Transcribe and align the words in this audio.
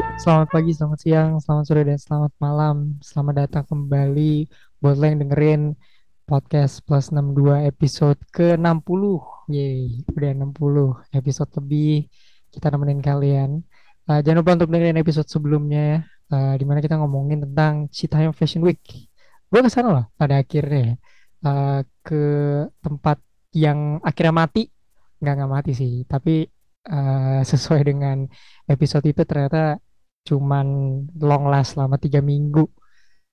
Selamat 0.00 0.48
pagi, 0.48 0.72
selamat 0.72 0.98
siang, 1.04 1.30
selamat 1.44 1.64
sore, 1.68 1.82
dan 1.84 2.00
selamat 2.00 2.32
malam. 2.40 2.96
Selamat 3.04 3.44
datang 3.44 3.68
kembali 3.68 4.48
buat 4.80 4.96
lo 4.96 5.04
yang 5.04 5.20
dengerin 5.20 5.76
podcast 6.24 6.80
plus 6.88 7.12
62 7.12 7.68
episode 7.68 8.16
ke-60. 8.32 9.02
Yeay, 9.52 10.00
udah 10.08 10.30
60 10.40 11.20
episode 11.20 11.50
lebih 11.60 12.08
kita 12.48 12.72
nemenin 12.72 13.04
kalian. 13.04 13.60
Uh, 14.08 14.24
jangan 14.24 14.40
lupa 14.40 14.56
untuk 14.56 14.72
dengerin 14.72 15.04
episode 15.04 15.28
sebelumnya 15.28 15.82
ya, 15.84 15.98
uh, 16.32 16.54
di 16.56 16.64
mana 16.64 16.80
kita 16.80 16.96
ngomongin 16.96 17.44
tentang 17.44 17.92
Citayam 17.92 18.32
Fashion 18.32 18.64
Week. 18.64 18.80
Gue 19.52 19.60
ke 19.60 19.68
sana 19.68 19.92
loh 19.92 20.06
pada 20.16 20.40
akhirnya 20.40 20.96
uh, 21.44 21.84
ke 22.00 22.24
tempat 22.80 23.20
yang 23.52 24.00
akhirnya 24.00 24.32
mati. 24.32 24.64
Nggak, 25.20 25.34
nggak 25.44 25.52
mati 25.52 25.72
sih, 25.76 26.08
tapi 26.08 26.48
uh, 26.88 27.44
sesuai 27.44 27.84
dengan 27.84 28.24
episode 28.64 29.04
itu 29.04 29.28
ternyata 29.28 29.76
cuman 30.28 30.66
long 31.18 31.44
last 31.52 31.76
selama 31.76 31.96
tiga 31.96 32.20
minggu. 32.20 32.64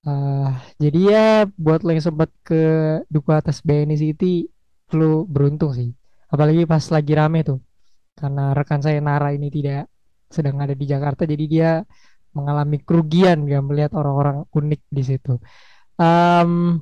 Uh, 0.08 0.54
jadi 0.80 1.00
ya 1.12 1.26
buat 1.58 1.84
lo 1.84 1.90
yang 1.92 2.04
sempat 2.04 2.30
ke 2.46 2.62
Duku 3.12 3.30
Atas 3.34 3.60
BNI 3.66 3.96
City, 3.98 4.48
lu 4.96 5.26
beruntung 5.28 5.72
sih. 5.76 5.92
Apalagi 6.32 6.64
pas 6.64 6.84
lagi 6.94 7.12
rame 7.12 7.44
tuh. 7.44 7.58
Karena 8.18 8.52
rekan 8.56 8.80
saya 8.82 8.98
Nara 8.98 9.30
ini 9.36 9.48
tidak 9.52 9.88
sedang 10.28 10.60
ada 10.60 10.74
di 10.76 10.84
Jakarta, 10.84 11.22
jadi 11.24 11.44
dia 11.48 11.70
mengalami 12.36 12.76
kerugian 12.84 13.48
gak 13.48 13.64
melihat 13.64 13.92
orang-orang 13.96 14.44
unik 14.52 14.80
di 14.92 15.02
situ. 15.02 15.34
Um, 15.98 16.78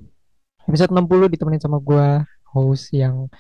episode 0.69 0.93
60 0.93 1.33
ditemenin 1.33 1.63
sama 1.63 1.79
gua 1.81 2.27
host 2.53 2.93
yang 2.93 3.31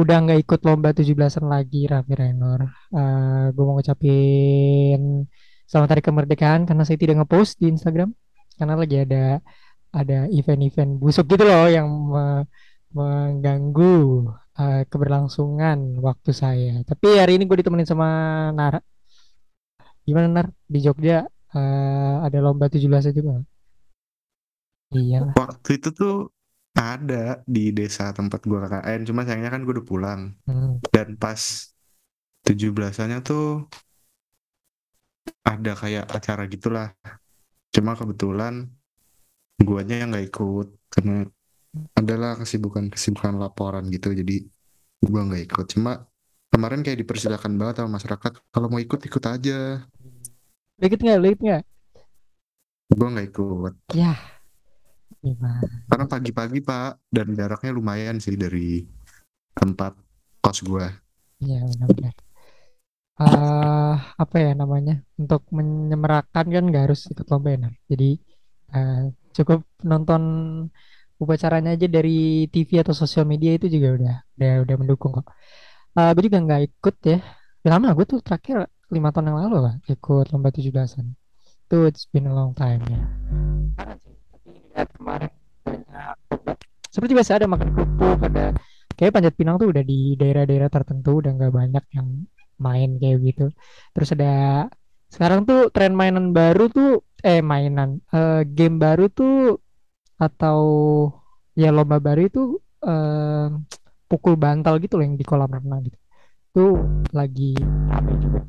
udah 0.00 0.16
nggak 0.24 0.40
ikut 0.46 0.60
lomba 0.64 0.88
17-an 0.96 1.46
lagi 1.50 1.84
Raffi 1.90 2.14
Renor. 2.16 2.60
Uh, 2.88 3.52
gue 3.52 3.64
mau 3.66 3.76
ngucapin 3.76 5.28
selamat 5.70 5.94
hari 5.94 6.02
kemerdekaan 6.02 6.66
karena 6.66 6.82
saya 6.82 6.98
tidak 6.98 7.22
ngepost 7.22 7.62
di 7.62 7.70
Instagram 7.70 8.10
karena 8.58 8.74
lagi 8.74 9.06
ada 9.06 9.38
ada 9.94 10.26
event-event 10.34 10.98
busuk 10.98 11.30
gitu 11.30 11.46
loh 11.46 11.70
yang 11.70 11.86
me 11.86 12.42
mengganggu 12.90 14.26
uh, 14.58 14.82
keberlangsungan 14.90 16.02
waktu 16.02 16.34
saya. 16.34 16.82
Tapi 16.82 17.22
hari 17.22 17.38
ini 17.38 17.46
gue 17.46 17.62
ditemenin 17.62 17.86
sama 17.86 18.10
Nara. 18.50 18.82
Gimana 20.02 20.26
Nar? 20.26 20.50
Di 20.66 20.82
Jogja 20.82 21.22
uh, 21.54 22.16
ada 22.26 22.38
lomba 22.42 22.66
17 22.66 23.14
juga? 23.14 23.46
Iya. 24.90 25.30
Waktu 25.38 25.70
itu 25.78 25.94
tuh 25.94 26.34
ada 26.74 27.46
di 27.46 27.70
desa 27.70 28.10
tempat 28.10 28.42
gue 28.42 28.58
KKN, 28.58 29.06
cuma 29.06 29.22
sayangnya 29.22 29.54
kan 29.54 29.62
gue 29.62 29.78
udah 29.78 29.86
pulang. 29.86 30.34
Hmm. 30.50 30.82
Dan 30.90 31.14
pas 31.14 31.38
17-annya 32.42 33.22
tuh 33.22 33.70
ada 35.44 35.72
kayak 35.76 36.06
acara 36.10 36.44
gitulah. 36.46 36.88
Cuma 37.70 37.94
kebetulan 37.94 38.68
guanya 39.60 40.04
yang 40.04 40.08
nggak 40.14 40.26
ikut 40.32 40.68
karena 40.88 41.28
adalah 41.94 42.34
kesibukan-kesibukan 42.40 43.38
laporan 43.38 43.86
gitu 43.92 44.10
jadi 44.10 44.42
gua 45.04 45.28
nggak 45.28 45.52
ikut 45.52 45.66
cuma 45.76 46.08
kemarin 46.48 46.80
kayak 46.80 47.04
dipersilakan 47.04 47.60
banget 47.60 47.84
sama 47.84 48.00
masyarakat 48.00 48.32
kalau 48.50 48.66
mau 48.72 48.80
ikut 48.80 48.98
ikut 49.04 49.24
aja 49.28 49.84
ikut 50.80 50.98
nggak 50.98 51.20
ikut 51.20 51.40
nggak 51.44 51.62
gua 52.96 53.08
nggak 53.12 53.26
ikut 53.30 53.74
ya 53.92 54.16
Gimana? 55.20 55.60
Karena 55.84 56.06
pagi-pagi 56.08 56.60
Pak 56.64 57.12
dan 57.12 57.36
jaraknya 57.36 57.76
lumayan 57.76 58.16
sih 58.16 58.40
dari 58.40 58.80
tempat 59.52 59.92
kos 60.40 60.64
gua. 60.64 60.88
Iya 61.44 61.60
benar-benar. 61.76 62.14
Uh, 63.20 64.00
apa 64.16 64.36
ya 64.40 64.56
namanya 64.56 65.04
untuk 65.20 65.44
menyemerakan 65.52 66.46
kan 66.48 66.64
nggak 66.64 66.88
harus 66.88 67.04
ikut 67.12 67.28
lomba 67.28 67.52
ya 67.52 67.68
jadi 67.84 68.16
uh, 68.72 69.12
cukup 69.36 69.60
nonton 69.84 70.22
upacaranya 71.20 71.76
aja 71.76 71.84
dari 71.84 72.48
TV 72.48 72.80
atau 72.80 72.96
sosial 72.96 73.28
media 73.28 73.52
itu 73.52 73.68
juga 73.68 73.88
udah 73.92 74.14
udah 74.40 74.52
udah 74.64 74.76
mendukung 74.80 75.12
kok. 75.20 75.28
Uh, 75.92 76.16
gue 76.16 76.32
juga 76.32 76.40
nggak 76.40 76.62
ikut 76.72 76.96
ya. 77.04 77.18
Lama 77.68 77.92
gue 77.92 78.06
tuh 78.08 78.24
terakhir 78.24 78.72
lima 78.88 79.12
tahun 79.12 79.30
yang 79.30 79.38
lalu 79.46 79.58
lah 79.68 79.74
ikut 79.84 80.32
lomba 80.32 80.48
tujuh 80.48 80.72
belasan. 80.72 81.12
Itu 81.68 81.84
it's 81.84 82.08
been 82.08 82.24
a 82.24 82.32
long 82.32 82.56
time 82.56 82.80
ya. 82.88 83.00
Lihat 84.72 84.88
kemarin 84.96 85.28
banyak 85.60 86.16
seperti 86.90 87.12
biasa 87.14 87.38
ada 87.38 87.46
makan 87.46 87.68
kerupuk 87.70 88.18
ada 88.26 88.50
kayak 88.98 89.12
Panjat 89.14 89.34
Pinang 89.38 89.62
tuh 89.62 89.70
udah 89.70 89.84
di 89.86 90.18
daerah-daerah 90.18 90.66
tertentu 90.72 91.22
udah 91.22 91.30
nggak 91.38 91.52
banyak 91.54 91.84
yang 91.94 92.26
main 92.60 93.00
kayak 93.00 93.18
gitu 93.24 93.46
terus 93.96 94.12
ada 94.14 94.68
sekarang 95.10 95.42
tuh 95.42 95.72
tren 95.74 95.96
mainan 95.96 96.30
baru 96.30 96.70
tuh 96.70 97.02
eh 97.24 97.42
mainan 97.42 97.98
uh, 98.14 98.46
game 98.46 98.78
baru 98.78 99.10
tuh 99.10 99.58
atau 100.20 100.60
ya 101.58 101.72
lomba 101.74 101.98
baru 101.98 102.28
itu 102.28 102.42
uh, 102.86 103.50
pukul 104.06 104.38
bantal 104.38 104.78
gitu 104.78 105.00
loh 105.00 105.04
yang 105.08 105.16
di 105.18 105.26
kolam 105.26 105.50
renang 105.50 105.88
gitu 105.88 105.98
tuh 106.54 106.74
lagi 107.10 107.58
rame 107.90 108.14
juga 108.20 108.40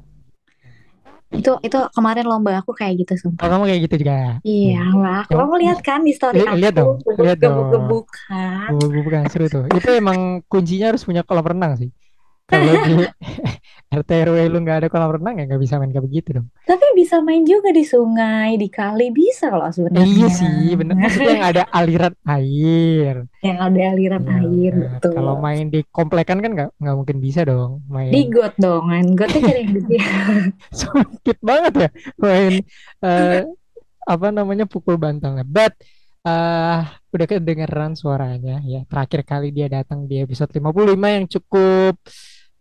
itu 1.31 1.51
itu 1.63 1.79
kemarin 1.95 2.27
lomba 2.27 2.59
aku 2.59 2.75
kayak 2.75 3.07
gitu 3.07 3.15
sumpah. 3.15 3.47
Oh, 3.47 3.49
kamu 3.55 3.63
kayak 3.71 3.81
gitu 3.87 3.95
juga. 4.03 4.43
Iya 4.43 4.83
lah. 4.99 5.23
Kamu 5.31 5.55
oh. 5.55 5.59
lihat 5.63 5.79
kan 5.79 6.03
di 6.03 6.11
story 6.11 6.43
aku. 6.43 6.59
Lihat 6.59 6.75
dong. 6.75 6.99
Lihat 7.07 7.39
dong. 7.39 7.55
Gebuk-gebukan. 7.55 8.67
Gebuk-gebukan 8.75 9.21
seru 9.31 9.47
tuh. 9.47 9.63
Itu 9.71 9.95
emang 9.95 10.43
kuncinya 10.51 10.91
harus 10.91 11.07
punya 11.07 11.23
kolam 11.23 11.47
renang 11.47 11.79
sih. 11.79 11.89
Kalau 12.51 12.73
di 12.87 12.93
RT 13.91 14.11
RW 14.23 14.37
lu 14.47 14.63
nggak 14.63 14.77
ada 14.83 14.87
kolam 14.87 15.11
renang 15.19 15.35
ya 15.35 15.43
nggak 15.51 15.61
bisa 15.67 15.75
main 15.75 15.91
kayak 15.91 16.07
begitu 16.07 16.39
dong. 16.39 16.47
Tapi 16.63 16.85
bisa 16.95 17.19
main 17.19 17.43
juga 17.43 17.75
di 17.75 17.83
sungai, 17.83 18.55
di 18.55 18.71
kali 18.71 19.11
bisa 19.11 19.51
loh 19.51 19.67
sebenarnya. 19.67 20.07
Iya 20.07 20.27
sih, 20.31 20.79
bener. 20.79 20.95
Maksudnya 20.95 21.31
yang 21.35 21.47
ada 21.51 21.63
aliran 21.75 22.15
air. 22.23 23.15
Yang 23.43 23.57
ada 23.59 23.79
aliran 23.91 24.23
ya, 24.23 24.31
air, 24.39 24.73
betul. 24.95 25.11
Kalau 25.11 25.35
main 25.43 25.65
di 25.67 25.79
komplekan 25.91 26.39
kan 26.39 26.51
nggak 26.55 26.69
nggak 26.79 26.95
mungkin 26.95 27.17
bisa 27.19 27.43
dong 27.43 27.83
main. 27.91 28.15
Di 28.15 28.21
got 28.31 28.55
dong, 28.55 28.83
main 28.87 29.11
gotnya 29.11 29.59
gede. 29.59 29.99
Sakit 30.79 31.37
banget 31.43 31.73
ya 31.75 31.89
main 32.15 32.63
uh, 33.03 33.43
apa 34.07 34.27
namanya 34.31 34.63
pukul 34.71 34.95
bantalnya. 34.95 35.43
But 35.43 35.75
uh, 36.23 36.87
udah 37.11 37.27
kedengeran 37.27 37.99
suaranya 37.99 38.63
ya. 38.63 38.87
Terakhir 38.87 39.27
kali 39.27 39.51
dia 39.51 39.67
datang 39.67 40.07
di 40.07 40.23
episode 40.23 40.47
55 40.47 40.95
yang 40.95 41.25
cukup 41.27 41.99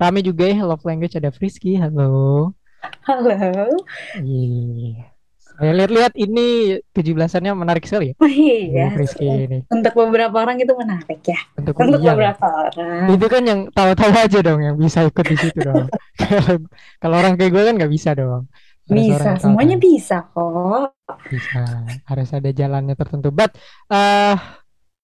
Rame 0.01 0.25
juga 0.25 0.49
ya 0.49 0.65
love 0.65 0.81
language 0.89 1.21
ada 1.21 1.29
Frisky. 1.29 1.77
Halo. 1.77 2.57
Halo. 3.05 3.69
Iya. 4.17 5.13
Saya 5.61 5.77
lihat-lihat 5.77 6.17
ini 6.17 6.81
17-annya 6.97 7.53
menarik 7.53 7.85
sekali 7.85 8.09
ya. 8.09 8.15
Oh, 8.17 8.33
iya. 8.33 8.97
Frisky 8.97 9.29
ini. 9.29 9.61
Untuk 9.69 9.93
beberapa 9.93 10.41
orang 10.41 10.57
itu 10.57 10.73
menarik 10.73 11.21
ya. 11.21 11.37
Untuk, 11.53 11.77
Untuk 11.77 12.01
iya, 12.01 12.17
beberapa 12.17 12.47
ya. 12.49 12.57
orang. 12.73 13.05
Itu 13.13 13.27
kan 13.29 13.43
yang 13.45 13.61
tahu-tahu 13.77 14.13
aja 14.17 14.39
dong 14.41 14.61
yang 14.65 14.77
bisa 14.81 15.05
ikut 15.05 15.27
di 15.29 15.37
situ 15.37 15.59
dong. 15.61 15.93
Kalau 17.05 17.15
orang 17.21 17.37
kayak 17.37 17.53
gue 17.53 17.63
kan 17.69 17.75
nggak 17.77 17.93
bisa 17.93 18.17
dong. 18.17 18.49
Harus 18.89 19.05
bisa, 19.05 19.31
semuanya 19.37 19.77
tahu. 19.77 19.85
bisa 19.85 20.17
kok. 20.33 20.89
Bisa, 21.29 21.61
harus 22.09 22.29
ada 22.33 22.51
jalannya 22.57 22.97
tertentu. 22.97 23.29
But 23.29 23.53
uh, 23.93 24.41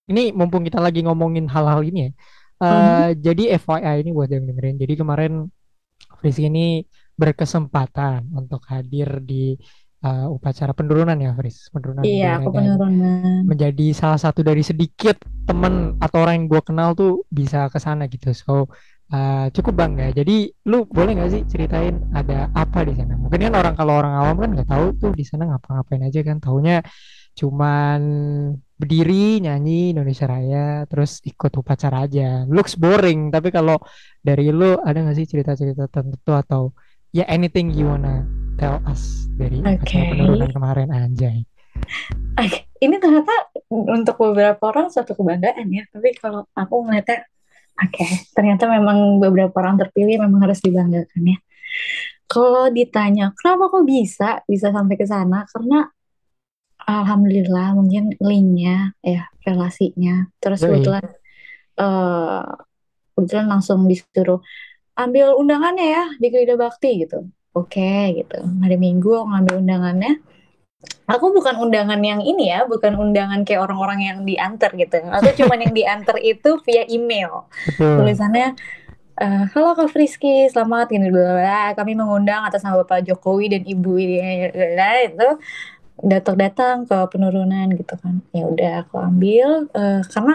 ini 0.09 0.33
mumpung 0.33 0.65
kita 0.65 0.81
lagi 0.81 1.05
ngomongin 1.05 1.53
hal-hal 1.53 1.85
ini 1.85 2.09
ya 2.09 2.13
Uh. 2.57 3.13
Jadi 3.19 3.53
FYI 3.53 4.07
ini 4.07 4.11
buat 4.17 4.31
yang 4.33 4.49
dengerin. 4.49 4.77
Jadi 4.81 4.95
kemarin 4.97 5.33
Fris 6.21 6.39
ini 6.41 6.85
berkesempatan 7.17 8.29
untuk 8.33 8.61
hadir 8.69 9.25
di 9.25 9.57
uh, 10.05 10.29
upacara 10.33 10.73
penurunan 10.73 11.17
ya 11.17 11.33
Fris. 11.37 11.69
Penurunan. 11.73 12.03
Iya, 12.05 12.41
aku 12.41 12.53
penurunan. 12.53 13.45
Menjadi 13.45 13.87
salah 13.93 14.21
satu 14.21 14.41
dari 14.41 14.61
sedikit 14.65 15.21
temen 15.49 15.97
atau 16.01 16.25
orang 16.25 16.45
yang 16.45 16.47
gue 16.49 16.63
kenal 16.65 16.93
tuh 16.97 17.25
bisa 17.29 17.69
ke 17.73 17.79
sana 17.81 18.09
gitu. 18.09 18.33
So 18.33 18.73
uh, 19.13 19.47
cukup 19.53 19.75
bangga. 19.77 20.13
Jadi 20.17 20.51
lu 20.69 20.85
boleh 20.89 21.17
nggak 21.17 21.31
sih 21.33 21.43
ceritain 21.49 21.97
ada 22.13 22.49
apa 22.53 22.85
di 22.87 22.97
sana? 22.97 23.15
Mungkin 23.17 23.41
kan 23.51 23.55
orang 23.55 23.75
kalau 23.77 23.95
orang 24.01 24.15
awam 24.17 24.37
kan 24.41 24.51
nggak 24.57 24.69
tahu 24.69 24.87
tuh 24.97 25.13
di 25.13 25.25
sana 25.25 25.49
ngapa-ngapain 25.51 26.03
aja 26.09 26.21
kan. 26.25 26.37
Taunya 26.41 26.81
cuman 27.37 28.01
berdiri 28.77 29.45
nyanyi 29.45 29.93
Indonesia 29.93 30.25
Raya 30.25 30.85
terus 30.89 31.21
ikut 31.25 31.53
upacara 31.53 32.09
aja 32.09 32.49
looks 32.49 32.77
boring 32.77 33.29
tapi 33.29 33.53
kalau 33.53 33.77
dari 34.21 34.49
lu 34.49 34.77
ada 34.81 34.97
nggak 35.01 35.17
sih 35.17 35.29
cerita-cerita 35.29 35.89
tertentu 35.89 36.33
atau 36.33 36.63
ya 37.13 37.25
anything 37.29 37.73
you 37.73 37.89
wanna 37.89 38.25
tell 38.57 38.81
us 38.89 39.29
dari 39.37 39.61
okay. 39.65 39.81
acara 39.81 40.13
penurunan 40.13 40.51
kemarin 40.53 40.89
anjay 40.93 41.45
okay. 42.37 42.69
ini 42.81 42.97
ternyata 43.01 43.33
untuk 43.69 44.17
beberapa 44.21 44.61
orang 44.73 44.93
suatu 44.93 45.17
kebanggaan 45.17 45.69
ya 45.73 45.85
tapi 45.89 46.13
kalau 46.17 46.45
aku 46.53 46.89
ngeliatnya 46.89 47.25
oke 47.81 47.93
okay, 47.93 48.29
ternyata 48.37 48.69
memang 48.69 49.21
beberapa 49.21 49.57
orang 49.61 49.81
terpilih 49.81 50.21
memang 50.25 50.45
harus 50.45 50.61
dibanggakan 50.61 51.37
ya 51.37 51.39
kalau 52.29 52.69
ditanya 52.69 53.33
kenapa 53.41 53.73
kok 53.73 53.85
bisa 53.89 54.31
bisa 54.45 54.69
sampai 54.69 54.97
ke 55.01 55.09
sana 55.09 55.49
karena 55.49 55.89
Alhamdulillah 56.87 57.75
mungkin 57.75 58.15
linknya 58.23 58.95
ya 59.03 59.27
relasinya. 59.43 60.31
Terus 60.39 60.63
Yoi. 60.63 60.79
kebetulan 60.79 61.05
uh, 61.83 62.47
kebetulan 63.19 63.47
langsung 63.51 63.91
disuruh 63.91 64.39
ambil 64.97 65.35
undangannya 65.37 65.87
ya 65.93 66.05
di 66.17 66.27
Krida 66.31 66.55
Bakti 66.55 67.05
gitu. 67.05 67.27
Oke 67.57 68.23
gitu. 68.23 68.39
Hari 68.39 68.79
Minggu 68.79 69.19
aku 69.19 69.27
ngambil 69.29 69.55
undangannya. 69.61 70.13
Aku 71.11 71.35
bukan 71.35 71.59
undangan 71.59 71.99
yang 71.99 72.23
ini 72.23 72.55
ya 72.55 72.63
bukan 72.69 72.95
undangan 72.95 73.43
kayak 73.43 73.67
orang-orang 73.67 74.07
yang 74.07 74.19
diantar 74.23 74.71
gitu. 74.79 75.03
Aku 75.11 75.35
cuma 75.43 75.59
yang 75.59 75.75
diantar 75.75 76.17
itu 76.23 76.63
via 76.63 76.87
email. 76.87 77.51
Betul. 77.67 78.07
tulisannya 78.07 78.55
eh, 79.17 79.43
halo 79.57 79.73
Kak 79.73 79.89
Friski 79.91 80.47
selamat 80.53 80.93
ini 80.93 81.09
bla, 81.09 81.41
bla, 81.41 81.65
kami 81.73 81.97
mengundang 81.97 82.45
atas 82.45 82.61
nama 82.61 82.85
Bapak 82.85 83.09
Jokowi 83.09 83.49
dan 83.57 83.63
Ibu 83.65 83.93
ini 83.97 84.53
bla, 84.53 84.67
bla, 84.77 84.93
itu 85.09 85.29
datang-datang 86.03 86.77
ke 86.89 86.97
penurunan 87.13 87.67
gitu 87.79 87.95
kan. 88.03 88.15
Ya 88.37 88.43
udah 88.53 88.71
aku 88.85 88.95
ambil 89.01 89.49
eh, 89.77 90.01
karena 90.13 90.33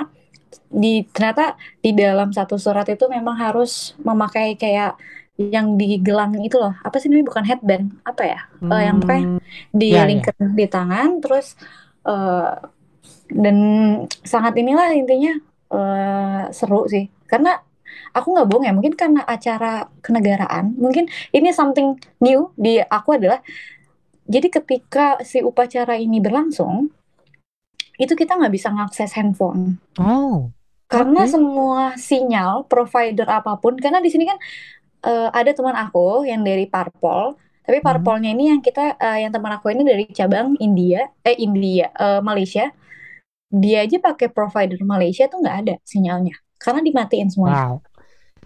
di 0.83 0.87
ternyata 1.13 1.43
di 1.83 1.91
dalam 1.95 2.29
satu 2.37 2.55
surat 2.59 2.87
itu 2.93 3.05
memang 3.11 3.35
harus 3.39 3.95
memakai 4.07 4.55
kayak 4.61 4.97
yang 5.39 5.67
digelang 5.79 6.33
itu 6.45 6.57
loh. 6.61 6.73
Apa 6.85 6.95
sih 6.99 7.07
namanya? 7.09 7.27
Bukan 7.31 7.45
headband. 7.49 7.85
Apa 8.09 8.23
ya? 8.27 8.39
Eh, 8.71 8.81
yang 8.87 8.97
pokoknya 9.01 9.25
Hmm, 9.25 9.37
di 9.73 9.85
ya, 9.89 10.07
ya. 10.07 10.27
di 10.59 10.65
tangan 10.73 11.09
terus 11.23 11.55
eh, 12.07 12.49
dan 13.31 13.57
sangat 14.23 14.53
inilah 14.59 14.91
intinya 14.95 15.31
eh, 15.73 16.43
seru 16.51 16.87
sih. 16.91 17.07
Karena 17.29 17.55
aku 18.15 18.27
nggak 18.35 18.47
bohong 18.49 18.65
ya 18.67 18.73
mungkin 18.75 18.95
karena 18.95 19.21
acara 19.27 19.87
kenegaraan 20.05 20.75
mungkin 20.79 21.07
ini 21.35 21.49
something 21.55 21.95
new 22.23 22.51
di 22.59 22.79
aku 22.83 23.15
adalah 23.19 23.39
jadi 24.25 24.47
ketika 24.49 25.21
si 25.25 25.41
upacara 25.41 25.97
ini 25.97 26.17
berlangsung 26.21 26.89
itu 28.01 28.13
kita 28.17 28.33
nggak 28.39 28.53
bisa 28.53 28.69
ngakses 28.73 29.13
handphone 29.17 29.77
Oh, 29.99 30.49
karena 30.91 31.23
Oke. 31.23 31.31
semua 31.31 31.95
sinyal 31.95 32.67
provider 32.67 33.27
apa 33.29 33.55
pun 33.61 33.77
karena 33.79 33.99
di 34.03 34.09
sini 34.11 34.27
kan 34.27 34.37
eh, 35.05 35.29
ada 35.31 35.51
teman 35.55 35.75
aku 35.77 36.25
yang 36.27 36.41
dari 36.43 36.65
Parpol 36.67 37.37
tapi 37.65 37.79
Hmm. 37.79 37.87
Parpolnya 37.87 38.29
ini 38.35 38.51
yang 38.51 38.61
kita 38.63 38.97
eh, 38.99 39.17
yang 39.25 39.31
teman 39.35 39.53
aku 39.55 39.71
ini 39.73 39.83
dari 39.87 40.05
cabang 40.11 40.57
India 40.59 41.07
eh 41.23 41.37
India 41.39 41.91
eh, 41.95 42.21
Malaysia 42.23 42.71
dia 43.51 43.83
aja 43.85 43.97
pakai 43.99 44.27
provider 44.31 44.79
Malaysia 44.83 45.27
tuh 45.31 45.43
nggak 45.43 45.57
ada 45.67 45.75
sinyalnya 45.83 46.35
karena 46.61 46.81
dimatiin 46.87 47.29
semuanya 47.33 47.63
wow. 47.67 47.75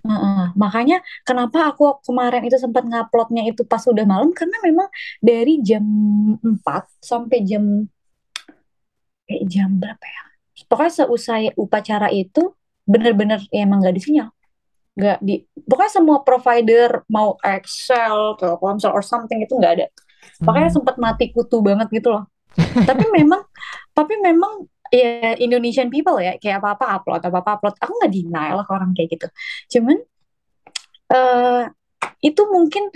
Heeh. 0.06 0.54
makanya 0.54 0.98
kenapa 1.26 1.74
aku 1.74 1.98
kemarin 2.06 2.46
itu 2.46 2.62
sempat 2.62 2.86
nguploadnya 2.86 3.42
itu 3.50 3.66
pas 3.66 3.82
udah 3.90 4.06
malam 4.06 4.30
karena 4.38 4.58
memang 4.62 4.88
dari 5.18 5.58
jam 5.66 5.82
4 6.46 6.86
sampai 7.02 7.42
jam 7.42 7.64
eh, 9.26 9.42
jam 9.50 9.70
berapa 9.82 10.06
ya 10.06 10.22
pokoknya 10.70 10.94
seusai 11.06 11.44
upacara 11.58 12.14
itu 12.14 12.54
bener-bener 12.86 13.42
ya 13.50 13.66
emang 13.66 13.82
nggak 13.82 13.96
di 13.98 14.02
sinyal 14.06 14.30
nggak 14.96 15.18
di 15.26 15.42
pokoknya 15.66 15.92
semua 15.92 16.18
provider 16.24 17.04
mau 17.12 17.36
Excel 17.44 18.38
Telkomsel 18.40 18.94
or 18.94 19.04
something 19.04 19.42
itu 19.42 19.58
nggak 19.58 19.74
ada 19.82 19.88
makanya 20.42 20.70
Hmm. 20.74 20.78
sempat 20.82 20.96
mati 20.98 21.30
kutu 21.30 21.62
banget 21.62 21.90
gitu 21.92 22.10
loh 22.14 22.26
tapi 22.86 23.06
memang 23.18 23.42
tapi 23.94 24.18
memang 24.22 24.66
ya 24.96 25.36
Indonesian 25.36 25.92
people 25.92 26.16
ya 26.24 26.40
kayak 26.40 26.64
apa 26.64 26.80
apa 26.80 26.86
upload 27.02 27.22
apa 27.28 27.38
apa 27.44 27.52
upload 27.60 27.76
aku 27.84 27.92
nggak 28.00 28.12
denial 28.16 28.56
lah 28.64 28.66
ke 28.66 28.72
orang 28.72 28.92
kayak 28.96 29.10
gitu 29.12 29.28
cuman 29.76 29.98
eh 31.12 31.64
itu 32.24 32.42
mungkin 32.50 32.90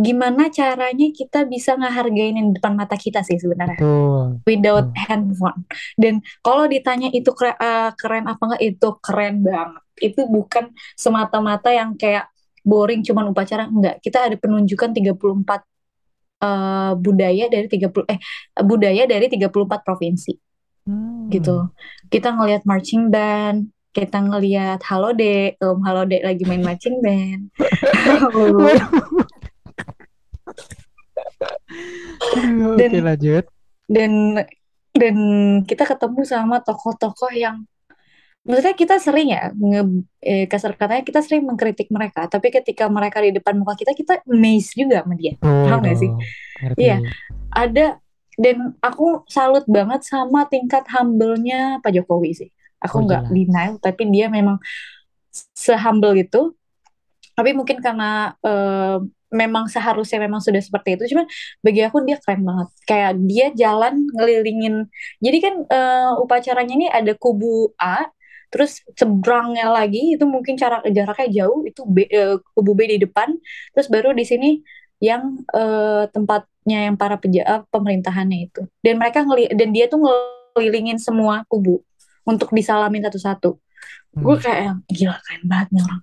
gimana 0.00 0.48
caranya 0.48 1.10
kita 1.10 1.44
bisa 1.44 1.74
ngehargain 1.74 2.38
yang 2.38 2.48
depan 2.54 2.78
mata 2.78 2.94
kita 2.94 3.26
sih 3.26 3.36
sebenarnya 3.36 3.76
Betul. 3.76 4.40
without 4.46 4.86
Betul. 4.88 5.02
handphone. 5.04 5.60
Dan 5.98 6.14
kalau 6.40 6.64
ditanya 6.70 7.10
itu 7.10 7.34
keren, 7.34 7.58
eh, 7.58 7.90
keren 7.98 8.24
apa 8.30 8.42
enggak, 8.48 8.62
itu 8.62 8.88
keren 9.02 9.34
banget. 9.42 9.82
Itu 9.98 10.20
bukan 10.30 10.72
semata-mata 10.94 11.74
yang 11.74 11.98
kayak 11.98 12.30
boring 12.62 13.02
cuman 13.02 13.34
upacara 13.34 13.66
enggak. 13.66 13.98
Kita 14.00 14.30
ada 14.30 14.36
penunjukan 14.38 14.94
34 14.94 15.66
eh, 16.40 16.92
budaya 16.96 17.44
dari 17.50 17.66
30 17.68 18.06
eh 18.08 18.18
budaya 18.62 19.02
dari 19.04 19.26
34 19.26 19.84
provinsi 19.84 20.32
Hmm. 21.30 21.36
gitu. 21.38 21.56
Kita 22.10 22.34
ngelihat 22.34 22.66
marching 22.66 23.06
band, 23.08 23.58
kita 23.90 24.18
ngelihat 24.18 24.82
Halode, 24.82 25.54
Om 25.56 25.78
Halode 25.80 26.18
lagi 26.20 26.42
main 26.42 26.60
marching 26.60 26.98
band. 26.98 27.54
Dan- 32.76 32.90
Oke 32.90 33.00
lanjut. 33.00 33.44
dan 33.86 34.42
dan 34.90 35.16
kita 35.64 35.86
ketemu 35.86 36.20
sama 36.22 36.58
tokoh-tokoh 36.60 37.30
yang 37.30 37.62
maksudnya 38.42 38.74
kita 38.74 38.96
sering 38.98 39.30
ya 39.30 39.50
nge 39.52 39.82
eh, 40.18 40.44
kasar 40.46 40.74
katanya 40.74 41.02
kita 41.02 41.20
sering 41.20 41.44
mengkritik 41.44 41.90
mereka 41.90 42.26
tapi 42.26 42.50
ketika 42.50 42.88
mereka 42.88 43.20
di 43.20 43.30
depan 43.30 43.54
muka 43.54 43.74
kita 43.74 43.92
kita 43.92 44.22
amazed 44.26 44.74
juga 44.74 45.02
sama 45.02 45.14
dia 45.14 45.36
Betul 45.36 45.62
Paham 45.66 45.78
nggak 45.80 45.96
sih? 45.96 46.10
Iya. 46.76 46.96
ada 47.50 47.86
dan 48.40 48.56
aku 48.80 49.04
salut 49.28 49.64
banget 49.68 50.00
sama 50.08 50.48
tingkat 50.52 50.84
humble-nya 50.94 51.78
Pak 51.84 51.92
Jokowi 51.96 52.30
sih. 52.40 52.50
Aku 52.84 52.96
Oh, 52.96 53.04
nggak 53.04 53.22
jelas. 53.22 53.32
denial 53.36 53.76
tapi 53.84 54.02
dia 54.14 54.26
memang 54.32 54.56
sehumble 55.54 56.14
itu. 56.18 56.40
Tapi 57.36 57.50
mungkin 57.56 57.78
karena 57.80 58.34
eh, 58.44 58.98
memang 59.30 59.70
seharusnya 59.70 60.18
memang 60.26 60.42
sudah 60.42 60.58
seperti 60.60 60.98
itu 60.98 61.14
cuman 61.14 61.26
bagi 61.64 61.80
aku 61.86 62.02
dia 62.08 62.16
keren 62.22 62.42
banget. 62.48 62.68
Kayak 62.88 63.12
dia 63.30 63.46
jalan 63.56 63.94
ngelilingin 64.16 64.74
jadi 65.24 65.38
kan 65.44 65.54
eh, 65.70 66.10
upacaranya 66.24 66.72
ini 66.76 66.86
ada 66.90 67.12
kubu 67.16 67.72
A 67.80 68.08
terus 68.50 68.82
seberangnya 68.98 69.70
lagi 69.70 70.18
itu 70.18 70.24
mungkin 70.26 70.58
cara 70.58 70.82
jaraknya 70.90 71.28
jauh 71.46 71.62
itu 71.70 71.80
B, 71.86 72.02
eh, 72.10 72.34
kubu 72.56 72.72
B 72.78 72.80
di 72.92 72.98
depan 73.06 73.30
terus 73.72 73.86
baru 73.94 74.10
di 74.12 74.24
sini 74.26 74.48
yang 75.00 75.38
eh, 75.54 76.04
tempatnya 76.60 76.92
yang 76.92 76.96
para 76.96 77.16
pejabat 77.16 77.64
pemerintahannya 77.72 78.52
itu 78.52 78.68
dan 78.84 79.00
mereka 79.00 79.24
ngeli 79.24 79.48
dan 79.50 79.72
dia 79.72 79.88
tuh 79.88 80.04
ngelilingin 80.04 81.00
semua 81.00 81.42
kubu 81.48 81.80
untuk 82.24 82.52
disalamin 82.52 83.00
satu-satu 83.02 83.56
Hmm. 84.10 84.26
gue 84.26 84.36
kayak 84.42 84.74
gila 84.90 85.14
keren 85.22 85.42
banget 85.46 85.68
nih 85.70 85.82
orang 85.86 86.02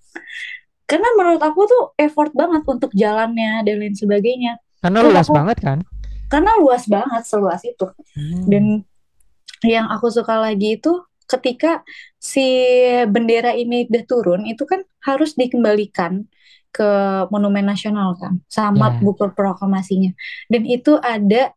karena 0.87 1.07
menurut 1.13 1.43
aku 1.43 1.67
tuh 1.67 1.83
effort 1.99 2.31
banget 2.31 2.63
untuk 2.63 2.87
jalannya 2.95 3.67
dan 3.67 3.75
lain 3.77 3.93
sebagainya 3.93 4.63
Karena 4.79 5.03
Terus 5.03 5.11
luas 5.11 5.27
aku- 5.27 5.35
banget 5.35 5.57
kan. 5.59 5.79
karena 6.25 6.51
luas 6.55 6.83
banget 6.87 7.23
seluas 7.27 7.61
itu 7.61 7.83
Hmm. 8.15 8.43
dan 8.47 8.63
yang 9.61 9.91
aku 9.91 10.07
suka 10.07 10.39
lagi 10.39 10.79
itu 10.79 11.03
ketika 11.27 11.83
si 12.15 12.47
bendera 13.05 13.51
ini 13.51 13.83
udah 13.85 14.03
turun 14.07 14.47
itu 14.47 14.63
kan 14.63 14.87
harus 15.03 15.35
dikembalikan 15.35 16.31
ke 16.77 16.89
monumen 17.33 17.65
nasional 17.65 18.13
kan 18.21 18.37
sama 18.45 18.93
Ya. 18.93 19.01
buku 19.01 19.25
proklamasinya 19.33 20.13
dan 20.47 20.61
itu 20.63 20.93
ada 21.01 21.49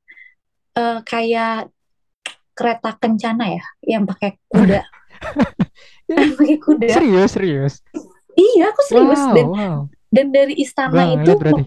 eh, 0.75 0.99
kayak 1.04 1.68
kereta 2.56 2.90
kencana 2.97 3.44
ya 3.52 3.64
yang 3.85 4.09
pakai 4.09 4.40
kuda 4.49 4.80
yang 6.11 6.33
pakai 6.35 6.56
kuda 6.56 6.88
Serius, 6.88 7.30
serius. 7.33 7.75
iya 8.33 8.73
aku 8.73 8.80
serius 8.88 9.21
Wow, 9.21 9.35
dan 9.37 9.47
wow. 9.49 9.78
dan 10.09 10.26
dari 10.33 10.54
istana 10.56 10.92
nggak 10.97 11.11
itu 11.21 11.33
berarti. 11.37 11.62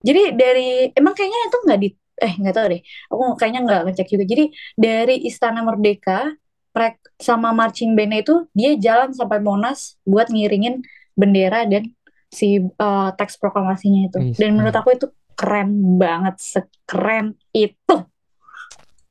jadi 0.00 0.22
dari 0.32 0.68
emang 0.94 1.12
kayaknya 1.12 1.40
itu 1.46 1.58
nggak 1.66 1.80
di 1.82 1.88
eh 2.16 2.32
nggak 2.32 2.54
tahu 2.54 2.66
deh 2.72 2.80
aku 3.10 3.22
kayaknya 3.36 3.60
nggak 3.66 3.80
ngecek 3.90 4.08
juga 4.08 4.24
jadi 4.24 4.44
dari 4.74 5.16
istana 5.26 5.60
merdeka 5.60 6.32
sama 7.16 7.56
marching 7.56 7.96
band 7.96 8.12
itu 8.20 8.44
dia 8.52 8.76
jalan 8.76 9.08
sampai 9.12 9.40
monas 9.40 9.96
buat 10.04 10.28
ngiringin 10.28 10.84
bendera 11.16 11.64
dan 11.64 11.88
si 12.38 12.48
eh, 12.60 13.08
teks 13.18 13.34
proklamasinya 13.40 14.00
itu 14.12 14.18
Wis, 14.20 14.36
dan 14.40 14.48
menurut 14.56 14.74
keren. 14.74 14.80
aku 14.84 14.90
itu 14.96 15.06
keren 15.36 15.70
banget 15.96 16.34
sekeren 16.36 17.26
itu 17.56 17.94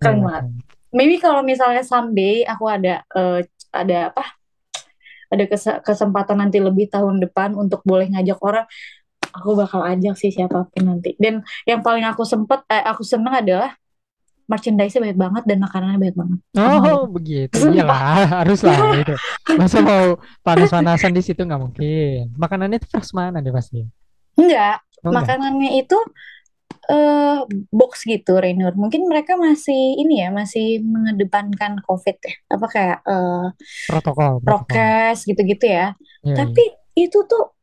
keren 0.01 0.17
Iya, 0.17 0.25
banget 0.25 0.44
keren. 0.46 0.96
maybe 0.98 1.15
kalau 1.17 1.41
misalnya 1.41 1.82
someday 1.82 2.46
aku 2.46 2.65
ada 2.70 2.94
eh, 3.17 3.39
ada 3.74 3.98
apa 4.13 4.24
ada 5.34 5.44
kese- 5.50 5.82
kesempatan 5.82 6.38
nanti 6.38 6.62
lebih 6.62 6.86
tahun 6.94 7.17
depan 7.25 7.58
untuk 7.58 7.82
boleh 7.82 8.08
ngajak 8.13 8.38
orang 8.46 8.65
aku 9.36 9.50
bakal 9.58 9.82
ajak 9.84 10.15
sih 10.15 10.32
siapa 10.32 10.70
pun 10.72 10.84
nanti 10.86 11.17
dan 11.20 11.41
yang 11.67 11.82
paling 11.84 12.05
aku 12.08 12.24
sempet 12.24 12.63
eh, 12.72 12.84
aku 12.86 13.03
seneng 13.03 13.34
adalah 13.44 13.74
merchandise 14.46 14.94
banyak 14.96 15.16
banget 15.16 15.44
dan 15.44 15.58
makanannya 15.58 15.98
banyak 15.98 16.18
banget 16.18 16.40
Oh, 16.56 17.06
begitu. 17.06 17.58
Iyalah, 17.66 18.02
harus 18.42 18.62
lah 18.62 18.78
itu. 18.94 19.16
Masa 19.54 19.80
mau 19.80 20.16
panas-panasan 20.42 21.12
di 21.12 21.22
situ 21.22 21.42
nggak 21.42 21.58
mungkin. 21.58 22.30
Makanannya 22.34 22.78
itu 22.78 22.88
fresh 22.88 23.12
mana 23.12 23.40
deh 23.40 23.50
pasti. 23.50 23.82
enggak 24.36 24.84
Oh, 25.02 25.10
enggak. 25.10 25.38
makanannya 25.38 25.78
itu 25.78 25.98
eh 26.86 27.40
box 27.72 28.06
gitu 28.06 28.38
Rainur 28.38 28.74
mungkin 28.75 29.10
mereka 29.10 29.34
masih 29.34 29.74
ini 29.98 30.22
ya 30.22 30.30
masih 30.30 30.86
mengedepankan 30.86 31.82
covid 31.82 32.14
ya 32.20 32.34
apa 32.48 32.66
kayak 32.68 32.98
eh, 33.02 33.46
Protokol, 33.90 34.38
protokol. 34.38 34.46
prokes 34.46 35.25
gitu-gitu 35.25 35.66
ya 35.66 35.98
Iya, 36.22 36.30
iya. 36.30 36.36
Tapi 36.38 36.64
itu 36.96 37.18
tuh 37.25 37.55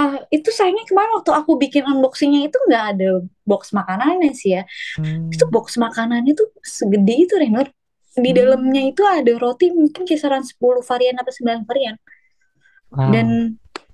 ah, 0.00 0.18
itu 0.30 0.50
sayangnya 0.50 0.84
kemarin 0.90 1.10
waktu 1.20 1.30
aku 1.30 1.56
bikin 1.58 1.86
unboxingnya 1.86 2.50
itu 2.50 2.58
nggak 2.66 2.84
ada 2.96 3.08
box 3.46 3.70
makanannya 3.70 4.32
sih 4.34 4.58
ya. 4.58 4.62
Hmm. 4.98 5.30
Itu 5.30 5.46
box 5.50 5.78
makanannya 5.78 6.32
tuh 6.34 6.50
segede 6.62 7.14
itu 7.28 7.34
Renur. 7.38 7.70
Di 8.14 8.30
Hmm. 8.30 8.38
dalamnya 8.38 8.82
itu 8.86 9.02
ada 9.02 9.32
roti 9.38 9.74
mungkin 9.74 10.06
kisaran 10.06 10.46
10 10.46 10.82
varian 10.86 11.18
apa 11.18 11.30
9 11.34 11.66
varian. 11.66 11.98
Wow. 12.94 13.10
Dan 13.10 13.26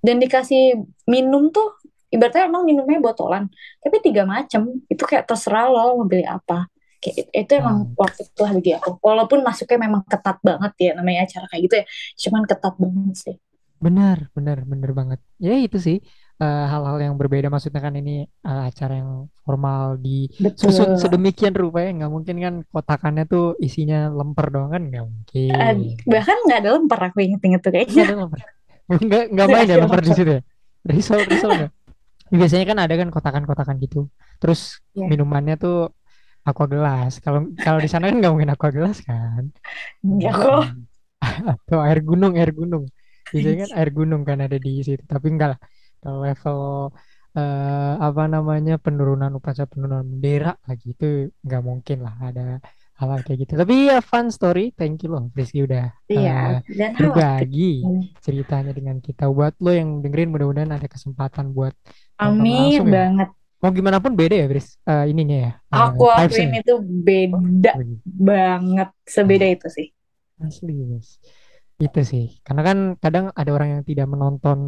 dan 0.00 0.16
dikasih 0.21 0.80
minum 1.09 1.52
tuh 1.52 1.80
ibaratnya 2.11 2.50
emang 2.50 2.66
minumnya 2.66 2.99
botolan 2.99 3.47
tapi 3.78 4.02
tiga 4.02 4.26
macam 4.26 4.83
itu 4.90 5.02
kayak 5.07 5.30
terserah 5.30 5.71
lo 5.71 6.02
mau 6.02 6.07
beli 6.09 6.26
apa 6.26 6.66
kayak 6.99 7.33
itu 7.33 7.52
emang 7.54 7.95
waktu 7.95 8.26
itu 8.28 8.40
lah 8.42 8.52
bagi 8.52 8.73
aku 8.76 8.99
walaupun 9.00 9.40
masuknya 9.47 9.87
memang 9.88 10.02
ketat 10.04 10.37
banget 10.42 10.73
ya 10.76 10.90
namanya 10.99 11.25
acara 11.25 11.47
kayak 11.49 11.62
gitu 11.64 11.75
ya 11.80 11.85
cuman 12.26 12.42
ketat 12.45 12.75
banget 12.76 13.14
sih 13.16 13.37
Benar, 13.84 14.18
benar, 14.37 14.58
benar 14.70 14.90
banget. 14.99 15.18
Ya 15.46 15.52
itu 15.66 15.76
sih 15.87 15.96
eh, 16.42 16.64
hal-hal 16.72 16.96
yang 17.04 17.14
berbeda. 17.20 17.49
Maksudnya 17.54 17.80
kan 17.87 17.94
ini 18.00 18.10
eh, 18.49 18.62
acara 18.68 18.92
yang 19.00 19.10
formal 19.44 19.82
disusun 20.04 20.90
betul 20.90 21.00
sedemikian 21.02 21.54
rupa 21.60 21.78
ya. 21.87 21.90
Nggak 21.96 22.12
mungkin 22.16 22.37
kan 22.44 22.54
kotakannya 22.72 23.22
tuh 23.32 23.42
isinya 23.66 23.96
lemper 24.18 24.46
doang 24.54 24.70
kan? 24.75 24.82
Nggak 24.90 25.04
Eh, 25.50 25.72
mungkin. 25.80 26.06
bahkan 26.12 26.37
nggak 26.46 26.58
ada 26.62 26.70
lemper 26.76 27.00
aku 27.08 27.18
inget-inget 27.26 27.60
tuh 27.64 27.72
Nggak 27.90 28.04
kayaknya 28.04 28.04
ada 28.06 28.14
lemper. 28.20 28.40
Nggak, 29.06 29.22
nggak 29.34 29.49
main 29.52 29.66
ya 29.70 29.76
ada 29.76 29.76
lemper 29.82 30.00
di 30.06 30.10
lemper 30.10 30.16
situ 30.16 30.30
ya. 30.38 30.42
Risol, 30.90 31.20
risol 31.30 31.50
nggak? 31.58 31.70
Biasanya 32.40 32.64
kan 32.70 32.78
ada 32.84 32.94
kan 33.00 33.08
kotakan-kotakan 33.14 33.76
gitu. 33.84 33.99
Terus 34.40 34.60
ya 34.94 35.06
minumannya 35.10 35.54
tuh 35.62 35.75
aqua 36.49 36.66
gelas. 36.72 37.12
Kalau 37.25 37.40
kalau 37.64 37.78
di 37.84 37.88
sana 37.92 38.04
kan 38.10 38.16
nggak 38.20 38.32
mungkin 38.34 38.52
aqua 38.54 38.70
gelas 38.76 38.99
kan? 39.08 39.42
Gitu. 40.02 40.34
kok 40.34 40.64
Atau 41.52 41.78
air 41.87 41.99
gunung, 42.08 42.32
air 42.40 42.50
gunung. 42.54 42.84
Biasanya 43.32 43.56
kan 43.64 43.70
air 43.78 43.88
gunung 43.99 44.22
kan 44.28 44.38
ada 44.44 44.56
di 44.66 44.70
situ. 44.87 45.02
Tapi 45.12 45.26
enggak 45.32 45.49
lah. 45.52 45.58
Kalau 46.02 46.18
level 46.26 46.58
eh, 47.37 47.92
apa 48.06 48.22
namanya 48.34 48.72
penurunan 48.84 49.30
upacara 49.38 49.68
penurunan 49.72 50.04
bendera 50.12 50.50
lagi 50.68 50.87
itu 50.94 51.04
nggak 51.44 51.62
mungkin 51.68 51.96
lah 52.06 52.14
ada 52.28 52.40
hal-hal 52.99 53.20
kayak 53.26 53.38
gitu. 53.46 53.52
Tapi 53.62 53.75
ya 53.90 53.96
fun 54.10 54.26
story. 54.37 54.60
Thank 54.78 54.96
you 55.04 55.08
loh, 55.14 55.25
Rizky 55.38 55.60
udah 55.68 55.84
iya 56.12 56.30
eh, 56.46 56.58
dan 56.78 56.92
hal 57.00 57.14
berbagi 57.25 57.62
ceritanya 58.25 58.70
dengan 58.78 58.96
kita. 59.06 59.22
Buat 59.37 59.52
lo 59.64 59.70
yang 59.80 59.88
dengerin 60.04 60.28
mudah-mudahan 60.32 60.72
ada 60.76 60.88
kesempatan 60.94 61.46
buat 61.56 61.75
amin 62.26 62.56
langsung 62.58 62.88
ya. 62.96 62.96
banget 62.96 63.28
Mau 63.62 63.70
gimana 63.78 63.99
pun 64.04 64.12
beda 64.20 64.34
ya, 64.40 64.46
Bris. 64.50 64.66
Eh, 64.88 65.04
ininya 65.12 65.37
ya. 65.46 65.52
eh, 65.75 65.84
aku 65.84 66.04
akuin 66.18 66.50
itu 66.60 66.72
Oh, 67.34 67.42
beda 67.42 67.72
begitu. 67.76 68.04
banget 68.28 68.88
sebeda 69.14 69.46
itu 69.54 69.66
sih 69.76 69.87
Asli, 70.40 70.72
Bris. 70.75 71.18
Itu 71.80 72.00
sih. 72.04 72.44
Karena 72.44 72.60
kan 72.60 72.78
kadang 73.00 73.32
ada 73.32 73.50
orang 73.56 73.80
yang 73.80 73.82
tidak 73.88 74.04
menonton, 74.04 74.58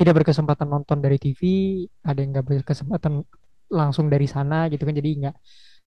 tidak 0.00 0.24
berkesempatan 0.24 0.64
nonton 0.64 1.04
dari 1.04 1.20
TV, 1.20 1.40
ada 2.00 2.18
yang 2.24 2.32
nggak 2.32 2.46
berkesempatan 2.48 3.20
langsung 3.68 4.08
dari 4.08 4.24
sana 4.24 4.72
gitu 4.72 4.88
kan, 4.88 4.96
jadi 4.96 5.08
nggak 5.28 5.36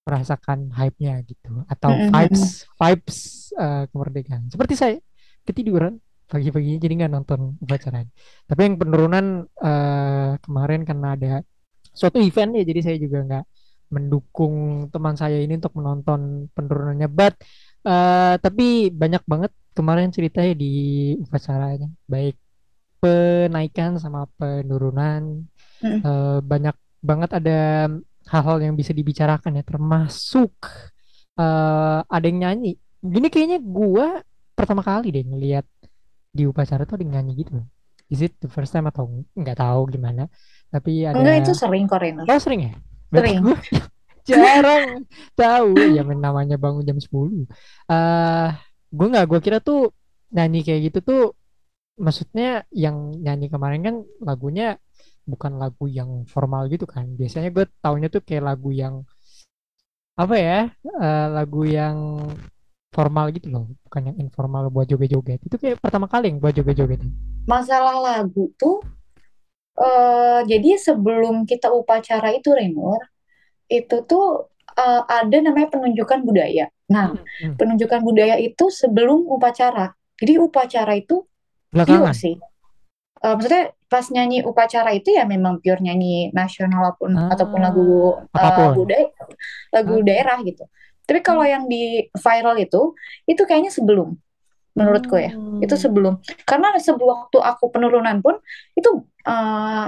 merasakan 0.06 0.70
hype-nya 0.70 1.18
gitu. 1.26 1.66
Atau 1.66 1.98
vibes, 1.98 2.70
vibes 2.78 3.18
eh, 3.58 3.90
kemerdekaan. 3.90 4.54
Seperti 4.54 4.74
saya, 4.78 4.98
ketiduran 5.42 5.98
pagi-paginya 6.30 6.78
jadi 6.78 6.94
nggak 6.94 7.12
nonton 7.18 7.58
upacaranya. 7.58 8.14
Tapi 8.46 8.60
yang 8.62 8.78
penurunan 8.78 9.26
eh, 9.50 10.32
kemarin 10.46 10.82
karena 10.86 11.08
ada 11.18 11.34
suatu 11.90 12.22
event 12.22 12.54
ya, 12.62 12.64
jadi 12.70 12.80
saya 12.86 12.98
juga 13.02 13.26
nggak 13.26 13.46
mendukung 13.98 14.88
teman 14.94 15.18
saya 15.18 15.42
ini 15.42 15.58
untuk 15.58 15.74
menonton 15.74 16.54
penurunannya. 16.54 17.10
But 17.10 17.34
eh, 17.82 18.38
tapi 18.38 18.94
banyak 18.94 19.26
banget 19.26 19.50
kemarin 19.76 20.10
ceritanya 20.10 20.56
di 20.56 20.74
upacaranya, 21.20 21.92
baik 22.08 22.36
penaikan 23.04 24.00
sama 24.02 24.26
penurunan. 24.40 25.46
Eh, 25.84 26.40
banyak 26.42 26.76
banget 27.04 27.30
ada 27.38 27.60
hal-hal 28.26 28.58
yang 28.64 28.74
bisa 28.74 28.96
dibicarakan 28.96 29.60
ya, 29.60 29.64
termasuk 29.68 30.56
eh, 31.38 32.00
ada 32.02 32.26
yang 32.26 32.40
nyanyi. 32.48 32.80
Gini 33.04 33.28
kayaknya 33.30 33.60
gua 33.62 34.24
pertama 34.56 34.82
kali 34.82 35.12
deh 35.12 35.28
ngelihat 35.28 35.68
di 36.32 36.48
upacara 36.48 36.88
tuh 36.88 36.98
ada 36.98 37.04
yang 37.04 37.22
nyanyi 37.22 37.46
gitu. 37.46 37.60
Is 38.10 38.24
it 38.24 38.40
the 38.40 38.50
first 38.50 38.72
time 38.72 38.88
atau 38.88 39.24
nggak 39.36 39.60
tahu 39.60 39.92
gimana? 39.92 40.32
Tapi 40.72 41.06
enggak 41.06 41.46
itu 41.46 41.54
ada 41.54 41.60
sering 41.60 41.86
kok 41.86 42.00
Reno 42.02 42.22
Oh 42.26 42.40
sering 42.42 42.72
ya? 42.72 42.74
Berarti 43.10 43.30
sering 43.30 43.40
gue 43.44 43.58
jarang 44.30 45.06
tahu 45.38 45.78
ya 45.94 46.02
namanya 46.02 46.58
bangun 46.58 46.82
jam 46.82 46.98
10. 46.98 47.46
Eh 47.94 48.50
gue 48.92 49.08
nggak 49.12 49.26
gue 49.32 49.40
kira 49.46 49.58
tuh 49.64 49.94
nyanyi 50.36 50.62
kayak 50.66 50.82
gitu 50.92 51.00
tuh 51.06 51.22
maksudnya 51.96 52.68
yang 52.76 53.16
nyanyi 53.24 53.48
kemarin 53.48 53.82
kan 53.88 53.96
lagunya 54.20 54.76
bukan 55.26 55.58
lagu 55.58 55.86
yang 55.90 56.24
formal 56.30 56.70
gitu 56.70 56.86
kan. 56.86 57.06
Biasanya 57.18 57.50
gue 57.56 57.66
taunya 57.82 58.08
tuh 58.14 58.22
kayak 58.22 58.44
lagu 58.54 58.70
yang 58.74 59.02
apa 60.16 60.36
ya? 60.40 60.60
eh, 60.86 61.28
lagu 61.32 61.68
yang 61.68 61.98
formal 62.96 63.28
gitu 63.36 63.52
loh, 63.52 63.66
bukan 63.84 64.02
yang 64.14 64.18
informal 64.24 64.72
buat 64.72 64.88
joget-joget. 64.88 65.44
Itu 65.44 65.56
kayak 65.60 65.84
pertama 65.84 66.08
kali 66.08 66.32
yang 66.32 66.40
buat 66.40 66.56
joget-joget. 66.56 67.02
masalah 67.46 68.02
lagu 68.02 68.50
tuh 68.58 68.82
eh 69.76 70.40
jadi 70.48 70.80
sebelum 70.80 71.44
kita 71.44 71.68
upacara 71.76 72.32
itu 72.32 72.50
Renur 72.56 73.02
itu 73.68 73.96
tuh 74.08 74.48
eh, 74.76 75.02
ada 75.04 75.38
namanya 75.40 75.68
penunjukan 75.70 76.20
budaya 76.22 76.68
nah 76.86 77.12
Hmm, 77.12 77.24
hmm. 77.42 77.56
penunjukan 77.58 78.00
budaya 78.00 78.36
itu 78.38 78.70
sebelum 78.70 79.26
upacara 79.26 79.92
jadi 80.16 80.38
upacara 80.40 80.96
itu 80.96 81.26
pure 81.72 81.84
Belakangan. 81.84 82.14
sih 82.14 82.36
Eh, 83.18 83.34
maksudnya 83.34 83.74
pas 83.90 84.06
nyanyi 84.06 84.46
upacara 84.46 84.94
itu 84.94 85.10
ya 85.10 85.26
memang 85.26 85.58
pure 85.58 85.82
nyanyi 85.82 86.30
nasional 86.30 86.94
ataupun 86.94 87.10
ataupun 87.26 87.60
lagu 87.60 87.86
Ah, 88.32 88.54
apa 88.54 88.62
pun. 88.70 88.86
budaya 88.86 89.08
lagu 89.72 89.96
Ah, 89.98 90.04
daerah 90.04 90.38
gitu 90.46 90.62
tapi 91.06 91.20
kalau 91.22 91.42
hmm. 91.42 91.50
yang 91.50 91.64
di 91.66 91.84
viral 92.14 92.54
itu 92.56 92.94
itu 93.26 93.42
kayaknya 93.42 93.74
sebelum 93.74 94.14
menurutku 94.74 95.16
ya 95.16 95.32
itu 95.58 95.74
Hmm. 95.74 95.82
sebelum 95.82 96.14
karena 96.44 96.76
sebelum 96.78 97.08
waktu 97.26 97.38
aku 97.42 97.66
penurunan 97.70 98.22
pun 98.22 98.38
itu 98.74 98.90
eh, 99.26 99.88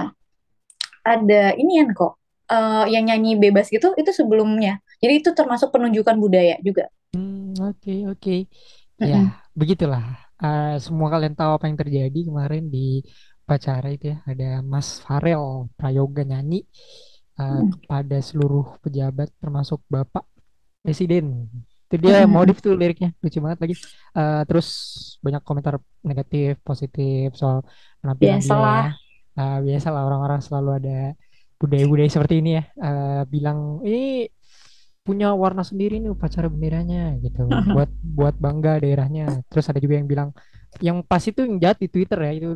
ada 1.04 1.42
inian 1.54 1.92
kok 1.92 2.18
eh, 2.52 2.84
yang 2.94 3.04
nyanyi 3.08 3.36
bebas 3.42 3.66
gitu 3.74 3.92
itu 4.00 4.10
sebelumnya 4.14 4.80
jadi 5.02 5.12
itu 5.20 5.30
termasuk 5.38 5.68
penunjukan 5.74 6.16
budaya 6.20 6.56
juga 6.66 6.88
Hmm, 7.12 7.54
oke 7.64 7.90
oke. 8.12 8.30
Mm-mm. 9.00 9.08
Ya, 9.10 9.18
begitulah. 9.60 10.02
Eh, 10.44 10.66
semua 10.84 11.08
kalian 11.14 11.34
tahu 11.38 11.50
apa 11.56 11.64
yang 11.70 11.78
terjadi 11.82 12.18
kemarin 12.28 12.62
di 12.74 12.78
upacara 13.44 13.86
itu 13.94 14.04
ya. 14.12 14.16
Ada 14.30 14.44
Mas 14.72 14.88
Farel 15.06 15.42
Prayoga 15.78 16.22
nyanyi 16.30 16.56
eh, 17.40 17.56
Mm-mm. 17.56 17.72
kepada 17.72 18.16
seluruh 18.28 18.64
pejabat 18.84 19.28
termasuk 19.42 19.80
Bapak 19.94 20.24
Presiden. 20.84 21.26
Itu 21.86 21.96
dia 22.04 22.16
Mm-mm. 22.18 22.32
modif 22.36 22.56
tuh 22.64 22.72
liriknya, 22.80 23.08
lucu 23.24 23.38
banget 23.44 23.60
lagi. 23.64 23.74
Eh, 24.18 24.40
terus 24.48 24.66
banyak 25.24 25.42
komentar 25.48 25.74
negatif, 26.10 26.50
positif 26.68 27.26
soal 27.40 27.58
penampilan 28.02 28.40
dia 28.48 28.62
ya. 28.80 28.82
biasalah 28.82 28.98
Eh, 29.40 29.56
biasalah 29.66 30.00
orang-orang 30.08 30.40
selalu 30.46 30.68
ada 30.78 30.92
budaya-budaya 31.58 32.08
seperti 32.08 32.40
ini 32.40 32.50
ya. 32.58 32.64
Eh, 32.78 33.22
bilang 33.28 33.82
ini 33.82 34.30
punya 35.02 35.32
warna 35.32 35.64
sendiri 35.64 35.98
nih 35.98 36.14
upacara 36.14 36.46
benderanya 36.46 37.18
gitu. 37.18 37.48
Buat 37.76 37.90
buat 38.00 38.34
bangga 38.38 38.80
daerahnya. 38.80 39.42
Terus 39.50 39.66
ada 39.68 39.82
juga 39.82 39.98
yang 39.98 40.08
bilang 40.08 40.30
yang 40.78 41.02
pas 41.02 41.20
itu 41.26 41.42
yang 41.42 41.58
jahat 41.58 41.82
di 41.82 41.88
Twitter 41.90 42.18
ya 42.22 42.32
itu 42.32 42.48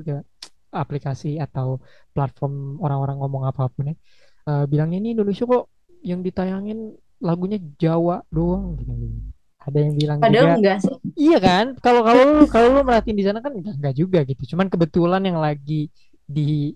aplikasi 0.72 1.36
atau 1.36 1.80
platform 2.16 2.80
orang-orang 2.80 3.16
ngomong 3.20 3.42
apa 3.44 3.68
pun 3.68 3.92
ya. 3.92 3.94
Eh, 4.48 4.64
bilangnya 4.70 4.98
ini 5.02 5.18
Indonesia 5.18 5.44
kok 5.44 5.64
yang 6.02 6.22
ditayangin 6.22 6.94
lagunya 7.22 7.58
Jawa 7.78 8.22
doang 8.30 8.74
gitu. 8.78 8.92
Ada 9.62 9.78
yang 9.78 9.94
bilang 9.94 10.18
padahal 10.18 10.34
juga 10.42 10.58
enggak 10.58 10.78
sih. 10.82 10.96
Iya 11.14 11.38
kan? 11.38 11.66
Kalau 11.78 12.02
kalau 12.02 12.22
lu 12.26 12.44
kalau 12.50 12.68
lu 12.74 12.80
merhatiin 12.82 13.14
di 13.14 13.24
sana 13.24 13.38
kan 13.38 13.54
enggak, 13.54 13.74
enggak 13.78 13.94
juga 13.94 14.18
gitu. 14.26 14.42
Cuman 14.54 14.66
kebetulan 14.66 15.22
yang 15.22 15.38
lagi 15.38 15.86
di 16.26 16.74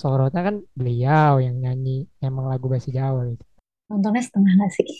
sorotnya 0.00 0.40
kan 0.48 0.56
beliau 0.78 1.32
yang 1.44 1.56
nyanyi 1.62 1.90
emang 2.26 2.46
lagu 2.52 2.66
bahasa 2.72 2.90
Jawa 2.98 3.20
gitu 3.32 3.44
nontonnya 3.90 4.22
setengah 4.26 4.52
nggak 4.58 4.72
sih 4.78 4.90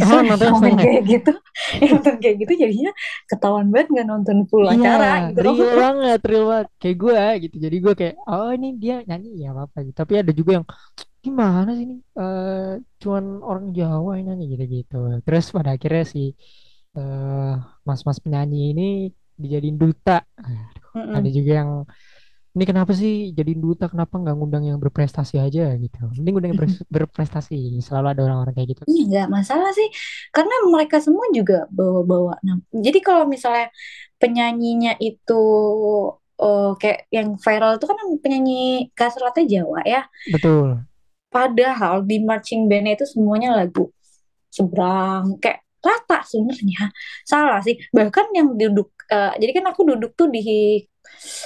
Oh, 0.00 0.20
justru 0.20 0.20
nontonnya 0.28 0.54
yang 0.68 0.76
setengah. 0.76 0.82
kayak 0.82 1.00
gitu 1.08 1.30
yang 1.80 1.90
nonton 1.96 2.14
kayak 2.22 2.36
gitu 2.44 2.52
jadinya 2.62 2.90
ketahuan 3.30 3.66
banget 3.72 3.86
nggak 3.92 4.06
nonton 4.12 4.38
full 4.50 4.66
Iya, 4.70 4.88
acara 4.88 5.08
gitu 5.32 5.40
real 5.44 5.68
banget, 5.80 6.18
real 6.28 6.44
banget. 6.50 6.68
Kayak 6.80 6.96
gue 7.02 7.16
gitu. 7.42 7.56
Jadi 7.64 7.76
gue 7.84 7.92
kayak, 8.00 8.14
oh 8.30 8.48
ini 8.56 8.66
dia 8.82 8.94
nyanyi 9.08 9.28
ya 9.42 9.48
apa 9.64 9.76
gitu. 9.86 9.96
Tapi 10.02 10.12
ada 10.20 10.32
juga 10.38 10.50
yang 10.58 10.66
gimana 11.24 11.68
sih 11.78 11.84
ini? 11.86 11.94
Eh, 12.20 12.72
cuman 13.02 13.24
orang 13.50 13.66
Jawa 13.78 14.10
yang 14.18 14.26
nyanyi 14.28 14.44
gitu-gitu. 14.54 14.94
Terus 15.26 15.44
pada 15.56 15.70
akhirnya 15.76 16.04
si 16.14 16.20
eh, 16.98 17.52
mas-mas 17.88 18.18
penyanyi 18.24 18.56
ini 18.72 18.82
dijadiin 19.42 19.76
duta. 19.82 20.12
Aduh, 20.46 20.86
Mm-mm. 20.94 21.16
ada 21.16 21.28
juga 21.36 21.52
yang 21.60 21.70
ini 22.56 22.64
kenapa 22.64 22.96
sih 22.96 23.36
jadiin 23.36 23.60
duta? 23.60 23.84
Kenapa 23.92 24.16
nggak 24.16 24.32
ngundang 24.32 24.64
yang 24.64 24.80
berprestasi 24.80 25.36
aja 25.36 25.76
gitu? 25.76 26.00
Mending 26.16 26.32
ngundang 26.32 26.50
yang 26.56 26.60
ber- 26.64 26.84
berprestasi. 26.88 27.84
Selalu 27.84 28.16
ada 28.16 28.20
orang-orang 28.24 28.56
kayak 28.56 28.68
gitu. 28.72 28.82
Iya 28.88 29.04
nggak 29.12 29.28
masalah 29.28 29.70
sih 29.76 29.84
karena 30.32 30.54
mereka 30.72 30.96
semua 31.04 31.28
juga 31.36 31.68
bawa-bawa 31.68 32.40
nama. 32.40 32.64
Jadi 32.72 32.98
kalau 33.04 33.28
misalnya 33.28 33.68
penyanyinya 34.16 34.96
itu 35.04 35.42
oh, 36.40 36.72
kayak 36.80 37.12
yang 37.12 37.36
viral 37.36 37.76
itu 37.76 37.84
kan 37.84 37.98
penyanyi 38.24 38.88
kasratnya 38.96 39.44
Jawa 39.44 39.84
ya. 39.84 40.02
Betul. 40.32 40.80
Padahal 41.28 42.08
di 42.08 42.24
marching 42.24 42.72
band 42.72 42.96
itu 42.96 43.04
semuanya 43.04 43.52
lagu 43.52 43.92
seberang 44.48 45.36
kayak 45.44 45.60
rata 45.84 46.24
sebenarnya. 46.24 46.88
Salah 47.28 47.60
sih. 47.60 47.76
Bahkan 47.92 48.32
yang 48.32 48.56
duduk 48.56 48.96
eh, 49.12 49.36
jadi 49.44 49.60
kan 49.60 49.64
aku 49.76 49.84
duduk 49.84 50.16
tuh 50.16 50.32
di 50.32 50.40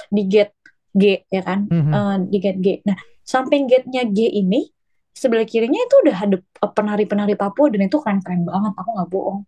di 0.07 0.23
gate 0.31 0.60
G 0.95 1.23
ya 1.31 1.41
kan? 1.41 1.67
Mhm. 1.67 1.91
Eh, 1.91 2.15
di 2.31 2.37
gate 2.39 2.59
G. 2.59 2.67
Nah 2.87 2.97
samping 3.21 3.69
gate-nya 3.69 4.03
G 4.11 4.27
ini 4.27 4.67
sebelah 5.11 5.45
kirinya 5.45 5.79
itu 5.79 5.95
udah 6.07 6.17
ada 6.17 6.37
eh, 6.39 6.71
penari-penari 6.71 7.35
Papua 7.37 7.71
dan 7.71 7.87
itu 7.87 7.97
keren-keren 7.99 8.43
banget. 8.43 8.73
Aku 8.75 8.89
nggak 8.95 9.09
bohong. 9.11 9.41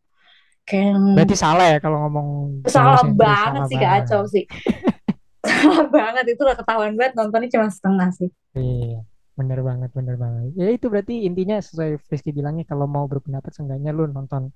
Kayak 0.63 0.95
yang 0.95 1.03
Berarti 1.19 1.35
salah 1.35 1.65
ya 1.75 1.77
kalau 1.83 1.97
ngomong 2.07 2.27
salah 2.71 3.03
banget 3.03 3.67
salah 3.67 3.67
sih 3.67 3.77
kacau 3.79 4.21
sih. 4.27 4.45
Salah 5.43 5.91
banget. 5.91 6.23
Itu 6.39 6.47
udah 6.47 6.55
ketahuan 6.55 6.95
banget 6.95 7.19
nontonnya 7.19 7.51
cuma 7.51 7.67
setengah 7.67 8.15
sih. 8.15 8.31
Iya, 8.55 9.03
bener 9.35 9.59
banget, 9.59 9.91
bener 9.91 10.15
banget. 10.15 10.55
Ya 10.55 10.71
itu 10.71 10.87
berarti 10.87 11.27
intinya 11.27 11.59
sesuai 11.59 11.99
Rizky 12.07 12.31
bilangnya 12.31 12.63
kalau 12.63 12.87
mau 12.87 13.11
berpendapat 13.11 13.51
seenggaknya 13.51 13.91
lu 13.91 14.07
nonton 14.07 14.55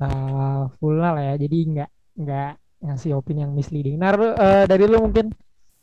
uh, 0.00 0.72
full 0.80 0.96
lah 0.96 1.20
ya. 1.20 1.36
Jadi 1.36 1.76
nggak 1.76 1.90
nggak 2.24 2.52
ngasih 2.82 3.12
opini 3.12 3.44
yang 3.44 3.52
misleading. 3.52 4.00
Nah, 4.00 4.10
lu, 4.16 4.28
eh, 4.34 4.64
dari 4.66 4.84
lu 4.90 4.98
mungkin 5.04 5.30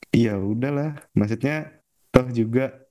Iya 0.10 0.42
udahlah, 0.42 0.98
maksudnya 1.14 1.70
toh 2.10 2.26
juga 2.34 2.90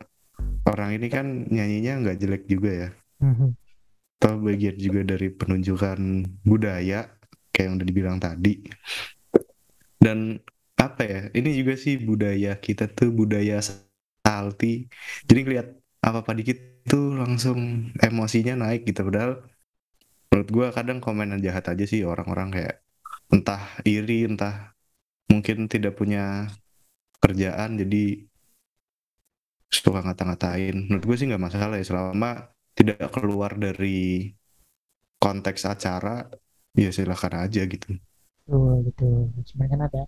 orang 0.70 0.94
ini 0.94 1.06
kan 1.10 1.26
nyanyinya 1.50 1.92
nggak 2.06 2.18
jelek 2.22 2.42
juga 2.46 2.70
ya. 2.70 2.88
Mhm. 3.22 3.48
Toh 4.18 4.34
bagian 4.42 4.76
juga 4.78 5.00
dari 5.02 5.30
penunjukan 5.30 5.98
budaya 6.46 7.10
kayak 7.50 7.64
yang 7.66 7.74
udah 7.78 7.88
dibilang 7.88 8.18
tadi. 8.22 8.54
Dan 9.98 10.38
apa 10.78 11.02
ya? 11.02 11.20
Ini 11.34 11.50
juga 11.58 11.74
sih 11.74 11.98
budaya 11.98 12.54
kita 12.58 12.86
tuh 12.86 13.10
budaya 13.10 13.58
salty. 14.22 14.86
Jadi 15.26 15.38
ngeliat 15.42 15.68
apa-apa 16.02 16.38
dikit 16.38 16.86
tuh 16.86 17.18
langsung 17.18 17.90
emosinya 17.98 18.54
naik 18.54 18.86
gitu. 18.86 19.02
Padahal 19.06 19.42
menurut 20.30 20.48
gua 20.54 20.66
kadang 20.70 21.02
komenan 21.02 21.42
jahat 21.42 21.66
aja 21.66 21.82
sih 21.82 22.06
orang-orang 22.06 22.54
kayak 22.54 22.76
entah 23.34 23.62
iri, 23.82 24.22
entah 24.30 24.78
mungkin 25.26 25.66
tidak 25.66 25.98
punya 25.98 26.46
kerjaan 27.18 27.78
jadi 27.78 28.28
suka 29.68 30.00
ngata-ngatain. 30.00 30.88
Menurut 30.88 31.04
gue 31.04 31.16
sih 31.18 31.26
nggak 31.28 31.44
masalah 31.44 31.76
ya 31.76 31.84
selama 31.84 32.48
tidak 32.72 33.10
keluar 33.12 33.52
dari 33.58 34.32
konteks 35.18 35.66
acara 35.66 36.30
ya 36.78 36.90
silahkan 36.94 37.44
aja 37.44 37.66
gitu. 37.66 37.98
tuh 38.48 38.80
gitu. 38.86 39.28
Cuman 39.52 39.66
kan 39.68 39.80
ada 39.90 40.02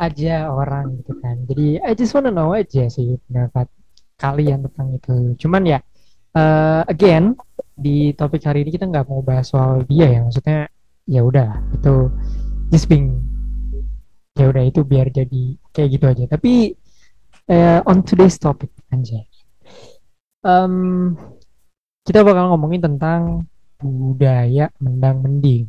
aja 0.00 0.50
orang 0.50 0.98
gitu 1.04 1.12
kan. 1.22 1.36
Jadi 1.46 1.78
I 1.78 1.92
just 1.94 2.16
wanna 2.16 2.34
know 2.34 2.50
aja 2.56 2.88
sih 2.90 3.20
pendapat 3.28 3.70
kalian 4.18 4.66
tentang 4.66 4.96
itu. 4.96 5.16
Cuman 5.46 5.62
ya 5.68 5.78
eh, 6.34 6.82
again 6.88 7.36
di 7.76 8.16
topik 8.16 8.42
hari 8.48 8.64
ini 8.64 8.74
kita 8.74 8.88
nggak 8.88 9.06
mau 9.06 9.22
bahas 9.22 9.52
soal 9.52 9.84
dia 9.86 10.08
ya. 10.08 10.20
Maksudnya 10.26 10.66
ya 11.06 11.20
udah 11.22 11.62
itu 11.78 12.10
just 12.74 12.90
being 12.90 13.22
ya 14.36 14.50
udah 14.50 14.64
itu 14.66 14.80
biar 14.82 15.08
jadi 15.08 15.56
kayak 15.76 15.88
gitu 15.92 16.04
aja. 16.08 16.24
Tapi 16.32 16.72
eh, 17.52 17.80
on 17.84 18.00
today's 18.00 18.40
topic 18.40 18.72
anjay. 18.88 19.28
Em, 20.40 21.12
kita 22.06 22.24
bakal 22.24 22.48
ngomongin 22.54 22.80
tentang 22.80 23.44
budaya 23.76 24.72
mendang 24.80 25.20
mending. 25.20 25.68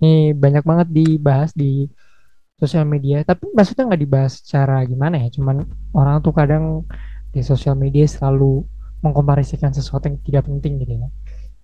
Ini 0.00 0.32
banyak 0.32 0.64
banget 0.64 0.88
dibahas 0.88 1.52
di 1.52 1.84
sosial 2.58 2.88
media, 2.88 3.22
tapi 3.22 3.52
maksudnya 3.54 3.86
nggak 3.86 4.02
dibahas 4.02 4.32
secara 4.42 4.82
gimana 4.82 5.20
ya, 5.22 5.28
cuman 5.30 5.62
orang 5.94 6.18
tuh 6.24 6.34
kadang 6.34 6.82
di 7.30 7.44
sosial 7.44 7.78
media 7.78 8.02
selalu 8.08 8.66
mengkomparasikan 8.98 9.70
sesuatu 9.70 10.10
yang 10.10 10.18
tidak 10.26 10.42
penting 10.50 10.82
gitu 10.82 10.92
ya. 10.98 11.08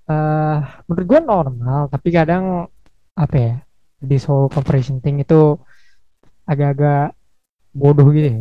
Eh, 0.04 0.59
menurut 0.87 1.06
gue 1.09 1.21
normal, 1.25 1.80
tapi 1.90 2.09
kadang 2.14 2.71
apa 3.16 3.37
ya, 3.38 3.54
di 3.99 4.16
soal 4.21 4.47
comparison 4.52 5.00
thing 5.02 5.18
itu 5.18 5.59
agak-agak 6.44 7.16
bodoh 7.75 8.07
gitu 8.14 8.28
ya. 8.31 8.38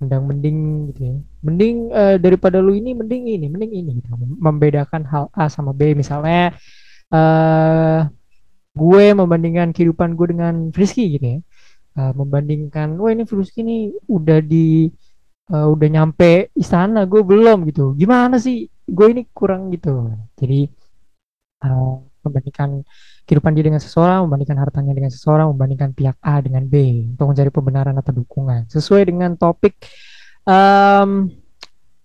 Mending 0.00 0.22
mending 0.28 0.58
gitu 0.92 1.00
ya. 1.02 1.14
Mending 1.46 1.76
eh, 1.92 2.16
daripada 2.22 2.58
lu 2.62 2.72
ini, 2.78 2.90
mending 2.94 3.22
ini, 3.26 3.46
mending 3.52 3.72
ini 3.74 3.90
gitu. 4.00 4.08
Membedakan 4.16 5.02
hal 5.10 5.24
A 5.34 5.50
sama 5.50 5.72
B 5.76 5.92
misalnya 5.98 6.54
eh 7.14 8.00
gue 8.76 9.04
membandingkan 9.16 9.72
kehidupan 9.72 10.18
gue 10.18 10.26
dengan 10.36 10.54
Frisky 10.74 11.16
gitu 11.16 11.26
ya 11.36 11.40
Uh, 11.96 12.12
membandingkan 12.12 13.00
wah 13.00 13.08
ini 13.08 13.24
Frisky 13.24 13.64
ini 13.64 13.88
udah 14.04 14.44
di 14.44 14.84
uh, 15.48 15.64
udah 15.72 15.88
nyampe 15.88 16.52
istana 16.52 17.08
gue 17.08 17.24
belum 17.24 17.64
gitu 17.72 17.96
gimana 17.96 18.36
sih 18.36 18.68
gue 18.84 19.06
ini 19.16 19.24
kurang 19.32 19.72
gitu 19.72 20.12
jadi 20.36 20.68
uh, 21.64 21.96
membandingkan 22.26 22.82
kehidupan 23.26 23.54
dia 23.54 23.64
dengan 23.66 23.82
seseorang 23.82 24.26
membandingkan 24.26 24.58
hartanya 24.58 24.92
dengan 24.94 25.10
seseorang 25.14 25.46
membandingkan 25.54 25.90
pihak 25.94 26.16
A 26.22 26.42
dengan 26.42 26.66
B. 26.66 27.06
Untuk 27.14 27.26
mencari 27.30 27.50
pembenaran 27.54 27.94
atau 27.98 28.12
dukungan. 28.14 28.66
Sesuai 28.70 29.06
dengan 29.06 29.38
topik 29.38 29.78
um, 30.46 31.30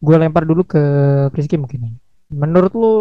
gue 0.02 0.16
lempar 0.18 0.44
dulu 0.46 0.66
ke 0.66 0.84
Frisky 1.30 1.58
mungkin. 1.62 1.98
Menurut 2.34 2.74
lu 2.74 2.94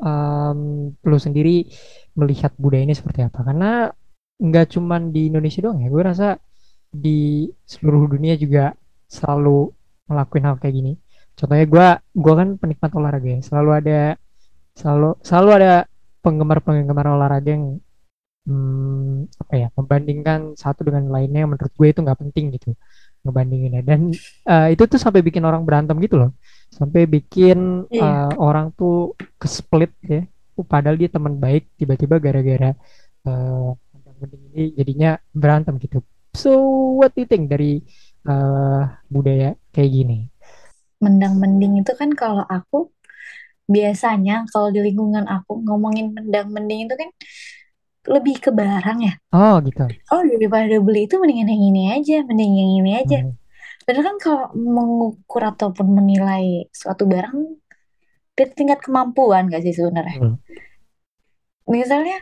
um, 0.00 0.92
lu 0.92 1.16
sendiri 1.20 1.68
melihat 2.16 2.52
budaya 2.56 2.84
ini 2.88 2.96
seperti 2.96 3.24
apa? 3.24 3.44
Karena 3.44 3.88
nggak 4.36 4.76
cuman 4.76 5.12
di 5.12 5.32
Indonesia 5.32 5.64
doang 5.64 5.80
ya 5.80 5.88
gue 5.88 6.02
rasa 6.04 6.36
di 6.92 7.48
seluruh 7.64 8.04
dunia 8.04 8.36
juga 8.36 8.76
selalu 9.08 9.72
ngelakuin 10.08 10.44
hal 10.44 10.56
kayak 10.60 10.74
gini. 10.76 10.92
Contohnya 11.36 11.66
gue 11.68 11.86
gue 12.16 12.34
kan 12.36 12.48
penikmat 12.56 12.90
olahraga 12.96 13.28
ya. 13.28 13.40
Selalu 13.44 13.70
ada 13.76 14.00
selalu 14.76 15.10
selalu 15.20 15.50
ada 15.60 15.74
penggemar-penggemar 16.26 17.06
olahraga 17.14 17.50
yang 17.54 17.78
hmm, 18.50 19.30
apa 19.46 19.54
ya 19.54 19.68
membandingkan 19.78 20.40
satu 20.58 20.80
dengan 20.90 21.06
lainnya 21.14 21.46
yang 21.46 21.50
menurut 21.54 21.72
gue 21.78 21.88
itu 21.94 22.00
nggak 22.02 22.20
penting 22.26 22.44
gitu 22.58 22.70
ngebandinginnya 23.22 23.82
dan 23.86 24.00
eh, 24.50 24.68
itu 24.74 24.82
tuh 24.90 24.98
sampai 25.02 25.22
bikin 25.22 25.42
orang 25.46 25.62
berantem 25.66 25.94
gitu 26.02 26.16
loh 26.18 26.30
sampai 26.70 27.06
bikin 27.06 27.86
Iya. 27.90 28.02
eh, 28.02 28.32
orang 28.38 28.74
tuh 28.78 29.14
kesplit 29.38 29.90
ya 30.02 30.26
padahal 30.66 30.96
dia 30.98 31.10
teman 31.12 31.36
baik 31.38 31.70
tiba-tiba 31.78 32.16
gara-gara 32.18 32.70
eh, 33.26 33.70
mending 34.16 34.42
ini 34.56 34.64
jadinya 34.72 35.10
berantem 35.36 35.76
gitu. 35.76 36.00
So 36.32 36.50
what 37.00 37.12
do 37.12 37.24
you 37.24 37.28
think 37.28 37.52
dari 37.52 37.84
eh, 38.24 38.82
budaya 39.12 39.54
kayak 39.76 39.90
gini? 39.92 40.18
mendang 40.96 41.36
mending 41.36 41.84
itu 41.84 41.92
kan 41.92 42.16
kalau 42.16 42.40
aku 42.48 42.88
biasanya 43.66 44.46
kalau 44.50 44.70
di 44.70 44.80
lingkungan 44.82 45.26
aku 45.26 45.58
ngomongin 45.66 46.14
mendang 46.14 46.48
mending 46.54 46.86
itu 46.86 46.94
kan 46.94 47.10
lebih 48.06 48.38
ke 48.38 48.50
barang 48.54 48.98
ya 49.02 49.14
Oh 49.34 49.58
gitu. 49.66 49.82
oh 50.14 50.22
daripada 50.22 50.78
beli 50.78 51.10
itu 51.10 51.18
mendingan 51.18 51.50
yang 51.50 51.62
ini 51.70 51.82
aja 51.98 52.16
mending 52.22 52.52
yang 52.54 52.70
ini 52.82 52.92
aja 53.02 53.18
Hmm. 53.22 53.34
Padahal 53.86 54.02
kan 54.02 54.16
kalau 54.18 54.44
mengukur 54.58 55.46
ataupun 55.46 55.86
menilai 55.86 56.66
suatu 56.74 57.06
barang 57.06 57.38
dari 58.34 58.50
tingkat 58.50 58.82
kemampuan 58.82 59.46
gak 59.46 59.62
sih 59.62 59.70
sebenarnya 59.70 60.18
Hmm. 60.18 60.36
misalnya 61.66 62.18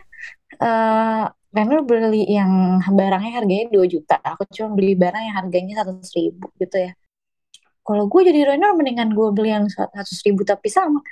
eh 0.61 1.25
Renal 1.55 1.87
beli 1.87 2.27
yang 2.27 2.83
barangnya 2.83 3.39
harganya 3.39 3.65
2 3.71 3.87
juta 3.87 4.19
aku 4.19 4.43
cuma 4.51 4.75
beli 4.75 4.91
barang 4.91 5.23
yang 5.23 5.35
harganya 5.39 5.73
seratus 5.79 6.11
ribu 6.11 6.51
gitu 6.59 6.75
ya 6.83 6.91
kalau 7.85 8.09
gue 8.09 8.21
jadi 8.25 8.57
Renal 8.57 8.73
mendingan 8.73 9.13
gue 9.13 9.29
beli 9.29 9.53
yang 9.53 9.69
seratus 9.69 10.25
ribu 10.25 10.41
tapi 10.41 10.73
sama. 10.73 11.05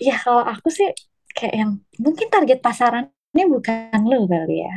Ya 0.00 0.16
kalau 0.16 0.40
aku 0.40 0.72
sih 0.72 0.88
kayak 1.36 1.54
yang 1.54 1.70
mungkin 2.00 2.32
target 2.32 2.64
pasarannya 2.64 3.44
bukan 3.46 4.00
lo 4.08 4.24
kali 4.24 4.64
ya. 4.64 4.74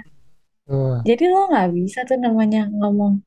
Tuh. 0.66 0.98
jadi 1.06 1.30
lo 1.30 1.46
nggak 1.54 1.78
bisa 1.78 2.10
tuh 2.10 2.18
namanya 2.18 2.66
ngomong 2.74 3.22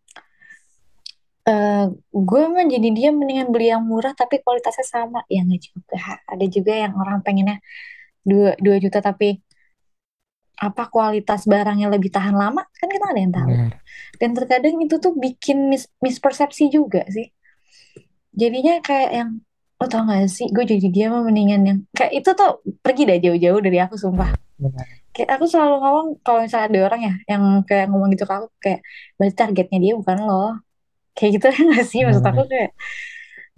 eh 1.46 1.86
gue 2.10 2.42
mah 2.50 2.66
jadi 2.66 2.88
dia 2.90 3.08
mendingan 3.14 3.54
beli 3.54 3.70
yang 3.72 3.80
murah 3.88 4.12
tapi 4.12 4.44
kualitasnya 4.44 4.84
sama. 4.84 5.24
Ya 5.32 5.40
nggak 5.48 5.62
juga. 5.64 6.20
Ada 6.28 6.44
juga 6.44 6.72
yang 6.76 6.92
orang 6.92 7.24
pengennya 7.24 7.56
dua 8.20 8.52
dua 8.60 8.76
juta 8.76 9.00
tapi 9.00 9.40
apa 10.58 10.90
kualitas 10.90 11.46
barangnya 11.48 11.88
lebih 11.88 12.12
tahan 12.12 12.36
lama? 12.36 12.68
Kan 12.76 12.88
kita 12.92 13.06
ada 13.08 13.20
yang 13.22 13.32
tahu. 13.32 13.48
Benar. 13.48 13.74
dan 14.18 14.30
terkadang 14.34 14.76
itu 14.82 14.98
tuh 14.98 15.14
bikin 15.14 15.70
mis 15.70 15.86
mispersepsi 16.02 16.68
juga 16.74 17.06
sih 17.08 17.30
jadinya 18.34 18.80
kayak 18.84 19.10
yang 19.12 19.30
lo 19.78 19.86
tau 19.86 20.02
gak 20.10 20.26
sih 20.26 20.50
gue 20.50 20.64
jadi 20.66 20.88
dia 20.90 21.06
mah 21.06 21.22
mendingan 21.22 21.62
yang 21.62 21.78
kayak 21.94 22.12
itu 22.18 22.30
tuh 22.34 22.58
pergi 22.82 23.06
dah 23.06 23.18
jauh-jauh 23.22 23.60
dari 23.62 23.78
aku 23.78 23.94
sumpah 23.94 24.34
Benar. 24.58 24.86
kayak 25.14 25.38
aku 25.38 25.46
selalu 25.46 25.76
ngomong 25.78 26.06
kalau 26.26 26.42
misalnya 26.42 26.66
ada 26.66 26.78
orang 26.90 27.00
ya 27.06 27.14
yang 27.30 27.42
kayak 27.62 27.86
ngomong 27.86 28.10
gitu 28.10 28.26
ke 28.26 28.34
aku 28.34 28.48
kayak 28.58 28.80
berarti 29.14 29.34
targetnya 29.38 29.78
dia 29.78 29.92
bukan 29.94 30.18
lo 30.26 30.58
kayak 31.14 31.30
gitu 31.38 31.46
kan 31.54 31.64
gak 31.78 31.86
sih 31.86 32.02
maksud 32.02 32.26
aku 32.26 32.42
kayak 32.50 32.74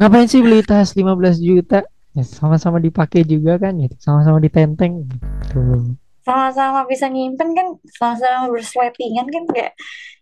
Ngapain 0.01 0.25
sih 0.33 0.41
beli 0.41 0.65
tas 0.65 0.97
15 0.97 1.45
juta? 1.45 1.85
Ya, 2.17 2.25
sama-sama 2.25 2.81
dipakai 2.81 3.21
juga 3.21 3.61
kan 3.61 3.77
ya, 3.77 3.93
sama-sama 4.01 4.41
ditenteng. 4.41 5.05
Tuh. 5.53 5.93
sama-sama 6.25 6.85
bisa 6.89 7.09
nyimpen 7.09 7.53
kan 7.57 7.77
sama-sama 7.97 8.49
bersletingan 8.53 9.29
kan 9.29 9.45
kayak 9.51 9.73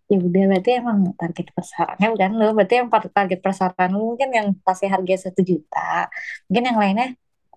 ya 0.09 0.17
udah 0.17 0.45
berarti 0.49 0.71
emang 0.81 0.99
target 1.21 1.47
pasarannya 1.53 2.09
bukan 2.17 2.31
lo 2.41 2.47
berarti 2.57 2.75
yang 2.81 2.89
target 2.89 3.41
pasaran 3.45 3.91
lo 3.93 4.17
mungkin 4.17 4.29
yang 4.33 4.49
tasnya 4.65 4.97
harga 4.97 5.29
satu 5.29 5.41
juta 5.45 6.09
mungkin 6.49 6.65
yang 6.65 6.79
lainnya 6.81 7.09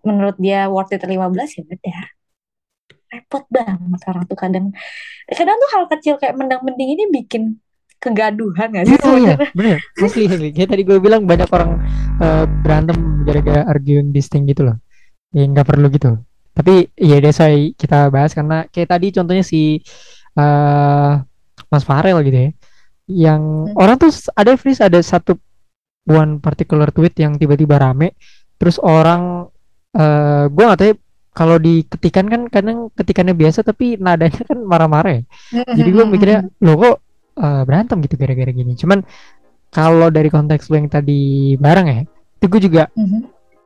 menurut 0.04 0.36
dia 0.36 0.68
worth 0.68 0.92
it 0.92 1.00
15 1.00 1.16
ya 1.58 1.64
udah 1.64 2.00
repot 3.12 3.44
banget 3.52 4.02
orang 4.08 4.24
tuh 4.28 4.38
kadang 4.40 4.66
kadang 5.32 5.56
tuh 5.60 5.70
hal 5.76 5.84
kecil 5.96 6.16
kayak 6.20 6.36
mendang 6.36 6.64
mending 6.64 6.96
ini 6.96 7.04
bikin 7.12 7.44
kegaduhan 8.02 8.68
gak 8.74 8.86
sih 8.90 8.98
Iya, 8.98 9.14
iya, 9.22 9.36
bener. 9.54 9.78
Asli. 10.02 10.26
Kayak 10.58 10.70
tadi 10.74 10.82
gue 10.82 10.98
bilang 10.98 11.22
banyak 11.30 11.46
orang 11.54 11.78
eh, 12.18 12.46
berantem 12.66 12.98
gara-gara 13.22 13.62
arguing 13.70 14.10
this 14.10 14.26
thing 14.26 14.50
gitu 14.50 14.66
loh. 14.66 14.78
Ya 15.32 15.46
nggak 15.46 15.70
perlu 15.70 15.86
gitu. 15.94 16.18
Tapi 16.58 16.90
ya 16.98 17.22
that's 17.22 17.38
why 17.38 17.78
kita 17.78 18.10
bahas 18.10 18.34
karena 18.34 18.66
kayak 18.74 18.90
tadi 18.90 19.08
contohnya 19.14 19.46
si 19.46 19.86
eh 20.34 21.14
Mas 21.72 21.88
Farel 21.88 22.20
gitu 22.22 22.38
ya. 22.38 22.52
Yang 23.08 23.42
Hmm. 23.42 23.80
orang 23.80 23.96
tuh 23.98 24.12
ada 24.36 24.52
freeze 24.56 24.84
ada 24.84 25.00
satu 25.00 25.40
one 26.06 26.38
particular 26.38 26.92
tweet 26.92 27.16
yang 27.18 27.36
tiba-tiba 27.36 27.80
rame. 27.80 28.14
Terus 28.60 28.78
orang 28.78 29.48
eh 29.92 30.46
gue 30.48 30.64
nggak 30.64 30.80
tahu 30.80 30.90
ya, 30.92 30.96
kalau 31.32 31.56
diketikan 31.58 32.28
kan 32.28 32.42
kadang 32.48 32.92
ketikannya 32.92 33.36
biasa 33.36 33.64
tapi 33.64 33.96
nadanya 33.96 34.44
kan 34.44 34.60
marah-marah 34.62 35.20
ya. 35.20 35.24
Jadi 35.72 35.90
gue 35.90 36.06
mikirnya 36.06 36.40
lo 36.60 36.76
kok 36.76 36.96
eh, 37.34 37.64
berantem 37.64 37.98
gitu 38.04 38.16
gara-gara 38.16 38.52
gini. 38.52 38.76
Cuman 38.76 39.00
kalau 39.72 40.12
dari 40.12 40.28
konteks 40.28 40.68
lo 40.68 40.76
yang 40.76 40.92
tadi 40.92 41.56
bareng 41.56 41.88
ya, 41.88 42.02
itu 42.36 42.46
gue 42.48 42.62
juga 42.62 42.84
Mhm. 42.92 43.20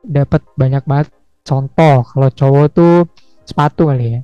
dapat 0.06 0.42
banyak 0.54 0.82
banget 0.86 1.08
contoh. 1.42 2.06
Kalau 2.06 2.28
cowok 2.30 2.66
tuh 2.70 2.94
sepatu 3.42 3.90
kali 3.90 4.06
ya, 4.14 4.20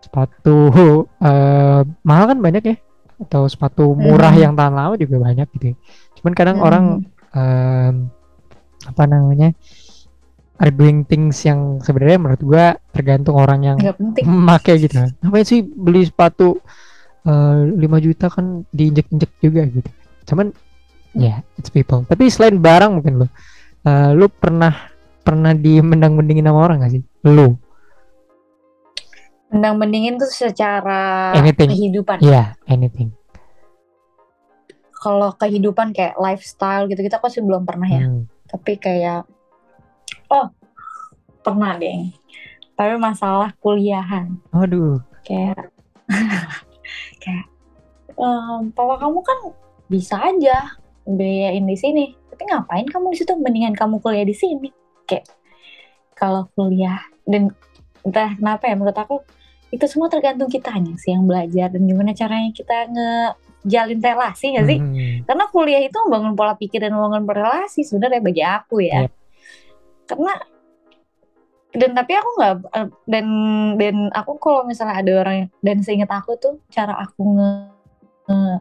sepatu 0.00 0.56
eh, 1.28 1.80
mahal 2.02 2.24
kan 2.32 2.38
banyak 2.40 2.62
ya, 2.64 2.76
atau 3.18 3.46
sepatu 3.46 3.94
murah 3.94 4.32
Mhm. 4.32 4.40
yang 4.40 4.52
tahan 4.54 4.74
lama 4.74 4.94
juga 4.96 5.16
banyak 5.20 5.46
gitu. 5.54 5.66
ya. 5.72 5.76
Cuman 6.18 6.32
kadang 6.32 6.58
Mhm. 6.58 6.66
orang 6.66 6.84
em, 7.34 7.94
apa 8.84 9.02
namanya 9.04 9.50
arguing 10.54 11.02
things 11.02 11.42
yang 11.42 11.82
sebenarnya 11.82 12.18
menurut 12.20 12.42
gue 12.42 12.64
tergantung 12.94 13.34
orang 13.34 13.60
yang 13.66 13.78
memakai 14.22 14.78
gitu 14.78 15.02
ngapain 15.18 15.42
sih 15.42 15.66
beli 15.66 16.06
sepatu 16.06 16.62
eh, 17.24 17.58
5 17.74 17.74
juta 17.98 18.30
kan 18.30 18.62
diinjek-injek 18.70 19.34
juga 19.42 19.66
gitu 19.66 19.90
cuman 20.24 20.54
ya 21.10 21.42
it's 21.58 21.74
people 21.74 22.06
tapi 22.06 22.30
selain 22.30 22.62
barang 22.62 23.02
mungkin 23.02 23.18
lo 23.18 23.26
eh, 23.82 24.10
lu 24.14 24.30
pernah 24.30 24.94
pernah 25.24 25.50
di 25.52 25.82
mendang-mendingin 25.82 26.46
sama 26.46 26.60
orang 26.70 26.86
gak 26.86 26.92
sih 26.94 27.02
lu 27.26 27.58
Mendang 29.54 29.78
mendingin 29.78 30.18
tuh 30.18 30.26
secara 30.26 31.30
Anything. 31.32 31.70
kehidupan. 31.70 32.18
ya 32.20 32.58
anything 32.66 33.14
Kalau 34.92 35.30
kehidupan 35.32 35.92
kayak 35.92 36.16
lifestyle 36.16 36.88
gitu 36.88 36.98
kita 36.98 37.20
pasti 37.20 37.38
belum 37.38 37.62
pernah 37.62 37.86
ya. 37.86 38.02
Hmm. 38.02 38.24
Tapi 38.48 38.72
kayak 38.76 39.28
oh 40.26 40.48
pernah 41.40 41.76
deh. 41.76 42.08
Tapi 42.74 42.98
masalah 42.98 43.54
kuliahan 43.58 44.34
aduh 44.50 44.98
kayak 45.22 45.70
kayak 47.22 47.46
"Em, 48.14 48.70
papa 48.70 48.98
kamu 48.98 49.18
kan 49.22 49.38
bisa 49.86 50.18
aja 50.18 50.74
biayain 51.04 51.62
di 51.62 51.76
sini 51.76 52.04
tapi 52.26 52.42
ngapain 52.44 52.82
kamu 52.84 53.14
di 53.14 53.18
situ 53.20 53.32
mendingan 53.36 53.78
kamu 53.78 54.02
kuliah 54.02 54.26
di 54.26 54.34
sini 54.34 54.68
kayak 55.04 55.30
kalau 56.12 56.50
kuliah 56.52 56.98
dan 57.24 57.54
entah 58.02 58.34
kenapa 58.34 58.66
ya 58.66 58.74
menurut 58.74 58.98
aku 58.98 59.22
itu 59.74 59.84
semua 59.84 60.06
tergantung 60.06 60.46
kitanya 60.46 60.94
sih 60.94 61.10
yang 61.10 61.26
belajar 61.26 61.66
dan 61.68 61.82
gimana 61.82 62.14
caranya 62.14 62.54
kita 62.54 62.86
ngejalin 62.86 63.98
relasi 63.98 64.54
ya 64.54 64.62
sih 64.62 64.78
Hmm. 64.78 65.26
karena 65.26 65.44
kuliah 65.50 65.82
itu 65.82 65.98
membangun 66.00 66.32
pola 66.32 66.54
pikir 66.54 66.78
dan 66.78 66.94
membangun 66.94 67.26
relasi 67.26 67.82
sebenarnya 67.82 68.22
bagi 68.22 68.40
aku 68.40 68.78
ya 68.78 69.04
Yep. 69.04 69.12
karena 70.06 70.34
dan 71.74 71.90
tapi 71.90 72.12
aku 72.14 72.30
nggak 72.38 72.52
eh, 72.70 72.88
dan 73.04 73.26
dan 73.74 73.96
aku 74.14 74.38
kalau 74.38 74.62
misalnya 74.62 75.02
ada 75.02 75.12
orang 75.18 75.34
yang- 75.42 75.52
dan 75.58 75.76
seingat 75.82 76.06
aku 76.08 76.38
tuh 76.38 76.62
cara 76.70 76.94
aku 76.94 77.34
nge, 77.34 77.50
nge- 78.30 78.60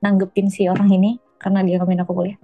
nanggepin 0.00 0.48
si 0.48 0.64
orang 0.64 0.88
ini 0.88 1.20
karena 1.36 1.60
dia 1.60 1.76
ngapain 1.76 2.00
aku 2.00 2.16
kuliah 2.16 2.38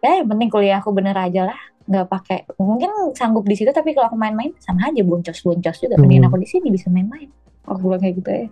ya 0.00 0.24
yang 0.24 0.28
penting 0.28 0.48
kuliah 0.48 0.80
aku 0.80 0.88
bener 0.88 1.12
aja 1.12 1.52
lah 1.52 1.60
nggak 1.86 2.06
pakai 2.10 2.38
mungkin 2.58 3.14
sanggup 3.14 3.46
di 3.46 3.54
situ 3.54 3.70
tapi 3.70 3.94
kalau 3.94 4.10
aku 4.10 4.18
main-main 4.18 4.50
sama 4.58 4.90
aja 4.90 5.02
boncos 5.06 5.38
boncos 5.46 5.78
juga. 5.78 5.94
Mendingan 5.96 6.26
aku 6.28 6.42
di 6.42 6.48
sini 6.50 6.68
bisa 6.74 6.90
main-main. 6.90 7.30
Aku 7.66 7.78
bilang 7.86 8.02
kayak 8.02 8.14
gitu 8.18 8.30
ya. 8.30 8.46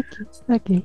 Oke 0.00 0.20
oke. 0.48 0.76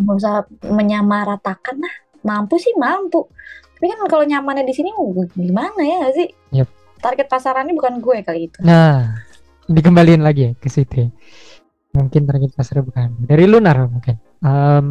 Nggak 0.00 0.16
usah 0.16 0.34
menyamaratakan 0.64 1.76
lah. 1.76 1.94
Mampu 2.24 2.56
sih 2.56 2.72
mampu. 2.80 3.28
Tapi 3.76 3.86
kan 3.90 3.98
kalau 4.08 4.24
nyamannya 4.24 4.64
di 4.64 4.74
sini 4.74 4.94
mau 4.96 5.12
gimana 5.12 5.80
ya 5.84 5.96
nggak 6.06 6.14
sih? 6.16 6.28
Yep. 6.56 6.68
target 7.02 7.26
pasarannya 7.26 7.74
bukan 7.74 7.98
gue 7.98 8.16
kali 8.22 8.46
itu. 8.46 8.62
Nah 8.62 9.10
dikembaliin 9.66 10.22
lagi 10.22 10.50
ya 10.50 10.52
ke 10.54 10.70
situ 10.70 11.06
ya. 11.06 11.10
mungkin 11.92 12.24
target 12.24 12.56
pasarnya 12.56 12.88
bukan. 12.88 13.08
Dari 13.28 13.44
lunar 13.44 13.76
mungkin. 13.84 14.16
Em, 14.40 14.88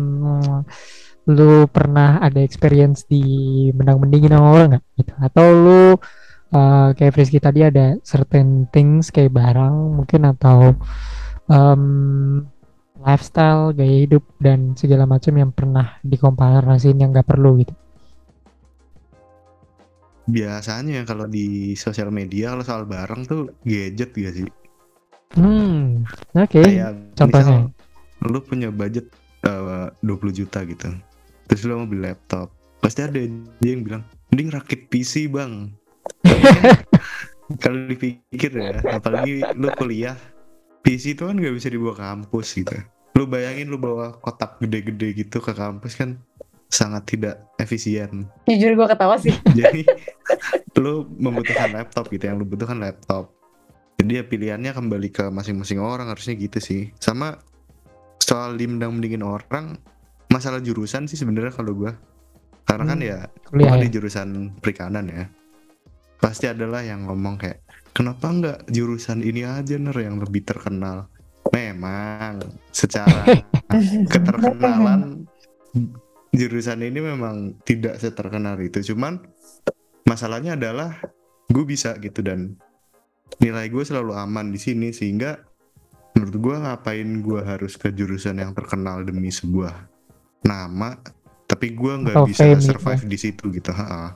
lu 1.26 1.65
pernah 1.71 2.21
ada 2.21 2.38
experience 2.43 3.10
di 3.10 3.24
mendang-mendingin 3.74 4.38
sama 4.38 4.50
orang 4.54 4.67
nggak? 4.76 4.86
Gitu. 5.02 5.13
Atau 5.17 5.45
lu 5.50 5.82
eh, 6.52 6.90
kayak 6.96 7.14
Frisky 7.16 7.40
tadi 7.40 7.64
ada 7.64 7.96
certain 8.04 8.68
things 8.70 9.10
kayak 9.10 9.32
barang 9.32 9.76
mungkin 9.98 10.22
atau 10.28 10.76
em, 11.50 11.84
lifestyle 13.02 13.74
gaya 13.74 14.06
hidup 14.06 14.24
dan 14.38 14.78
segala 14.78 15.10
macam 15.10 15.34
yang 15.34 15.52
pernah 15.52 15.98
dikomparasiin 16.06 17.02
yang 17.02 17.10
nggak 17.12 17.28
perlu 17.28 17.58
gitu 17.62 17.74
Biasanya 20.32 21.04
kalau 21.04 21.26
di 21.26 21.74
sosial 21.76 22.14
media 22.14 22.54
kalau 22.54 22.64
soal 22.64 22.84
barang 22.86 23.26
tuh 23.26 23.52
gadget 23.66 24.14
gak 24.16 24.34
sih? 24.38 24.48
hmm 25.34 26.06
oke 26.38 26.62
Kayak 26.62 26.94
contohnya. 27.18 27.68
lu 28.22 28.40
punya 28.46 28.70
budget 28.70 29.10
eh, 29.44 29.88
20 30.06 30.30
juta 30.32 30.62
gitu. 30.64 30.94
Terus 31.50 31.62
lu 31.66 31.74
mau 31.82 31.90
beli 31.90 32.06
laptop. 32.14 32.54
Pasti 32.80 33.02
ada 33.02 33.18
yang 33.66 33.82
bilang, 33.82 34.06
"Mending 34.30 34.54
rakit 34.54 34.88
PC, 34.94 35.26
Bang." 35.28 35.74
Kalau 37.63 37.80
dipikir 37.88 38.52
ya, 38.54 38.80
apalagi 38.88 39.43
lu 39.58 39.69
kuliah, 39.76 40.15
PC 40.82 41.19
itu 41.19 41.28
kan 41.28 41.36
nggak 41.38 41.56
bisa 41.56 41.67
dibawa 41.67 41.93
ke 41.93 42.04
kampus 42.04 42.47
gitu. 42.58 42.78
Lu 43.17 43.28
bayangin 43.28 43.67
lu 43.69 43.78
bawa 43.78 44.17
kotak 44.24 44.58
gede-gede 44.63 45.13
gitu 45.13 45.43
ke 45.43 45.52
kampus 45.52 46.00
kan 46.00 46.17
sangat 46.71 47.04
tidak 47.04 47.36
efisien. 47.60 48.32
jujur 48.47 48.80
gue 48.80 48.88
ketawa 48.88 49.19
sih 49.19 49.36
Jadi 49.60 49.84
lu 50.80 51.04
membutuhkan 51.19 51.76
laptop 51.76 52.08
gitu 52.08 52.32
yang 52.32 52.39
lu 52.39 52.47
butuhkan 52.47 52.80
laptop. 52.80 53.36
Jadi 54.00 54.17
ya 54.17 54.24
pilihannya 54.26 54.71
kembali 54.71 55.10
ke 55.12 55.28
masing-masing 55.30 55.78
orang 55.78 56.10
harusnya 56.10 56.34
gitu 56.39 56.58
sih. 56.63 56.95
Sama 56.97 57.38
soal 58.24 58.56
dimendang 58.56 58.95
mendingin 58.95 59.21
orang, 59.21 59.78
masalah 60.32 60.63
jurusan 60.63 61.06
sih 61.06 61.19
sebenarnya 61.19 61.54
kalau 61.54 61.76
gua. 61.76 61.93
Karena 62.65 62.88
kan 62.88 63.04
Hmm, 63.04 63.10
ya 63.12 63.17
kuliah 63.52 63.76
ya 63.76 63.84
di 63.84 63.89
jurusan 63.91 64.58
perikanan 64.63 65.06
ya. 65.12 65.24
Pasti 66.22 66.46
adalah 66.46 66.86
yang 66.86 67.10
ngomong 67.10 67.36
kayak 67.42 67.66
kenapa 67.92 68.30
nggak 68.30 68.60
jurusan 68.70 69.26
ini 69.26 69.42
aja 69.44 69.76
ner 69.82 69.98
yang 69.98 70.22
lebih 70.22 70.46
terkenal. 70.46 71.10
Memang 71.52 72.40
secara 72.72 73.26
keterkenalan 74.14 75.26
jurusan 76.32 76.80
ini 76.80 77.00
memang 77.04 77.60
tidak 77.68 78.00
seterkenal 78.00 78.56
itu 78.64 78.80
cuman 78.96 79.20
masalahnya 80.08 80.56
adalah 80.56 80.96
gue 81.52 81.66
bisa 81.68 82.00
gitu 82.00 82.24
dan 82.24 82.56
nilai 83.44 83.68
gue 83.68 83.84
selalu 83.84 84.16
aman 84.16 84.52
di 84.56 84.60
sini 84.60 84.96
sehingga 84.96 85.44
menurut 86.16 86.36
gue 86.40 86.56
ngapain 86.56 87.10
gue 87.20 87.42
harus 87.44 87.76
ke 87.76 87.92
jurusan 87.92 88.40
yang 88.40 88.56
terkenal 88.56 89.04
demi 89.04 89.28
sebuah 89.28 89.76
nama 90.48 90.96
tapi 91.48 91.76
gue 91.76 91.94
nggak 92.08 92.18
bisa 92.28 92.56
gitu. 92.56 92.76
survive 92.76 93.04
di 93.08 93.18
situ 93.20 93.44
gitu 93.52 93.72
ha 93.76 94.16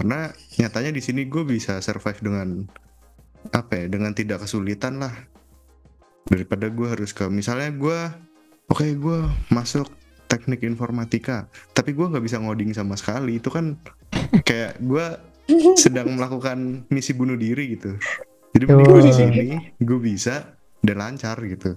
karena 0.00 0.32
nyatanya 0.56 0.96
di 0.96 1.04
sini 1.04 1.28
gue 1.28 1.44
bisa 1.44 1.76
survive 1.84 2.24
dengan 2.24 2.64
apa 3.52 3.84
ya 3.84 3.92
dengan 3.92 4.16
tidak 4.16 4.48
kesulitan 4.48 4.96
lah. 4.96 5.12
Daripada 6.24 6.72
gue 6.72 6.88
harus 6.88 7.12
ke 7.12 7.28
misalnya 7.28 7.68
gue 7.68 7.98
oke 8.72 8.86
gue 8.96 9.18
masuk 9.52 9.92
teknik 10.24 10.64
informatika 10.64 11.52
tapi 11.76 11.92
gue 11.92 12.08
nggak 12.08 12.24
bisa 12.24 12.40
ngoding 12.40 12.72
sama 12.72 12.96
sekali. 12.96 13.44
Itu 13.44 13.52
kan 13.52 13.76
kayak 14.48 14.80
gue 14.80 15.06
sedang 15.76 16.16
melakukan 16.16 16.88
misi 16.88 17.12
bunuh 17.12 17.36
diri 17.36 17.76
gitu. 17.76 17.92
Jadi 18.56 18.64
mending 18.72 18.88
gue 18.88 19.02
di 19.04 19.12
sini 19.12 19.46
gue 19.84 19.98
bisa 20.00 20.56
dan 20.80 20.96
lancar 20.96 21.36
gitu. 21.44 21.76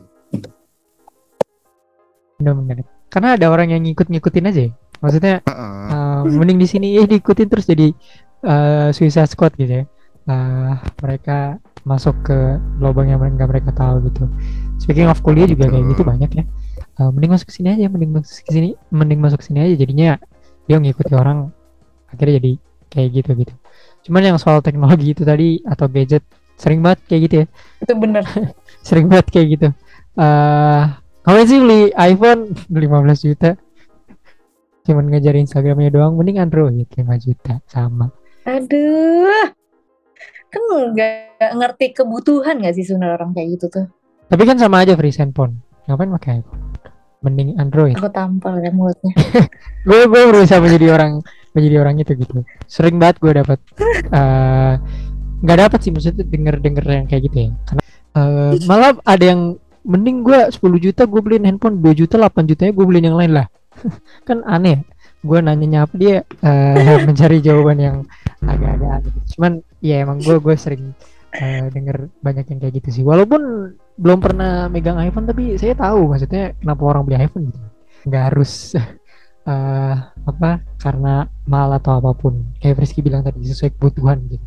Benar-benar. 2.40 2.88
Karena 3.12 3.36
ada 3.36 3.52
orang 3.52 3.76
yang 3.76 3.84
ngikut-ngikutin 3.84 4.48
aja 4.48 4.62
ya. 4.64 4.74
maksudnya 5.04 5.36
Heeh. 5.44 5.60
Uh, 5.60 5.73
mending 6.28 6.60
di 6.60 6.68
sini 6.70 6.88
eh 7.00 7.06
diikutin 7.08 7.48
terus 7.50 7.66
jadi 7.68 7.92
uh, 8.46 8.90
Suicide 8.96 9.30
Squad 9.32 9.56
gitu 9.60 9.84
ya. 9.84 9.86
Uh, 10.24 10.80
mereka 11.04 11.60
masuk 11.84 12.16
ke 12.24 12.38
lubang 12.80 13.12
yang 13.12 13.20
nggak 13.20 13.50
mereka 13.50 13.72
tahu 13.76 14.08
gitu. 14.08 14.24
Speaking 14.80 15.12
of 15.12 15.20
kuliah 15.20 15.48
juga 15.48 15.68
kayak 15.68 15.86
gitu 15.96 16.04
banyak 16.08 16.32
ya. 16.32 16.44
Uh, 17.00 17.12
mending 17.12 17.36
masuk 17.36 17.52
ke 17.52 17.56
sini 17.60 17.76
aja, 17.76 17.92
mending 17.92 18.12
masuk 18.16 18.44
ke 18.48 18.52
sini, 18.56 18.70
mending 18.94 19.20
masuk 19.20 19.44
ke 19.44 19.46
sini 19.52 19.60
aja 19.68 19.76
jadinya 19.76 20.16
dia 20.64 20.80
ngikuti 20.80 21.12
orang 21.12 21.52
akhirnya 22.08 22.40
jadi 22.40 22.52
kayak 22.94 23.10
gitu 23.20 23.32
gitu. 23.44 23.54
Cuman 24.08 24.22
yang 24.22 24.38
soal 24.40 24.62
teknologi 24.62 25.12
itu 25.12 25.24
tadi 25.26 25.60
atau 25.66 25.90
gadget 25.90 26.24
sering 26.56 26.80
banget 26.86 27.00
kayak 27.10 27.22
gitu 27.28 27.36
ya. 27.44 27.46
itu 27.82 27.94
bener 27.98 28.24
Sering 28.88 29.08
banget 29.10 29.28
kayak 29.34 29.48
gitu. 29.58 29.68
Eh, 30.14 30.82
ngapain 31.26 31.48
sih 31.50 31.60
beli 31.60 31.82
iPhone 31.98 32.54
15 32.70 33.28
juta? 33.28 33.58
Cuman 34.84 35.08
ngejar 35.08 35.36
Instagramnya 35.40 35.90
doang 35.90 36.20
mending 36.20 36.44
Android 36.44 36.84
5 36.92 37.00
juta 37.24 37.64
sama. 37.72 38.12
Aduh. 38.44 39.52
Kan 40.52 40.62
nggak 40.94 41.56
ngerti 41.56 41.86
kebutuhan 41.98 42.62
gak 42.62 42.76
sih 42.78 42.86
sebenarnya 42.86 43.16
orang 43.18 43.32
kayak 43.34 43.58
gitu 43.58 43.68
tuh. 43.74 43.88
tapi 44.32 44.50
kan 44.50 44.58
sama 44.58 44.82
aja 44.82 44.98
free 44.98 45.14
handphone 45.14 45.62
ngapain 45.86 46.10
pakai 46.20 46.32
iPhone? 46.42 46.64
Mending 47.24 47.56
Android. 47.56 47.96
Aku 47.96 48.12
tampal 48.12 48.60
ya 48.60 48.72
mulutnya. 48.76 49.16
gue 49.88 50.00
gue 50.12 50.22
berusaha 50.28 50.60
menjadi 50.60 50.92
orang 50.92 51.24
menjadi 51.56 51.76
orang 51.80 51.96
itu 52.04 52.12
gitu. 52.20 52.44
Sering 52.68 53.00
banget 53.00 53.24
gue 53.24 53.32
dapat 53.32 53.60
eh, 54.20 54.74
nggak 55.44 55.58
dapat 55.68 55.80
sih 55.80 55.92
maksudnya 55.96 56.28
denger 56.28 56.60
denger 56.60 56.84
yang 56.84 57.08
kayak 57.08 57.24
gitu 57.32 57.38
ya. 57.48 57.50
Karena 57.64 57.84
eh, 58.20 58.52
malah 58.68 58.92
ada 59.08 59.24
yang 59.24 59.42
mending 59.84 60.24
gue 60.24 60.40
10 60.52 60.60
juta 60.80 61.04
gue 61.08 61.22
beliin 61.24 61.48
handphone 61.48 61.80
2 61.80 62.00
juta 62.04 62.16
8 62.16 62.48
jutanya 62.48 62.72
gue 62.72 62.86
beliin 62.88 63.08
yang 63.12 63.20
lain 63.20 63.32
lah 63.36 63.48
kan 64.28 64.42
aneh 64.46 64.84
gue 65.24 65.40
nanya 65.40 65.88
apa 65.88 65.96
dia 65.96 66.16
eh, 66.44 66.98
mencari 67.08 67.40
jawaban 67.40 67.80
yang 67.80 67.98
agak-agak 68.44 68.90
aneh. 69.00 69.14
Cuman 69.36 69.52
ya 69.80 70.04
emang 70.04 70.20
gue 70.20 70.36
gue 70.40 70.56
sering 70.60 70.92
eh, 71.32 71.68
denger 71.72 72.12
banyak 72.20 72.46
yang 72.52 72.60
kayak 72.60 72.74
gitu 72.84 72.90
sih. 72.92 73.04
Walaupun 73.04 73.74
belum 73.96 74.20
pernah 74.20 74.68
megang 74.68 75.00
iPhone 75.00 75.24
tapi 75.24 75.56
saya 75.56 75.78
tahu 75.78 76.12
maksudnya 76.12 76.52
kenapa 76.60 76.82
orang 76.84 77.04
beli 77.08 77.18
iPhone 77.24 77.48
gitu. 77.52 77.60
Nggak 78.08 78.24
harus 78.34 78.52
eh 79.50 79.96
apa 80.24 80.64
karena 80.80 81.28
mahal 81.48 81.80
atau 81.80 82.00
apa 82.04 82.12
pun. 82.16 82.52
Kayak 82.60 82.84
Rizky 82.84 83.00
bilang 83.00 83.24
tadi 83.24 83.44
sesuai 83.48 83.76
kebutuhan 83.80 84.20
gitu. 84.28 84.44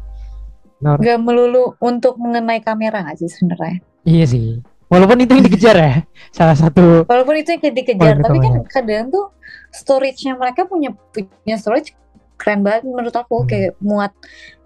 Nah, 0.77 1.01
Gak 1.01 1.25
melulu 1.25 1.73
untuk 1.81 2.21
mengenai 2.21 2.61
kamera 2.61 3.01
gak 3.09 3.17
sih 3.17 3.33
sebenarnya? 3.33 3.81
iya 4.05 4.29
sih 4.29 4.61
walaupun 4.87 5.19
itu 5.21 5.33
yang 5.35 5.45
dikejar 5.47 5.77
ya 5.77 5.93
salah 6.31 6.57
satu. 6.57 7.05
Walaupun 7.05 7.35
itu 7.37 7.55
yang 7.55 7.75
dikejar, 7.75 8.15
tapi 8.21 8.39
kan 8.39 8.53
kadang 8.69 9.09
tuh 9.11 9.27
storage-nya 9.71 10.37
mereka 10.37 10.65
punya 10.65 10.95
punya 11.13 11.57
storage 11.57 11.93
keren 12.37 12.61
banget 12.61 12.85
menurut 12.85 13.13
aku 13.13 13.43
Hmm. 13.43 13.49
kayak 13.49 13.73
muat 13.81 14.13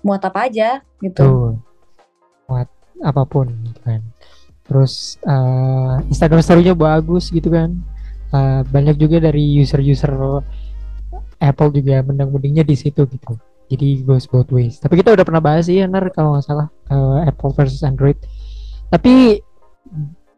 muat 0.03 0.23
apa 0.25 0.51
aja 0.51 0.83
gitu. 0.99 1.15
tuh 1.15 1.41
buat 2.47 2.67
apa 3.01 3.23
pun 3.25 3.47
gitu 3.65 3.81
kan. 3.81 4.03
Terus 4.67 5.19
eh, 5.23 5.95
Instagram 6.11 6.43
story-nya 6.43 6.75
bagus 6.75 7.31
gitu 7.31 7.51
kan. 7.51 7.79
Eh, 8.31 8.61
banyak 8.67 8.99
juga 8.99 9.19
dari 9.19 9.59
user-user 9.59 10.11
Apple 11.41 11.71
juga 11.73 12.05
mendang-mendingnya 12.05 12.63
di 12.63 12.77
situ 12.77 13.07
gitu. 13.09 13.35
Jadi 13.71 14.03
goes 14.03 14.27
both 14.27 14.51
ways. 14.51 14.83
Tapi 14.83 14.99
kita 14.99 15.15
udah 15.15 15.23
pernah 15.23 15.43
bahas 15.43 15.71
sih 15.71 15.79
ya 15.79 15.87
Nar 15.87 16.11
kalau 16.11 16.35
nggak 16.35 16.45
salah 16.45 16.69
eh, 16.91 17.31
Apple 17.31 17.55
versus 17.55 17.81
Android. 17.83 18.19
Tapi 18.91 19.39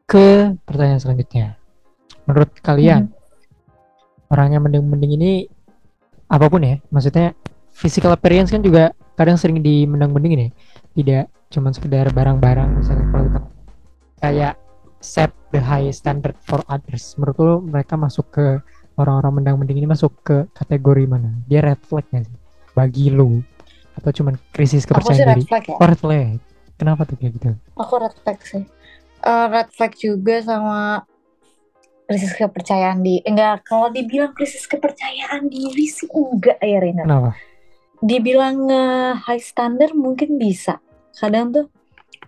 ke 0.06 0.54
pertanyaan 0.66 1.00
selanjutnya. 1.00 1.56
Menurut 2.28 2.50
kalian 2.62 3.10
orang 4.30 4.48
yang 4.54 4.62
mending-mending 4.64 5.12
ini 5.18 5.32
apa 6.32 6.48
pun 6.48 6.64
ya 6.64 6.80
maksudnya 6.88 7.36
physical 7.76 8.16
appearance 8.16 8.48
kan 8.48 8.64
juga 8.64 8.96
kadang 9.20 9.36
sering 9.36 9.60
di 9.60 9.84
mendang-mendingin 9.84 10.48
ya 10.48 10.50
tidak 10.96 11.24
cuma 11.52 11.68
sekedar 11.68 12.08
barang-barang 12.08 12.80
misalnya 12.80 13.04
kalau 13.12 13.24
kita 13.28 13.40
kayak 14.24 14.54
set 15.02 15.28
the 15.50 15.60
high 15.60 15.90
standard 15.92 16.38
for 16.40 16.62
others. 16.70 17.18
Menurut 17.18 17.36
lo 17.42 17.54
mereka 17.60 17.98
masuk 17.98 18.30
ke 18.32 18.46
orang-orang 18.96 19.42
mendang-mending 19.42 19.82
ini 19.84 19.88
masuk 19.90 20.14
ke 20.24 20.46
kategori 20.54 21.04
mana? 21.10 21.34
Dia 21.50 21.60
red 21.60 21.82
flag 21.84 22.06
nggak 22.08 22.24
sih? 22.24 22.36
Bagi 22.72 23.06
lo 23.12 23.42
atau 23.92 24.08
cuman 24.08 24.40
krisis 24.56 24.88
Aku 24.88 25.04
sih 25.12 25.20
kepercayaan 25.20 25.28
red 25.28 25.36
diri? 25.36 25.48
flag 25.50 25.64
ya. 25.68 25.76
oh 25.76 25.86
red 25.90 26.00
flag. 26.00 26.38
Kenapa 26.80 27.04
tuh 27.04 27.16
kayak 27.20 27.32
gitu? 27.36 27.50
Aku 27.76 27.94
red 28.00 28.14
flag 28.24 28.38
sih. 28.40 28.64
Eh, 29.22 29.46
red 29.54 29.70
flag 29.70 29.94
juga 29.94 30.42
sama 30.42 31.06
krisis 32.10 32.34
kepercayaan 32.34 33.00
di 33.06 33.22
enggak 33.22 33.62
kalau 33.64 33.86
dibilang 33.88 34.34
krisis 34.34 34.66
kepercayaan 34.66 35.46
diri 35.46 35.86
sih 35.86 36.10
enggak 36.10 36.58
ya 36.58 36.82
Rina. 36.82 37.06
kenapa 37.06 37.30
Dibilang 38.02 38.66
eh, 38.66 39.14
high 39.14 39.38
standard 39.38 39.94
mungkin 39.94 40.34
bisa. 40.42 40.82
Kadang 41.14 41.54
tuh 41.54 41.66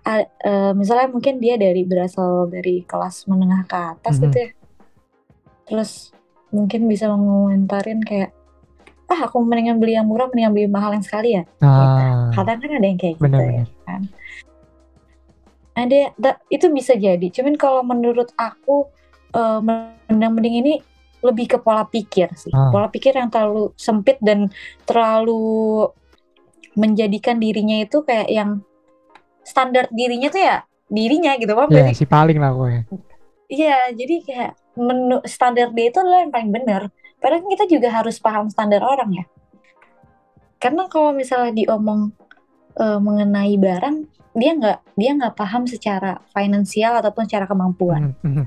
a- 0.07 0.31
eh, 0.31 0.73
misalnya 0.73 1.11
mungkin 1.11 1.43
dia 1.43 1.59
dari 1.59 1.83
berasal 1.83 2.47
dari 2.47 2.87
kelas 2.87 3.27
menengah 3.27 3.67
ke 3.67 3.75
atas 3.99 4.15
Mhm. 4.17 4.23
gitu 4.31 4.37
ya. 4.39 4.51
Terus 5.67 5.91
mungkin 6.55 6.87
bisa 6.87 7.11
ngomentarin 7.11 8.07
kayak 8.07 8.31
ah 9.11 9.27
aku 9.27 9.43
mendingan 9.43 9.83
beli 9.83 9.99
yang 9.99 10.07
murah 10.07 10.31
mendingan 10.31 10.55
beli 10.55 10.71
mahal 10.71 10.95
yang 10.95 11.03
sekali 11.03 11.35
ya. 11.35 11.43
ah 11.59 12.31
Kadang 12.31 12.63
kan 12.63 12.71
ada 12.71 12.87
yang 12.87 13.01
kayak 13.03 13.19
gitu 13.19 13.27
ya. 13.27 13.67
benar-benar 13.67 14.01
ada 15.75 16.15
da- 16.17 16.41
itu 16.49 16.71
bisa 16.71 16.95
jadi. 16.95 17.27
Cuman 17.31 17.59
kalau 17.59 17.83
menurut 17.83 18.31
aku 18.39 18.89
eh, 19.35 19.61
mending 19.61 20.33
mending 20.33 20.57
ini 20.63 20.75
lebih 21.25 21.57
ke 21.57 21.59
pola 21.59 21.89
pikir 21.89 22.31
sih. 22.37 22.53
Ah. 22.53 22.69
pola 22.69 22.93
pikir 22.93 23.17
yang 23.17 23.33
terlalu 23.33 23.73
sempit 23.81 24.21
dan 24.21 24.53
terlalu 24.85 25.89
menjadikan 26.77 27.41
dirinya 27.41 27.81
itu 27.81 28.05
kayak 28.05 28.29
yang 28.29 28.61
standar 29.41 29.89
dirinya 29.89 30.29
tuh 30.29 30.43
ya 30.43 30.57
dirinya 30.93 31.33
gitu. 31.41 31.57
Kan 31.57 31.73
ya 31.73 31.91
si 31.97 32.05
paling 32.05 32.37
lah 32.39 32.53
gue 32.53 32.85
iya 33.49 33.89
jadi 33.93 34.15
kayak 34.25 34.53
menu 34.75 35.23
standar 35.25 35.71
dia 35.73 35.89
itu 35.89 35.99
adalah 36.03 36.21
yang 36.29 36.33
paling 36.35 36.51
benar. 36.53 36.83
Padahal 37.19 37.41
kan 37.41 37.49
kita 37.57 37.65
juga 37.73 37.89
harus 37.89 38.21
paham 38.21 38.53
standar 38.53 38.85
orang 38.85 39.11
ya. 39.17 39.25
Karena 40.61 40.85
kalau 40.93 41.17
misalnya 41.17 41.57
diomong 41.57 42.13
eh, 42.77 42.99
mengenai 43.01 43.57
barang 43.57 43.97
dia 44.35 44.51
nggak 44.59 44.79
dia 44.99 45.11
nggak 45.15 45.35
paham 45.39 45.65
secara 45.65 46.19
finansial 46.35 46.99
ataupun 46.99 47.25
secara 47.25 47.47
kemampuan. 47.47 48.19
Mhm, 48.21 48.31
mhm. 48.31 48.45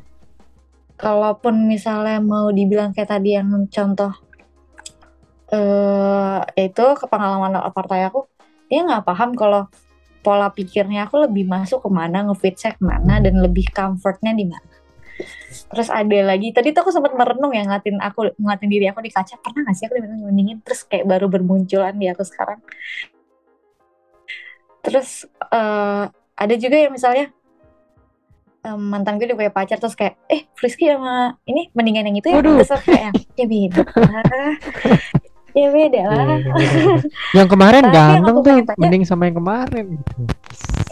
kalaupun 0.98 1.70
misalnya 1.70 2.18
mau 2.20 2.50
dibilang 2.50 2.90
kayak 2.90 3.14
tadi 3.14 3.38
yang 3.38 3.54
contoh 3.70 4.12
eh 5.48 6.42
itu 6.60 6.86
ke 6.98 7.06
pengalaman 7.08 7.56
partai 7.72 8.04
aku 8.10 8.28
dia 8.68 8.84
nggak 8.84 9.06
paham 9.08 9.32
kalau 9.38 9.72
pola 10.20 10.52
pikirnya 10.52 11.08
aku 11.08 11.24
lebih 11.24 11.48
masuk 11.48 11.80
ke 11.86 11.90
mana 11.94 12.28
ngefit 12.28 12.60
saya 12.60 12.74
ke 12.76 12.84
mana 12.84 13.24
dan 13.24 13.40
lebih 13.40 13.72
comfortnya 13.72 14.36
di 14.36 14.44
mana. 14.44 14.76
Terus 15.72 15.88
ada 15.88 16.20
lagi 16.20 16.52
tadi 16.52 16.76
tuh 16.76 16.84
aku 16.84 16.92
sempat 16.92 17.16
merenung 17.16 17.56
ya 17.56 17.64
ngeliatin 17.64 17.98
aku 18.04 18.36
ngeliatin 18.36 18.70
diri 18.70 18.86
aku 18.92 19.00
di 19.00 19.12
kaca 19.14 19.40
pernah 19.40 19.64
nggak 19.64 19.76
sih 19.80 19.86
aku 19.88 19.96
dibanding 20.04 20.60
terus 20.68 20.84
kayak 20.84 21.08
baru 21.08 21.32
bermunculan 21.32 21.96
di 21.96 22.12
aku 22.12 22.28
sekarang 22.28 22.60
terus 24.88 25.28
eh, 25.52 26.04
ada 26.38 26.56
juga 26.56 26.78
yang 26.80 26.96
misalnya 26.96 27.28
em, 28.64 28.80
mantan 28.80 29.20
gue 29.20 29.28
udah 29.28 29.38
punya 29.38 29.52
pacar 29.52 29.78
terus 29.78 29.94
kayak 29.94 30.16
eh 30.32 30.48
Frisky 30.56 30.88
sama 30.88 31.36
ini 31.44 31.68
mendingan 31.76 32.08
yang 32.08 32.18
itu 32.18 32.28
ya. 32.32 32.40
Waduh. 32.40 32.64
terus 32.64 32.72
kayak 32.84 33.12
ya 33.36 33.46
beda 33.46 33.84
lah. 33.84 34.24
Ya 35.58 35.74
beda 35.74 35.98
Iya, 35.98 36.06
lah. 36.06 36.22
iya, 36.22 36.54
iya, 36.54 36.96
yang 37.34 37.48
kemarin 37.50 37.84
ganteng 37.90 38.36
tuh 38.46 38.54
mending 38.78 39.04
sama 39.10 39.26
yang 39.26 39.42
kemarin 39.42 39.98
gitu. 39.98 40.22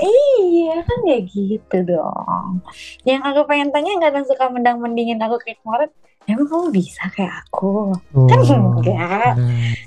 Iya 0.01 0.75
kan 0.81 0.99
ya 1.05 1.17
gitu 1.21 1.77
dong. 1.85 2.65
Yang 3.05 3.21
aku 3.29 3.41
pengen 3.45 3.69
tanya 3.69 3.93
nggak 4.01 4.09
ada 4.09 4.21
suka 4.25 4.49
mendang 4.49 4.81
mendingin 4.81 5.21
aku 5.21 5.37
kayak 5.37 5.61
kemarin 5.61 5.89
emang 6.25 6.47
kamu 6.49 6.65
bisa 6.73 7.05
kayak 7.13 7.45
aku? 7.45 7.93
Kan 8.29 8.39
Oh, 8.41 8.81
enggak. 8.81 8.83
benar, 8.83 9.21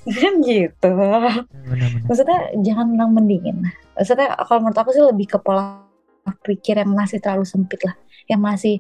kan 0.07 0.35
gitu. 0.43 0.93
Benar, 0.95 1.45
benar. 1.67 1.91
maksudnya 2.07 2.39
jangan 2.63 2.87
menang 2.95 3.11
mendingin. 3.15 3.57
Maksudnya 3.99 4.39
kalau 4.47 4.63
menurut 4.63 4.79
aku 4.79 4.91
sih 4.95 5.03
lebih 5.03 5.27
ke 5.27 5.39
pola 5.43 5.83
pikir 6.45 6.79
yang 6.79 6.95
masih 6.95 7.19
terlalu 7.19 7.45
sempit 7.49 7.83
lah. 7.83 7.99
Yang 8.31 8.41
masih 8.41 8.75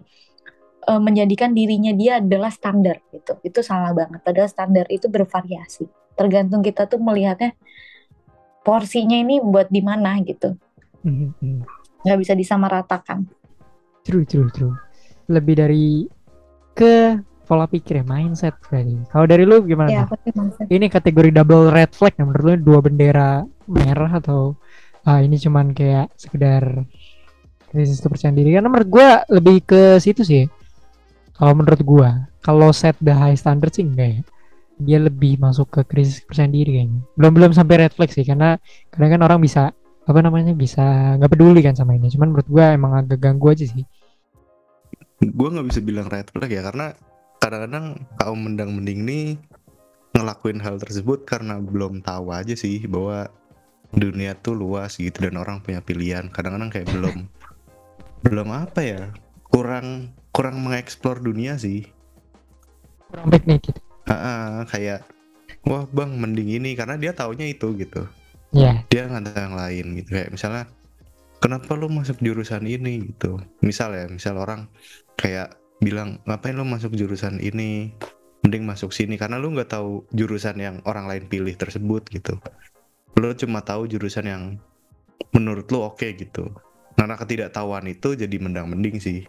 eh, 0.87 1.01
menjadikan 1.03 1.51
dirinya 1.53 1.91
dia 1.93 2.23
adalah 2.23 2.53
standar 2.55 3.03
gitu. 3.11 3.35
Itu 3.43 3.61
salah 3.67 3.91
banget. 3.91 4.23
Padahal 4.23 4.49
standar 4.49 4.87
itu 4.89 5.11
bervariasi. 5.11 5.89
Tergantung 6.15 6.63
kita 6.63 6.87
tuh 6.87 6.99
melihatnya 7.03 7.55
porsinya 8.63 9.17
ini 9.17 9.41
buat 9.43 9.71
di 9.73 9.81
mana 9.81 10.19
gitu. 10.23 10.55
Mhm, 11.03 11.29
mhm. 11.41 11.61
nggak 12.05 12.19
bisa 12.23 12.35
disamaratakan. 12.39 13.27
True, 14.07 14.25
true, 14.25 14.49
true. 14.55 14.75
Lebih 15.29 15.55
dari 15.59 15.87
ke 16.73 17.19
pola 17.49 17.65
pikir 17.65 18.01
ya, 18.01 18.05
mindset 18.05 18.61
berarti. 18.61 19.09
Kalau 19.09 19.25
dari 19.25 19.49
lu 19.49 19.65
gimana? 19.65 19.89
ya 19.89 20.05
mindset. 20.37 20.69
Ini 20.69 20.87
kategori 20.93 21.33
double 21.33 21.73
red 21.73 21.97
flag 21.97 22.13
ya 22.21 22.29
menurut 22.29 22.45
lu 22.45 22.55
dua 22.61 22.79
bendera 22.85 23.49
merah 23.65 24.21
atau 24.21 24.61
ah, 25.09 25.25
ini 25.25 25.41
cuman 25.41 25.73
kayak 25.73 26.13
sekedar 26.21 26.85
krisis 27.73 28.05
kepercayaan 28.05 28.37
diri? 28.37 28.53
Karena 28.53 28.69
menurut 28.69 28.89
gua 28.93 29.25
lebih 29.33 29.65
ke 29.65 29.97
situ 29.97 30.21
sih. 30.21 30.45
Kalau 31.33 31.57
menurut 31.57 31.81
gua, 31.81 32.29
kalau 32.45 32.69
set 32.77 33.01
the 33.01 33.17
high 33.17 33.35
standard 33.35 33.73
sih 33.73 33.89
enggak 33.89 34.21
ya. 34.21 34.23
Dia 34.79 34.99
lebih 35.03 35.43
masuk 35.43 35.73
ke 35.73 35.81
krisis 35.89 36.21
kepercayaan 36.23 36.53
diri 36.53 36.71
kayaknya. 36.77 37.01
Belum 37.17 37.33
belum 37.33 37.51
sampai 37.57 37.89
red 37.89 37.97
flag 37.97 38.13
sih 38.13 38.29
karena 38.29 38.61
kadang 38.93 39.17
kan 39.17 39.21
orang 39.25 39.41
bisa 39.41 39.73
apa 40.09 40.21
namanya 40.25 40.53
bisa 40.53 41.17
nggak 41.17 41.33
peduli 41.33 41.65
kan 41.65 41.73
sama 41.73 41.97
ini. 41.97 42.13
Cuman 42.13 42.37
menurut 42.37 42.49
gua 42.53 42.77
emang 42.77 42.93
agak 42.93 43.19
ganggu 43.25 43.57
aja 43.57 43.65
sih. 43.65 43.89
gue 45.19 45.49
nggak 45.51 45.67
bisa 45.67 45.83
bilang 45.83 46.07
red 46.07 46.31
flag 46.31 46.47
ya 46.47 46.63
karena 46.63 46.95
kadang-kadang 47.39 48.03
kaum 48.19 48.39
mendang 48.39 48.75
mending 48.75 49.07
nih 49.07 49.27
ngelakuin 50.15 50.59
hal 50.59 50.83
tersebut 50.83 51.23
karena 51.23 51.63
belum 51.63 52.03
tahu 52.03 52.35
aja 52.35 52.59
sih 52.59 52.83
bahwa 52.91 53.31
dunia 53.95 54.37
tuh 54.37 54.53
luas 54.59 54.99
gitu 54.99 55.29
dan 55.29 55.39
orang 55.41 55.63
punya 55.65 55.81
pilihan. 55.81 56.29
Kadang-kadang 56.29 56.71
kayak 56.73 56.89
belum 56.93 57.17
belum 58.27 58.49
apa 58.51 58.81
ya 58.83 59.03
kurang 59.49 60.13
kurang 60.35 60.61
mengeksplor 60.61 61.23
dunia 61.23 61.57
sih. 61.57 61.89
Kurang 63.09 63.33
piknik 63.33 63.71
gitu. 63.71 63.81
Kayak 64.69 65.07
wah 65.65 65.85
bang 65.89 66.13
mending 66.17 66.49
ini 66.61 66.77
karena 66.77 66.99
dia 67.01 67.15
taunya 67.15 67.49
itu 67.49 67.73
gitu. 67.79 68.05
Ya 68.53 68.83
dia 68.89 69.09
nggak 69.09 69.33
tahu 69.33 69.41
yang 69.41 69.57
lain 69.57 69.87
gitu. 70.03 70.09
Kayak 70.19 70.31
misalnya 70.35 70.65
kenapa 71.41 71.73
lu 71.79 71.89
masuk 71.89 72.19
jurusan 72.21 72.67
ini? 72.69 73.09
gitu. 73.15 73.41
Misal 73.65 73.95
ya 73.97 74.05
misal 74.11 74.37
orang 74.37 74.69
kayak 75.17 75.57
bilang 75.79 76.19
ngapain 76.27 76.55
lu 76.55 76.67
masuk 76.67 76.95
jurusan 76.95 77.39
ini? 77.43 77.95
Mending 78.39 78.71
masuk 78.71 78.95
sini 78.95 79.19
karena 79.19 79.35
lu 79.35 79.51
nggak 79.51 79.75
tahu 79.75 80.07
jurusan 80.15 80.63
yang 80.63 80.79
orang 80.87 81.11
lain 81.11 81.27
pilih 81.27 81.55
tersebut 81.59 82.07
gitu. 82.07 82.39
Lu 83.19 83.35
cuma 83.35 83.67
tahu 83.67 83.91
jurusan 83.91 84.31
yang 84.31 84.43
menurut 85.35 85.67
lu 85.75 85.83
oke 85.83 86.07
gitu. 86.15 86.55
Karena 86.95 87.19
ketidaktahuan 87.19 87.87
itu 87.91 88.15
jadi 88.15 88.37
mendang 88.39 88.71
mending 88.71 89.03
sih. 89.03 89.27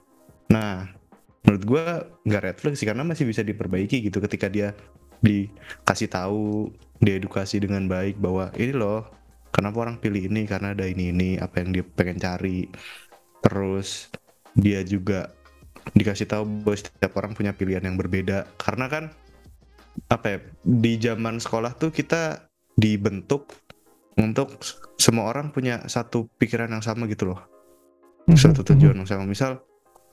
Nah 0.53 0.93
menurut 1.41 1.63
gua 1.65 1.85
nggak 2.21 2.41
red 2.45 2.57
flag 2.61 2.75
sih 2.77 2.85
karena 2.85 3.01
masih 3.01 3.25
bisa 3.25 3.41
diperbaiki 3.41 4.05
gitu. 4.05 4.21
Ketika 4.21 4.45
dia 4.45 4.77
dikasih 5.25 6.09
tahu 6.09 6.69
diedukasi 7.01 7.59
dengan 7.65 7.89
baik 7.89 8.21
bahwa 8.21 8.53
ini 8.61 8.77
loh 8.77 9.09
kenapa 9.49 9.89
orang 9.89 9.97
pilih 9.97 10.29
ini? 10.29 10.45
Karena 10.45 10.77
ada 10.77 10.85
ini 10.85 11.09
ini 11.09 11.29
apa 11.41 11.65
yang 11.65 11.73
dia 11.73 11.81
pengen 11.81 12.21
cari. 12.21 12.69
Terus 13.41 14.13
dia 14.53 14.85
juga 14.85 15.33
dikasih 15.93 16.29
tahu 16.29 16.43
bahwa 16.63 16.77
setiap 16.77 17.11
orang 17.17 17.33
punya 17.33 17.51
pilihan 17.53 17.83
yang 17.85 17.97
berbeda. 17.97 18.49
Karena 18.57 18.85
kan 18.89 19.03
apa 20.07 20.25
ya 20.27 20.39
di 20.63 20.93
zaman 21.01 21.41
sekolah 21.41 21.75
tuh 21.75 21.91
kita 21.91 22.49
dibentuk 22.79 23.51
untuk 24.19 24.59
semua 24.99 25.31
orang 25.31 25.51
punya 25.55 25.83
satu 25.87 26.27
pikiran 26.39 26.71
yang 26.71 26.83
sama 26.83 27.07
gitu 27.07 27.33
loh. 27.33 27.41
Satu 28.35 28.61
tujuan 28.61 28.99
yang 28.99 29.09
sama. 29.09 29.25
Misal 29.25 29.63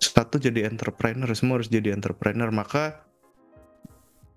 satu 0.01 0.41
jadi 0.41 0.69
entrepreneur 0.69 1.29
semua 1.37 1.61
harus 1.61 1.69
jadi 1.69 1.93
entrepreneur. 1.93 2.49
Maka 2.49 3.05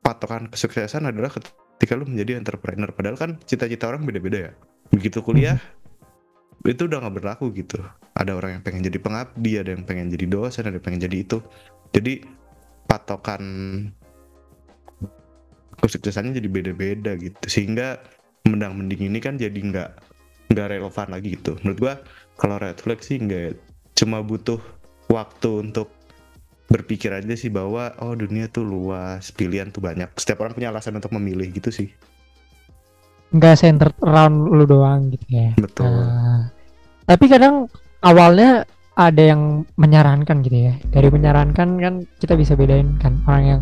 patokan 0.04 0.52
kesuksesan 0.52 1.08
adalah 1.08 1.32
ketika 1.32 1.96
lu 1.96 2.10
menjadi 2.10 2.36
entrepreneur. 2.42 2.92
Padahal 2.92 3.16
kan 3.16 3.32
cita-cita 3.48 3.88
orang 3.88 4.04
beda-beda 4.04 4.52
ya. 4.52 4.54
Begitu 4.90 5.22
kuliah 5.22 5.62
itu 6.68 6.82
udah 6.92 6.98
nggak 7.00 7.16
berlaku 7.16 7.56
gitu. 7.56 7.80
Ada 8.16 8.36
orang 8.36 8.60
yang 8.60 8.64
pengen 8.64 8.84
jadi 8.84 9.00
pengabdi 9.00 9.52
ada 9.60 9.72
yang 9.72 9.88
pengen 9.88 10.12
jadi 10.12 10.26
dosen 10.28 10.68
ada 10.68 10.76
yang 10.76 10.84
pengen 10.84 11.02
jadi 11.08 11.18
itu. 11.24 11.38
Jadi 11.96 12.24
patokan 12.90 13.44
kesuksesannya 15.80 16.36
jadi 16.36 16.50
beda-beda 16.52 17.16
gitu. 17.16 17.40
Sehingga 17.48 18.04
mendang 18.44 18.76
mending 18.76 19.08
ini 19.08 19.20
kan 19.24 19.40
jadi 19.40 19.56
nggak 19.56 19.90
nggak 20.52 20.68
relevan 20.68 21.08
lagi 21.08 21.40
gitu. 21.40 21.56
Menurut 21.64 21.80
gua 21.80 21.94
kalau 22.36 22.60
red 22.60 22.80
flag 22.80 23.00
sih 23.00 23.16
nggak. 23.20 23.56
Cuma 23.96 24.24
butuh 24.24 24.60
waktu 25.12 25.72
untuk 25.72 25.92
berpikir 26.70 27.10
aja 27.10 27.34
sih 27.34 27.50
bahwa 27.50 27.98
oh 28.04 28.14
dunia 28.14 28.46
tuh 28.52 28.68
luas 28.68 29.32
pilihan 29.32 29.72
tuh 29.72 29.80
banyak. 29.80 30.12
Setiap 30.20 30.44
orang 30.44 30.60
punya 30.60 30.70
alasan 30.76 31.00
untuk 31.00 31.16
memilih 31.16 31.50
gitu 31.56 31.72
sih 31.72 31.90
nggak 33.30 33.56
centered 33.58 33.94
around 34.02 34.50
lu 34.50 34.66
doang 34.66 35.14
gitu 35.14 35.26
ya 35.30 35.50
betul 35.58 35.86
Nah, 35.86 36.50
tapi 37.06 37.26
kadang 37.26 37.70
awalnya 38.02 38.66
ada 38.94 39.24
yang 39.32 39.64
menyarankan 39.80 40.44
gitu 40.44 40.68
ya. 40.68 40.74
Dari 40.92 41.08
menyarankan 41.08 41.80
kan 41.80 41.94
kita 42.20 42.36
bisa 42.36 42.60
bedain 42.60 43.00
kan 43.00 43.16
orang 43.26 43.44
yang 43.48 43.62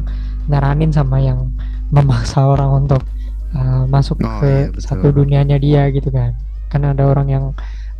nyaranin 0.49 0.89
sama 0.89 1.21
yang 1.21 1.53
memaksa 1.93 2.41
orang 2.41 2.84
untuk 2.84 3.06
uh, 3.53 3.86
masuk 3.86 4.17
Oh, 4.19 4.41
ke 4.41 4.49
iya, 4.49 4.73
betul. 4.73 4.82
satu 4.82 5.08
dunianya 5.13 5.62
dia 5.62 5.93
gitu 5.93 6.10
kan. 6.10 6.34
Kan 6.73 6.89
ada 6.89 7.06
orang 7.06 7.27
yang 7.30 7.45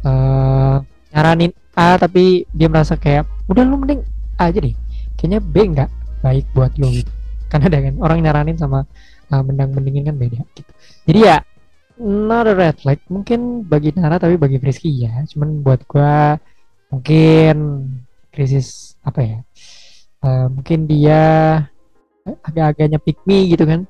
uh, 0.02 0.82
nyaranin 1.14 1.54
A 1.78 1.94
tapi 1.96 2.50
dia 2.58 2.68
merasa 2.68 2.98
kayak 2.98 3.30
udah 3.48 3.64
lu 3.64 3.78
mending 3.78 4.02
A 4.42 4.50
aja 4.50 4.58
deh. 4.58 4.74
Kayaknya 5.16 5.40
B 5.46 5.56
nggak 5.78 5.90
baik 6.26 6.46
buat 6.58 6.74
lu 6.82 6.90
gitu. 6.90 7.12
Kan 7.48 7.62
ada 7.62 7.78
kan 7.78 7.96
orang 8.02 8.20
nyaranin 8.26 8.58
sama 8.58 8.82
uh, 9.30 9.42
mendang-mendingin 9.46 10.10
kan 10.10 10.16
beda 10.18 10.42
gitu. 10.58 10.72
Jadi 11.06 11.20
ya 11.22 11.38
not 12.00 12.46
a 12.48 12.54
red 12.56 12.78
flag. 12.80 13.00
Mungkin 13.10 13.66
bagi 13.66 13.94
Nara 13.98 14.22
tapi 14.22 14.38
bagi 14.38 14.58
Frisky 14.62 15.06
ya 15.06 15.24
cuman 15.30 15.62
buat 15.66 15.82
gua 15.90 16.38
mungkin 16.94 17.88
krisis 18.32 18.98
apa 19.04 19.20
ya? 19.22 19.38
Eh, 20.26 20.48
mungkin 20.52 20.90
dia 20.90 21.22
agak-agaknya 22.44 23.00
pick 23.02 23.20
me 23.28 23.50
gitu 23.52 23.64
kan? 23.66 23.86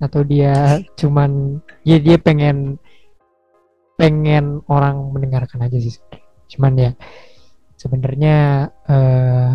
Atau 0.00 0.24
dia 0.24 0.80
cuman 0.96 1.60
ya 1.84 1.96
dia 1.96 2.20
pengen 2.20 2.76
pengen 3.96 4.60
orang 4.68 5.08
mendengarkan 5.10 5.64
aja 5.64 5.80
sih 5.80 5.96
cuman 6.52 6.72
ya 6.76 6.90
sebenarnya 7.80 8.68
eh 8.86 9.50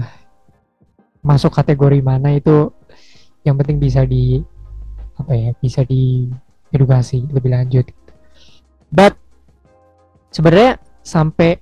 masuk 1.22 1.54
kategori 1.54 2.02
mana 2.02 2.34
itu 2.34 2.74
yang 3.46 3.54
penting 3.58 3.78
bisa 3.78 4.02
di 4.02 4.42
apa 5.14 5.34
ya 5.38 5.50
bisa 5.62 5.86
di 5.86 6.26
edukasi 6.72 7.28
lebih 7.30 7.52
lanjut. 7.52 7.86
But 8.92 9.16
sebenarnya 10.32 10.80
sampai 11.04 11.60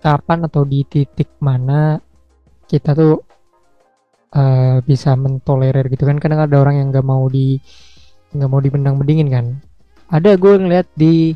kapan 0.00 0.46
atau 0.46 0.62
di 0.64 0.84
titik 0.86 1.36
mana 1.40 1.98
kita 2.68 2.92
tuh 2.92 3.24
eh, 4.32 4.78
bisa 4.84 5.16
mentolerir 5.16 5.88
gitu 5.92 6.04
kan? 6.08 6.20
Kadang 6.20 6.46
ada 6.46 6.56
orang 6.60 6.80
yang 6.80 6.88
nggak 6.92 7.06
mau 7.06 7.26
di 7.28 7.60
nggak 8.36 8.48
mau 8.48 8.60
dipendang 8.60 8.96
mendingin 9.00 9.28
kan? 9.32 9.46
Ada 10.12 10.38
gue 10.38 10.54
ngeliat 10.60 10.86
di 10.94 11.34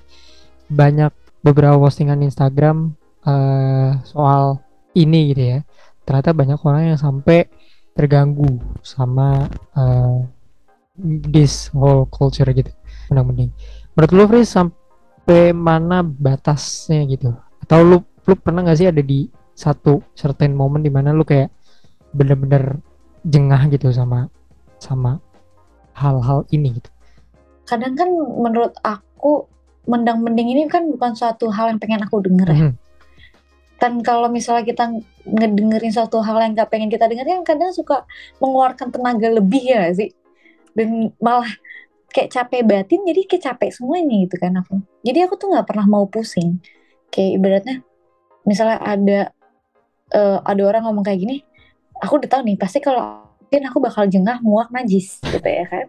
banyak 0.71 1.11
beberapa 1.43 1.81
postingan 1.81 2.23
Instagram 2.23 2.95
eh, 3.27 3.91
soal 4.05 4.61
ini 4.97 5.33
gitu 5.35 5.43
ya. 5.57 5.59
Ternyata 6.05 6.31
banyak 6.37 6.61
orang 6.65 6.95
yang 6.95 7.01
sampai 7.01 7.49
terganggu 7.97 8.61
sama 8.81 9.51
eh, 9.75 10.17
this 11.33 11.73
whole 11.73 12.07
culture 12.07 12.49
gitu 12.53 12.71
mendang 13.11 13.29
mending 13.29 13.51
menurut 13.99 14.13
lu 14.15 14.25
Fris 14.31 14.49
sampai 14.49 15.51
mana 15.51 16.07
batasnya 16.07 17.05
gitu 17.11 17.35
atau 17.67 17.79
lu 17.83 17.99
lu 18.25 18.35
pernah 18.39 18.63
nggak 18.63 18.79
sih 18.79 18.89
ada 18.89 19.03
di 19.03 19.27
satu 19.53 20.01
certain 20.15 20.55
moment 20.55 20.81
di 20.81 20.89
mana 20.89 21.11
lu 21.11 21.27
kayak 21.27 21.51
bener-bener 22.15 22.79
jengah 23.27 23.69
gitu 23.69 23.91
sama 23.91 24.31
sama 24.79 25.21
hal-hal 25.93 26.47
ini 26.55 26.81
gitu 26.81 26.91
kadang 27.69 27.99
kan 27.99 28.09
menurut 28.15 28.73
aku 28.81 29.51
mendang 29.89 30.21
mending 30.21 30.53
ini 30.53 30.63
kan 30.71 30.87
bukan 30.91 31.17
suatu 31.17 31.49
hal 31.49 31.73
yang 31.73 31.81
pengen 31.81 32.03
aku 32.05 32.21
denger 32.21 32.49
ya. 32.49 32.61
Mhm. 32.69 32.73
Dan 33.81 33.93
kalau 34.05 34.29
misalnya 34.29 34.69
kita 34.69 34.85
ngedengerin 35.25 35.89
suatu 35.89 36.21
hal 36.21 36.37
yang 36.45 36.53
gak 36.53 36.69
pengen 36.69 36.93
kita 36.93 37.09
dengerin, 37.09 37.41
kan 37.41 37.57
kadang 37.57 37.73
suka 37.73 38.05
mengeluarkan 38.37 38.93
tenaga 38.93 39.29
lebih 39.33 39.65
ya 39.65 39.89
sih. 39.97 40.13
Dan 40.77 41.17
malah 41.17 41.49
kayak 42.11 42.31
capek 42.31 42.63
batin, 42.67 43.01
jadi 43.07 43.21
kayak 43.27 43.43
capek 43.55 43.71
semuanya 43.71 44.27
gitu 44.27 44.37
kan 44.37 44.53
aku. 44.59 44.83
Jadi 45.07 45.19
aku 45.25 45.35
tuh 45.39 45.55
nggak 45.55 45.67
pernah 45.67 45.87
mau 45.87 46.05
pusing. 46.11 46.59
Kayak 47.11 47.31
ibaratnya, 47.39 47.77
misalnya 48.47 48.79
ada 48.83 49.21
eh, 50.15 50.39
ada 50.43 50.63
orang 50.63 50.83
ngomong 50.91 51.07
kayak 51.07 51.21
gini, 51.23 51.37
aku 52.03 52.23
udah 52.23 52.31
tahu 52.31 52.43
nih 52.47 52.59
pasti 52.59 52.79
kalau 52.83 53.27
mungkin 53.47 53.63
aku 53.67 53.79
bakal 53.83 54.05
jengah, 54.07 54.39
muak, 54.43 54.71
najis 54.71 55.19
gitu 55.27 55.47
ya 55.47 55.67
kan. 55.67 55.87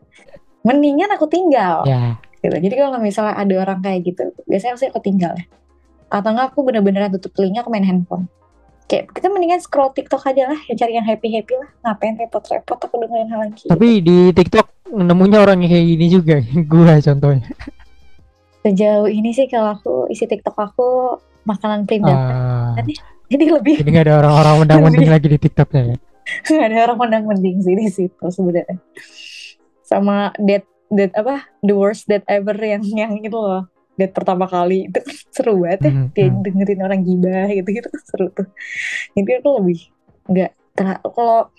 Mendingan 0.62 1.10
aku 1.18 1.26
tinggal 1.26 1.86
ya 1.90 2.18
gitu. 2.42 2.58
Jadi 2.58 2.76
kalau 2.76 2.98
misalnya 2.98 3.38
ada 3.38 3.54
orang 3.62 3.80
kayak 3.86 4.00
gitu, 4.02 4.34
biasanya 4.50 4.74
pasti 4.78 4.88
aku 4.90 5.02
tinggal 5.02 5.34
ya. 5.38 5.46
Atau 6.12 6.34
enggak 6.34 6.52
aku 6.52 6.60
bener-bener 6.66 7.08
tutup 7.14 7.32
telinga, 7.38 7.64
aku 7.64 7.70
main 7.72 7.86
handphone. 7.86 8.26
Kayak 8.92 9.16
kita 9.16 9.32
mendingan 9.32 9.64
scroll 9.64 9.96
TikTok 9.96 10.20
aja 10.28 10.52
lah, 10.52 10.60
ya 10.68 10.76
cari 10.76 11.00
yang 11.00 11.08
happy-happy 11.08 11.56
lah. 11.56 11.70
Ngapain 11.88 12.20
repot-repot 12.20 12.76
aku 12.76 12.96
dengerin 13.00 13.30
hal 13.32 13.40
yang 13.48 13.54
gitu. 13.56 13.72
tapi 13.72 13.88
di 14.04 14.18
TikTok 14.36 14.68
nemunya 14.92 15.40
orang 15.40 15.64
yang 15.64 15.72
kayak 15.72 15.86
gini 15.96 16.06
juga 16.12 16.36
gua 16.72 17.00
contohnya 17.00 17.48
Sejauh 18.68 19.08
ini 19.08 19.32
sih 19.32 19.48
kalau 19.48 19.80
aku 19.80 20.12
isi 20.12 20.28
TikTok 20.28 20.54
aku 20.60 21.18
makanan 21.48 21.88
perindah. 21.88 22.14
Ah, 22.14 22.76
Jadi 23.32 23.48
lebih 23.48 23.80
jadi 23.80 23.90
nggak 23.96 24.06
ada 24.12 24.16
orang-orang 24.28 24.56
mendang-mending 24.68 25.08
lagi 25.08 25.28
di 25.32 25.40
TikToknya 25.40 25.84
ya 25.96 25.98
nggak 26.48 26.68
ada 26.72 26.78
orang 26.90 26.98
mendang 27.00 27.24
mending 27.28 27.58
sih 27.64 27.74
di 27.74 27.88
situ 27.90 28.26
sebenarnya. 28.30 28.78
Sama 29.84 30.32
date 30.40 30.68
date 30.92 31.16
apa 31.16 31.48
the 31.64 31.74
worst 31.76 32.08
date 32.08 32.28
ever 32.28 32.56
yang 32.60 32.84
yang 32.84 33.12
itu 33.20 33.36
loh 33.36 33.68
date 34.02 34.14
pertama 34.18 34.50
kali. 34.50 34.90
Itu 34.90 35.00
seru 35.30 35.62
banget 35.62 35.80
ya. 35.86 35.92
Mhm, 35.94 36.06
dia 36.18 36.26
mhm. 36.28 36.42
dengerin 36.42 36.82
orang 36.82 37.02
gibah 37.06 37.48
gitu 37.54 37.70
gitu 37.70 37.90
seru 38.10 38.28
tuh. 38.34 38.48
Jadi 39.14 39.32
aku 39.38 39.50
lebih 39.62 39.80
nggak 40.32 40.52
kalau 41.14 41.52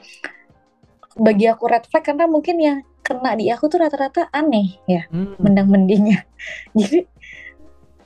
bagi 1.21 1.47
aku 1.47 1.65
red 1.69 1.85
flag 1.87 2.03
karena 2.03 2.25
mungkin 2.25 2.57
yang 2.59 2.79
kena 3.05 3.37
di 3.37 3.51
aku 3.53 3.69
tuh 3.69 3.83
rata-rata 3.83 4.31
aneh 4.33 4.79
ya 4.87 5.05
Hmm. 5.11 5.35
mendang 5.43 5.69
mendingnya 5.69 6.23
jadi 6.79 7.05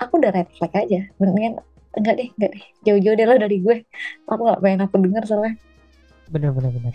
aku 0.00 0.20
udah 0.20 0.32
red 0.32 0.48
flag 0.52 0.72
aja. 0.76 1.00
Mendingan 1.16 1.60
enggak 1.96 2.14
deh 2.20 2.28
enggak 2.36 2.50
deh. 2.52 2.64
Jauh-jauh 2.84 3.16
deh 3.16 3.26
lo 3.26 3.34
dari 3.40 3.56
gue. 3.64 3.76
Aku 4.28 4.40
nggak 4.44 4.60
pengen 4.60 4.80
aku 4.84 4.96
denger 5.00 5.22
soalnya. 5.24 5.54
Bener 6.28 6.50
bener 6.52 6.70
bener. 6.74 6.94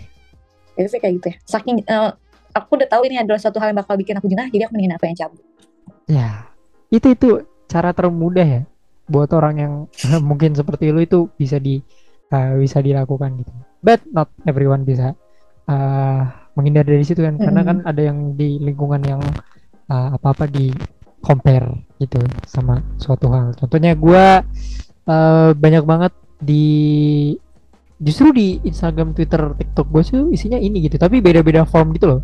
Biasanya 0.78 1.00
kayak 1.02 1.14
gitu 1.18 1.26
ya. 1.34 1.36
Saking 1.48 1.76
eh, 1.82 2.10
aku 2.54 2.70
udah 2.78 2.88
tahu 2.88 3.02
ini 3.10 3.16
adalah 3.18 3.40
suatu 3.42 3.58
hal 3.58 3.74
yang 3.74 3.80
bakal 3.82 3.98
bikin 3.98 4.14
aku 4.18 4.28
jengah 4.30 4.46
jadi 4.52 4.68
aku 4.68 4.72
mendingan 4.78 4.96
aku 4.98 5.06
yang 5.10 5.18
cabut. 5.18 5.42
Ya 6.06 6.51
itu 6.92 7.16
itu 7.16 7.28
cara 7.72 7.96
termudah 7.96 8.44
ya 8.44 8.62
buat 9.08 9.32
orang 9.32 9.54
yang 9.56 9.72
mungkin 10.28 10.52
seperti 10.52 10.92
lu 10.92 11.00
itu 11.02 11.32
bisa 11.40 11.56
di 11.56 11.80
uh, 12.30 12.54
bisa 12.60 12.84
dilakukan 12.84 13.40
gitu. 13.40 13.52
But 13.80 14.04
not 14.12 14.28
everyone 14.44 14.84
bisa 14.84 15.16
uh, 15.66 16.22
menghindar 16.54 16.84
dari 16.84 17.02
situ 17.02 17.24
kan. 17.24 17.40
Karena 17.40 17.64
kan 17.64 17.80
ada 17.82 17.98
yang 18.04 18.36
di 18.36 18.60
lingkungan 18.60 19.02
yang 19.02 19.22
uh, 19.88 20.08
apa-apa 20.14 20.46
di 20.46 20.70
compare 21.24 21.66
gitu 21.98 22.20
sama 22.44 22.84
suatu 23.00 23.32
hal. 23.32 23.56
Contohnya 23.56 23.96
gua 23.96 24.44
uh, 25.08 25.50
banyak 25.56 25.84
banget 25.88 26.12
di 26.42 26.66
justru 28.02 28.34
di 28.34 28.58
Instagram 28.66 29.14
Twitter 29.14 29.54
TikTok 29.54 29.86
gue 29.86 30.02
sih 30.02 30.18
isinya 30.34 30.58
ini 30.58 30.82
gitu. 30.86 30.98
Tapi 30.98 31.22
beda-beda 31.22 31.62
form 31.62 31.94
gitu 31.94 32.18
loh. 32.18 32.20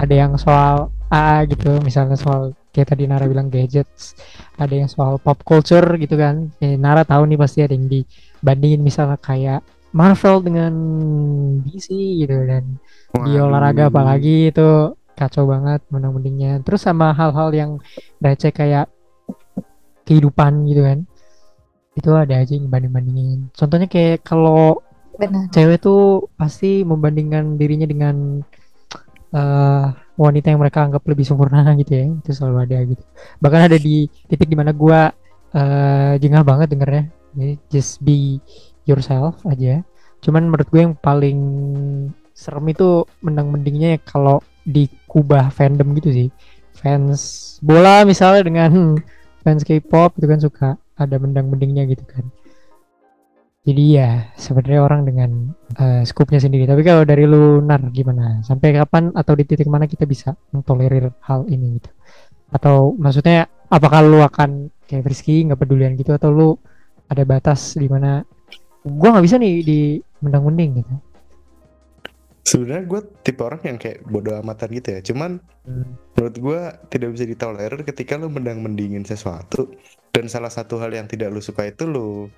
Ada 0.00 0.14
yang 0.26 0.32
soal 0.40 0.90
A 1.10 1.42
gitu 1.46 1.78
misalnya 1.82 2.18
soal 2.18 2.54
kayak 2.70 2.94
tadi 2.94 3.04
Nara 3.10 3.26
bilang 3.26 3.50
gadgets 3.50 4.14
ada 4.54 4.70
yang 4.70 4.86
soal 4.86 5.18
pop 5.18 5.42
culture 5.42 5.86
gitu 5.98 6.14
kan 6.14 6.54
eh, 6.62 6.78
Nara 6.78 7.02
tahu 7.02 7.26
nih 7.26 7.38
pasti 7.38 7.66
ada 7.66 7.74
yang 7.74 7.90
dibandingin 7.90 8.80
misalnya 8.80 9.18
kayak 9.18 9.60
Marvel 9.90 10.38
dengan 10.46 10.72
DC 11.66 11.90
gitu 12.22 12.46
dan 12.46 12.78
di 13.26 13.34
Waduh. 13.34 13.50
olahraga 13.50 13.90
apalagi 13.90 14.54
itu 14.54 14.94
kacau 15.18 15.50
banget 15.50 15.82
menang 15.90 16.14
mendingnya 16.14 16.62
terus 16.62 16.86
sama 16.86 17.10
hal-hal 17.10 17.50
yang 17.50 17.70
receh 18.22 18.54
kayak 18.54 18.86
kehidupan 20.06 20.64
gitu 20.70 20.86
kan 20.86 20.98
itu 21.98 22.10
ada 22.14 22.38
aja 22.38 22.54
yang 22.54 22.70
banding 22.70 22.94
bandingin 22.94 23.40
contohnya 23.52 23.90
kayak 23.90 24.22
kalau 24.22 24.78
Benar. 25.18 25.50
cewek 25.52 25.82
tuh 25.82 26.30
pasti 26.38 26.86
membandingkan 26.86 27.58
dirinya 27.58 27.84
dengan 27.84 28.40
eh, 29.34 29.86
wanita 30.20 30.52
yang 30.52 30.60
mereka 30.60 30.84
anggap 30.84 31.00
lebih 31.08 31.24
sempurna 31.24 31.64
gitu 31.80 31.92
ya 31.96 32.04
itu 32.12 32.30
selalu 32.36 32.56
ada 32.68 32.78
gitu. 32.84 33.04
Bahkan 33.40 33.60
ada 33.72 33.78
di 33.80 34.04
titik 34.28 34.48
di 34.52 34.56
mana 34.58 34.76
gua 34.76 35.08
eh 35.50 36.14
jengah 36.20 36.44
banget 36.44 36.68
dengernya. 36.76 37.04
Jadi, 37.30 37.54
just 37.72 38.02
be 38.04 38.38
yourself 38.84 39.40
aja. 39.48 39.80
Cuman 40.20 40.50
menurut 40.50 40.68
gue 40.68 40.82
yang 40.82 40.94
paling 40.98 41.38
serem 42.34 42.66
itu 42.68 43.06
mendang 43.24 43.48
mendingnya 43.48 43.96
ya 43.96 44.00
kalau 44.02 44.42
di 44.66 44.90
kubah 45.08 45.48
fandom 45.48 45.96
gitu 45.96 46.10
sih. 46.12 46.28
Fans 46.76 47.56
bola 47.64 48.04
misalnya 48.04 48.42
dengan 48.44 48.70
fans 49.42 49.64
K-pop 49.64 50.18
itu 50.20 50.26
kan 50.28 50.40
suka 50.40 50.68
ada 51.00 51.16
mendang 51.16 51.48
mendingnya 51.48 51.88
gitu 51.88 52.04
kan 52.04 52.28
jadi 53.68 53.84
ya 53.98 54.08
sebenarnya 54.44 54.80
orang 54.86 55.02
dengan 55.08 55.30
eh, 55.76 56.02
skupnya 56.08 56.40
sendiri. 56.44 56.64
Tapi 56.64 56.82
kalau 56.88 57.02
dari 57.04 57.24
lu 57.28 57.60
Nar 57.68 57.82
gimana? 57.92 58.40
Sampai 58.48 58.72
kapan 58.72 59.12
atau 59.12 59.32
di 59.36 59.44
titik 59.44 59.68
mana 59.68 59.84
kita 59.84 60.04
bisa 60.08 60.32
mentolerir 60.54 61.12
hal 61.28 61.44
ini 61.54 61.66
gitu? 61.78 61.90
Atau 62.56 62.96
maksudnya 63.04 63.48
apakah 63.76 64.00
lu 64.10 64.20
akan 64.24 64.50
kayak 64.88 65.06
Rizky 65.10 65.44
nggak 65.46 65.60
pedulian 65.62 65.94
gitu 66.00 66.12
atau 66.18 66.30
lu 66.32 66.48
ada 67.12 67.22
batas 67.28 67.76
di 67.82 67.88
mana 67.90 68.22
gua 68.84 69.08
nggak 69.18 69.26
bisa 69.26 69.36
nih 69.42 69.54
di 69.70 69.80
mendang-mending 70.24 70.70
gitu? 70.84 70.94
Sebenarnya 72.50 72.84
gue 72.88 73.00
tipe 73.24 73.42
orang 73.44 73.62
yang 73.68 73.78
kayak 73.82 73.98
bodo 74.12 74.30
amatan 74.40 74.68
gitu 74.78 74.88
ya. 74.96 75.00
Cuman 75.04 75.30
Hmm. 75.68 76.00
menurut 76.16 76.36
gue 76.46 76.60
tidak 76.92 77.10
bisa 77.16 77.26
ditolerir 77.28 77.80
ketika 77.86 78.14
lu 78.20 78.28
mendang-mendingin 78.32 79.04
sesuatu 79.06 79.60
dan 80.14 80.26
salah 80.32 80.52
satu 80.52 80.80
hal 80.82 80.92
yang 80.92 81.06
tidak 81.08 81.28
lu 81.34 81.40
suka 81.44 81.68
itu 81.68 81.84
lu 81.88 82.28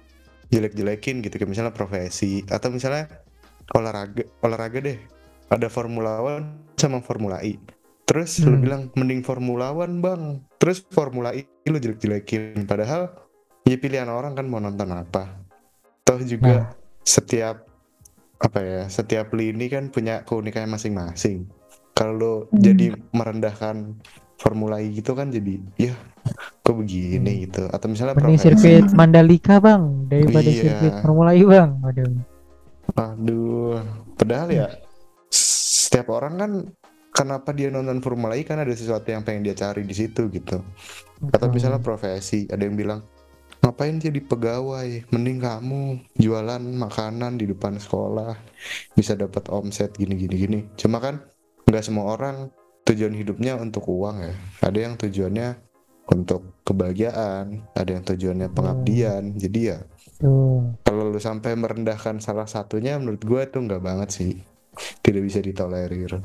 jelek-jelekin 0.53 1.24
gitu 1.24 1.34
kayak 1.40 1.50
misalnya 1.50 1.72
profesi 1.72 2.44
atau 2.46 2.68
misalnya 2.68 3.09
olahraga 3.72 4.22
olahraga 4.44 4.78
deh. 4.78 4.98
Ada 5.48 5.68
Formula 5.68 6.20
One 6.20 6.72
sama 6.76 7.00
Formula 7.00 7.40
E 7.40 7.57
terus 8.03 8.44
lu 8.44 8.53
Hmm. 8.57 8.61
bilang 8.61 8.82
mending 8.92 9.24
Formula 9.24 9.72
One 9.72 10.05
bang. 10.05 10.22
Terus 10.61 10.84
Formula 10.92 11.32
E 11.32 11.48
lu 11.64 11.80
jelek-jelekin. 11.80 12.68
Padahal 12.68 13.09
ya 13.64 13.76
pilihan 13.80 14.11
orang 14.12 14.36
kan 14.36 14.44
mau 14.44 14.61
nonton 14.61 14.92
apa. 14.92 15.40
Toh 16.05 16.20
juga 16.20 16.76
setiap 17.00 17.64
apa 18.42 18.59
ya 18.59 18.82
setiap 18.90 19.30
lini 19.32 19.70
kan 19.70 19.88
punya 19.88 20.26
keunikannya 20.26 20.68
masing-masing. 20.68 21.48
Kalau 21.94 22.12
lu 22.12 22.34
Hmm. 22.50 22.61
jadi 22.61 22.86
merendahkan 23.14 23.96
Formula 24.43 24.82
E 24.82 24.90
gitu 24.90 25.14
kan 25.14 25.30
jadi 25.30 25.62
ya 25.78 25.95
kok 26.66 26.74
begini 26.74 27.47
gitu 27.47 27.70
atau 27.70 27.86
misalnya 27.86 28.18
Mending 28.18 28.43
sirkuit 28.43 28.90
Mandalika 28.90 29.62
bang 29.62 30.11
daripada 30.11 30.51
Iya. 30.51 30.59
sirkuit 30.59 30.95
Formula 31.07 31.30
E 31.30 31.43
bang. 31.47 31.70
Waduh. 31.78 32.11
Aduh, 32.93 33.78
padahal 34.18 34.49
ya 34.51 34.66
setiap 35.30 36.11
orang 36.11 36.34
kan 36.36 36.51
kenapa 37.14 37.55
dia 37.55 37.70
nonton 37.70 38.03
Formula 38.03 38.34
E 38.34 38.43
kan 38.43 38.59
ada 38.59 38.74
sesuatu 38.74 39.07
yang 39.07 39.22
pengen 39.22 39.47
dia 39.47 39.55
cari 39.55 39.86
di 39.86 39.95
situ 39.95 40.26
gitu. 40.28 40.59
Atau 41.30 41.49
misalnya 41.55 41.78
profesi, 41.78 42.51
ada 42.51 42.66
yang 42.66 42.74
bilang 42.74 43.01
ngapain 43.62 43.95
jadi 43.95 44.18
pegawai, 44.18 45.07
mending 45.14 45.38
kamu 45.38 45.82
jualan 46.18 46.59
makanan 46.59 47.38
di 47.38 47.47
depan 47.47 47.78
sekolah 47.78 48.34
bisa 48.99 49.14
dapat 49.14 49.47
omset 49.55 49.95
gini 49.95 50.18
gini 50.18 50.34
gini. 50.34 50.59
Cuma 50.74 50.99
kan 50.99 51.22
nggak 51.70 51.84
semua 51.86 52.18
orang 52.18 52.51
tujuan 52.87 53.14
hidupnya 53.14 53.59
untuk 53.59 53.87
uang 53.89 54.16
ya. 54.22 54.35
Ada 54.62 54.78
yang 54.91 54.95
tujuannya 54.99 55.49
untuk 56.11 56.62
kebahagiaan, 56.66 57.62
ada 57.72 57.91
yang 57.91 58.05
tujuannya 58.05 58.49
pengabdian. 58.51 59.39
Jadi 59.39 59.61
ya 59.70 59.78
Tuh. 60.22 60.78
kalau 60.87 61.11
lu 61.11 61.18
sampai 61.18 61.59
merendahkan 61.59 62.22
salah 62.22 62.47
satunya 62.47 62.95
menurut 62.99 63.22
gue 63.22 63.41
itu 63.43 63.59
nggak 63.59 63.83
banget 63.83 64.09
sih 64.14 64.33
tidak 65.03 65.22
bisa 65.28 65.39
ditolerir 65.43 66.22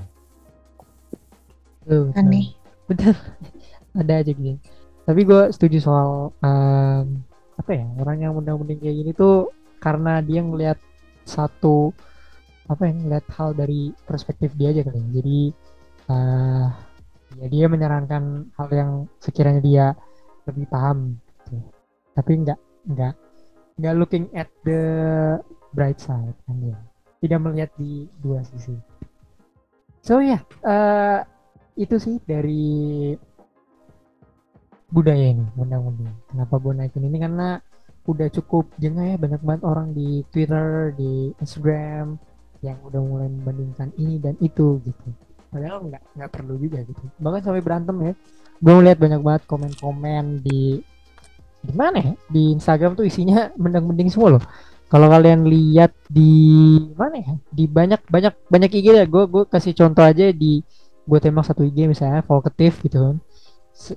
Tuh, 1.87 2.11
tuh. 2.11 2.19
Aneh. 2.19 2.53
Betul. 2.87 3.15
Ada 3.99 4.21
aja 4.21 4.31
gitu. 4.31 4.59
Tapi 5.07 5.21
gue 5.23 5.41
setuju 5.55 5.77
soal 5.79 6.35
em, 6.43 7.23
apa 7.57 7.71
ya 7.73 7.87
orang 7.97 8.17
yang 8.21 8.33
mendang-mending 8.35 8.79
kayak 8.83 8.95
gini 9.01 9.11
tuh 9.15 9.49
karena 9.79 10.19
dia 10.21 10.43
ngelihat 10.43 10.77
satu 11.23 11.95
apa 12.67 12.91
ya 12.91 12.93
ngelihat 12.93 13.25
hal 13.33 13.55
dari 13.55 13.95
perspektif 14.03 14.51
dia 14.59 14.75
aja 14.75 14.83
kali. 14.83 14.99
ya. 14.99 15.07
Jadi 15.23 15.39
eh 16.07 16.67
ya 17.37 17.47
dia 17.51 17.65
menyarankan 17.69 18.53
hal 18.55 18.67
yang 18.73 18.91
sekiranya 19.19 19.61
dia 19.61 19.85
lebih 20.47 20.65
paham. 20.71 21.19
gitu. 21.45 21.59
Tapi 22.15 22.31
nggak 22.43 22.59
nggak 22.87 23.13
nggak 23.77 23.95
looking 23.99 24.25
at 24.33 24.49
the 24.63 24.81
bright 25.75 25.99
side 25.99 26.35
kan 26.47 26.57
ya. 26.63 26.77
Tidak 27.21 27.39
melihat 27.41 27.69
di 27.75 28.07
dua 28.21 28.41
sisi. 28.45 28.73
So 30.01 30.23
ya, 30.23 30.39
eh 30.63 31.19
itu 31.77 31.95
sih 32.01 32.17
dari 32.25 33.13
budaya 34.87 35.35
ini 35.35 35.45
undang-undang. 35.59 36.15
Kenapa 36.31 36.55
gue 36.57 36.73
naikin 36.73 37.05
ini 37.05 37.19
karena 37.19 37.59
udah 38.07 38.31
cukup 38.31 38.71
jengah 38.79 39.13
ya 39.13 39.17
banyak 39.19 39.41
banget 39.43 39.63
orang 39.67 39.91
di 39.91 40.23
Twitter, 40.31 40.95
di 40.95 41.35
Instagram 41.43 42.15
yang 42.63 42.79
udah 42.87 43.01
mulai 43.03 43.27
membandingkan 43.27 43.91
ini 43.99 44.17
dan 44.17 44.39
itu 44.39 44.79
gitu. 44.81 45.09
Padahal 45.47 45.77
nggak 45.87 46.03
nggak 46.17 46.31
perlu 46.31 46.53
juga 46.59 46.83
gitu. 46.83 47.01
Bahkan 47.17 47.41
sampai 47.43 47.63
berantem 47.63 47.95
ya. 48.03 48.13
Gue 48.57 48.73
ngeliat 48.73 48.97
banyak 48.97 49.21
banget 49.21 49.43
komen-komen 49.45 50.41
di 50.41 50.81
di 51.61 51.73
mana 51.73 51.97
ya? 51.99 52.13
Di 52.27 52.43
Instagram 52.53 52.95
tuh 52.95 53.05
isinya 53.05 53.49
mendang-mending 53.61 54.09
semua 54.11 54.37
loh. 54.37 54.43
Kalau 54.87 55.11
kalian 55.11 55.43
lihat 55.51 55.91
di 56.07 56.31
mana 56.95 57.19
ya? 57.19 57.33
Di 57.51 57.63
banyak 57.67 58.01
banyak 58.07 58.33
banyak 58.47 58.71
IG 58.71 58.87
ya. 58.95 59.05
Gue 59.05 59.27
gue 59.27 59.43
kasih 59.47 59.75
contoh 59.75 60.03
aja 60.03 60.31
di 60.31 60.63
gue 61.07 61.19
tembak 61.23 61.43
satu 61.47 61.63
IG 61.63 61.87
misalnya 61.87 62.23
Volkatif 62.23 62.83
gitu 62.83 62.99
kan. 62.99 63.17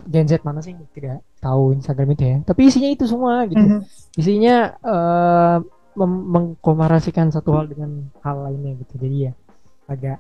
Gen 0.06 0.28
Z 0.28 0.44
mana 0.44 0.60
sih 0.60 0.76
tidak 0.92 1.24
tahu 1.40 1.72
Instagram 1.72 2.12
itu 2.12 2.24
ya. 2.26 2.36
Tapi 2.44 2.68
isinya 2.68 2.90
itu 2.92 3.08
semua 3.08 3.48
gitu. 3.48 3.62
Mhm. 3.64 3.80
Isinya 4.18 4.54
eh 4.76 5.56
mem- 5.96 6.26
mengkomparasikan 6.30 7.32
satu 7.32 7.54
hal 7.56 7.66
dengan 7.70 8.12
hal 8.20 8.44
lainnya 8.44 8.76
gitu. 8.82 9.00
Jadi 9.00 9.16
ya 9.30 9.32
agak 9.88 10.18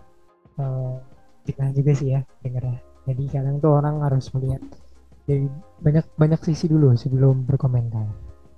eh 0.56 0.96
fitnah 1.44 1.70
juga 1.72 1.92
sih 1.96 2.14
ya 2.14 2.20
dengarnya. 2.44 2.80
Jadi 3.08 3.22
kadang 3.32 3.56
tuh 3.58 3.72
orang 3.80 4.04
harus 4.04 4.28
melihat 4.36 4.62
dari 5.24 5.46
banyak 5.80 6.06
banyak 6.14 6.40
sisi 6.44 6.68
dulu 6.68 6.92
sebelum 6.94 7.48
berkomentar. 7.48 8.06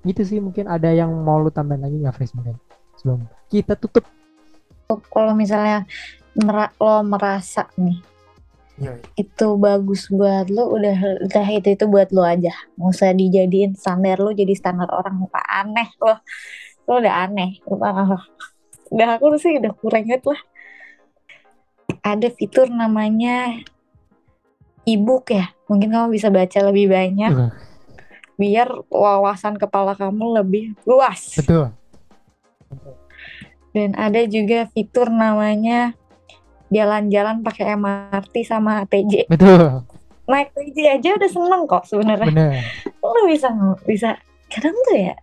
Itu 0.03 0.27
sih 0.27 0.43
mungkin 0.43 0.67
ada 0.67 0.91
yang 0.91 1.11
mau 1.23 1.39
lu 1.39 1.51
tambahin 1.55 1.87
lagi 1.87 1.97
nggak 2.03 2.15
Fris 2.15 2.35
mungkin? 2.35 2.59
Sebelum 2.99 3.23
kita 3.49 3.79
tutup. 3.79 4.05
Kalau 4.93 5.33
misalnya 5.33 5.89
mera- 6.37 6.75
lo 6.77 7.01
merasa 7.07 7.65
nih 7.81 8.13
itu 9.15 9.47
bagus 9.61 10.09
buat 10.09 10.49
lo 10.49 10.73
udah 10.75 11.23
udah 11.29 11.47
itu 11.55 11.69
itu 11.77 11.85
buat 11.87 12.11
lo 12.11 12.27
aja. 12.27 12.53
Nggak 12.77 12.91
usah 12.91 13.15
dijadiin 13.15 13.73
standar 13.79 14.19
lo 14.19 14.35
jadi 14.35 14.53
standar 14.57 14.91
orang. 14.91 15.29
Apa 15.29 15.41
aneh 15.63 15.89
lo? 16.03 16.19
Lo 16.89 16.93
udah 16.99 17.15
aneh. 17.29 17.63
Udah, 17.69 18.19
udah 18.91 19.09
aku 19.17 19.39
sih 19.39 19.61
udah 19.61 19.73
kurang 19.79 20.09
banget 20.09 20.25
lah 20.27 20.41
ada 22.03 22.29
fitur 22.35 22.67
namanya 22.67 23.63
ebook 24.83 25.31
ya 25.31 25.55
mungkin 25.71 25.95
kamu 25.95 26.07
bisa 26.11 26.29
baca 26.29 26.59
lebih 26.69 26.91
banyak 26.91 27.33
Betul. 27.33 27.51
biar 28.37 28.69
wawasan 28.91 29.55
kepala 29.55 29.95
kamu 29.95 30.43
lebih 30.43 30.65
luas 30.83 31.39
Betul. 31.39 31.71
dan 33.73 33.95
ada 33.95 34.21
juga 34.27 34.67
fitur 34.75 35.09
namanya 35.09 35.95
jalan-jalan 36.75 37.47
pakai 37.47 37.79
MRT 37.79 38.35
sama 38.43 38.83
TJ 38.91 39.31
Betul. 39.31 39.87
naik 40.27 40.51
TJ 40.59 40.99
aja 40.99 41.09
udah 41.15 41.31
seneng 41.31 41.63
kok 41.71 41.87
sebenarnya 41.87 42.29
Bener. 42.29 42.53
lu 42.99 43.23
bisa 43.31 43.49
bisa 43.87 44.19
kadang 44.51 44.75
tuh 44.91 44.99
ya 44.99 45.15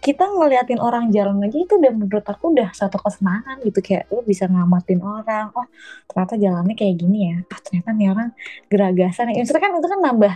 kita 0.00 0.24
ngeliatin 0.24 0.80
orang 0.80 1.12
jalan 1.12 1.44
aja 1.44 1.60
itu 1.60 1.76
udah 1.76 1.92
menurut 1.92 2.24
aku 2.24 2.56
udah 2.56 2.72
satu 2.72 2.96
kesenangan 2.96 3.60
gitu 3.68 3.84
kayak 3.84 4.08
lu 4.08 4.24
bisa 4.24 4.48
ngamatin 4.48 5.00
orang. 5.04 5.52
Oh 5.52 5.68
ternyata 6.08 6.34
jalannya 6.40 6.74
kayak 6.74 6.94
gini 6.96 7.18
ya. 7.28 7.36
Ah 7.52 7.60
ternyata 7.60 7.90
nih 7.92 8.08
orang 8.08 8.28
geragasan 8.72 9.36
ya. 9.36 9.44
Maksudnya 9.44 9.60
kan 9.60 9.70
itu 9.76 9.88
kan 9.92 10.00
nambah 10.00 10.34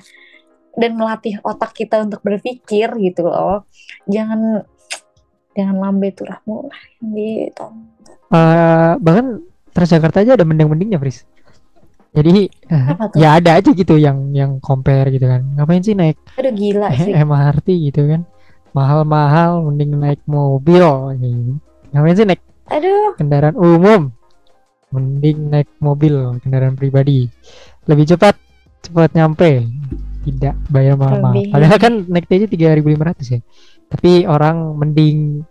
dan 0.75 0.91
melatih 1.01 1.35
otak 1.41 1.73
kita 1.73 2.05
untuk 2.05 2.21
berpikir 2.21 2.93
gitu 3.01 3.25
loh. 3.25 3.65
Jangan 4.05 4.69
jangan 5.57 5.77
lambe 5.81 6.13
turahmu 6.13 6.69
lah 6.69 6.83
gitu 7.01 7.67
Eh, 8.35 8.93
bahkan 8.99 9.39
Transjakarta 9.75 10.23
aja 10.23 10.39
ada 10.39 10.47
mending-mendingnya, 10.47 11.03
Fris. 11.03 11.27
Jadi 12.15 12.47
ya 13.19 13.43
ada 13.43 13.59
aja 13.59 13.75
gitu 13.75 13.99
yang 13.99 14.31
yang 14.31 14.63
compare 14.63 15.11
gitu 15.11 15.27
kan. 15.27 15.43
Ngapain 15.59 15.83
sih 15.83 15.99
naik 15.99 16.15
aduh 16.39 16.55
gila 16.55 16.95
sih. 17.03 17.11
MRT 17.11 17.91
gitu 17.91 18.07
kan? 18.07 18.23
Mahal-mahal 18.75 19.63
mending 19.71 19.95
naik 19.97 20.21
mobil. 20.27 20.83
gitu. 21.17 21.63
Ngapain 21.95 22.17
sih 22.19 22.27
naik 22.27 22.43
aduh 22.67 23.15
kendaraan 23.15 23.55
umum? 23.55 24.11
Mending 24.91 25.51
naik 25.51 25.71
mobil, 25.79 26.39
kendaraan 26.43 26.75
pribadi. 26.75 27.31
Lebih 27.87 28.15
cepat, 28.15 28.35
cepat 28.83 29.15
nyampe. 29.15 29.63
Tidak 30.27 30.55
bayar 30.75 30.99
mahal-mahal. 30.99 31.55
Padahal 31.55 31.79
kan 31.79 31.95
naik 32.11 32.27
aja 32.27 32.47
3.500 32.51 33.35
ya. 33.39 33.41
Tapi 33.91 34.27
orang 34.27 34.75
mending 34.75 35.47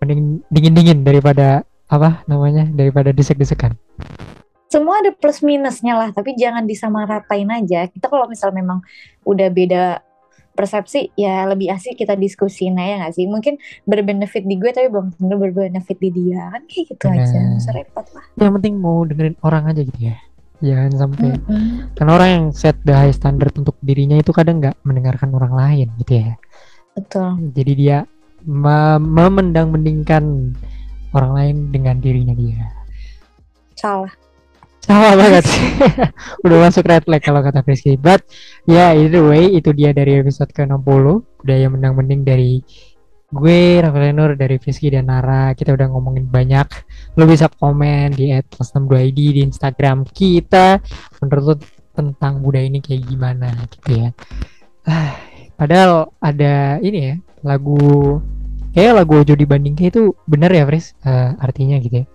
mending 0.00 0.40
dingin-dingin 0.48 1.04
daripada 1.04 1.64
apa 1.86 2.24
namanya? 2.24 2.68
daripada 2.72 3.12
desek-desekan. 3.12 3.76
semua 4.66 4.98
ada 4.98 5.14
plus 5.14 5.46
minusnya 5.46 5.94
lah 5.94 6.10
tapi 6.10 6.34
jangan 6.34 6.66
disamaratain 6.66 7.46
aja 7.48 7.86
kita 7.86 8.10
kalau 8.10 8.26
misal 8.26 8.50
memang 8.50 8.82
udah 9.22 9.48
beda 9.48 10.02
persepsi 10.56 11.12
ya 11.14 11.44
lebih 11.44 11.68
asik 11.70 11.94
kita 11.94 12.16
diskusiin 12.16 12.74
aja 12.74 13.04
nggak 13.04 13.14
sih 13.14 13.28
mungkin 13.28 13.60
berbenefit 13.84 14.42
di 14.42 14.56
gue 14.56 14.72
tapi 14.72 14.88
belum 14.88 15.12
tentu 15.14 15.36
berbenefit 15.36 15.98
di 16.00 16.10
dia 16.10 16.48
kan 16.50 16.64
kayak 16.64 16.84
gitu 16.96 17.04
aja 17.06 17.36
nggak 17.36 17.60
usah 17.60 17.74
repot 17.76 18.06
lah 18.16 18.24
Yang 18.40 18.52
penting 18.56 18.74
mau 18.80 19.04
dengerin 19.04 19.36
orang 19.44 19.64
aja 19.68 19.82
gitu 19.84 20.00
ya. 20.00 20.16
Jangan 20.56 20.92
sampai 20.96 21.28
Mm-mm. 21.36 21.92
karena 21.92 22.12
orang 22.16 22.28
yang 22.32 22.44
set 22.50 22.80
the 22.82 22.96
high 22.96 23.12
standard 23.12 23.52
untuk 23.54 23.76
dirinya 23.84 24.16
itu 24.16 24.32
kadang 24.32 24.56
nggak 24.56 24.80
mendengarkan 24.82 25.28
orang 25.36 25.52
lain 25.52 25.86
gitu 26.00 26.24
ya. 26.24 26.32
betul 26.96 27.36
Jadi 27.52 27.72
dia 27.76 27.98
me- 28.42 28.96
memendang-mendingkan 28.96 30.56
orang 31.12 31.32
lain 31.36 31.56
dengan 31.68 32.00
dirinya 32.00 32.32
dia. 32.32 32.72
salah 33.76 34.08
Sama 34.86 35.18
banget. 35.18 35.42
Udah 36.46 36.58
masuk 36.62 36.86
red 36.86 37.02
flag 37.02 37.18
kalau 37.18 37.42
kata 37.42 37.66
Frisky. 37.66 37.98
But 37.98 38.22
ya 38.70 38.94
either 38.94 39.26
way 39.26 39.58
itu 39.58 39.74
dia 39.74 39.90
dari 39.90 40.22
episode 40.22 40.54
ke-60. 40.54 41.04
Udah 41.42 41.56
yang 41.58 41.74
mendang-mending 41.74 42.22
dari 42.22 42.62
gue 43.26 43.82
Rafael 43.82 44.14
Nur 44.14 44.38
dari 44.38 44.62
Frisky 44.62 44.94
dan 44.94 45.10
Nara. 45.10 45.50
Kita 45.58 45.74
udah 45.74 45.90
ngomongin 45.90 46.30
banyak. 46.30 46.70
Lo 47.18 47.26
bisa 47.26 47.50
komen 47.50 48.14
di 48.14 48.30
@plus62id 48.30 49.18
di 49.34 49.40
Instagram 49.42 50.06
kita. 50.06 50.78
Menurut 51.18 51.66
tentang 51.90 52.38
budaya 52.38 52.70
ini 52.70 52.78
kayak 52.78 53.10
gimana 53.10 53.50
gitu 53.66 54.06
ya. 54.06 54.08
Ah, 54.86 55.18
padahal 55.58 56.14
ada 56.22 56.78
ini 56.78 56.98
ya 57.10 57.14
lagu 57.42 58.22
kayak 58.70 59.02
lagu 59.02 59.18
Ojo 59.18 59.34
dibanding 59.34 59.74
kayak 59.74 59.98
itu 59.98 60.14
bener 60.30 60.52
ya 60.52 60.62
Fris 60.68 60.92
Eh, 61.02 61.30
artinya 61.42 61.80
gitu 61.80 62.04
ya 62.04 62.06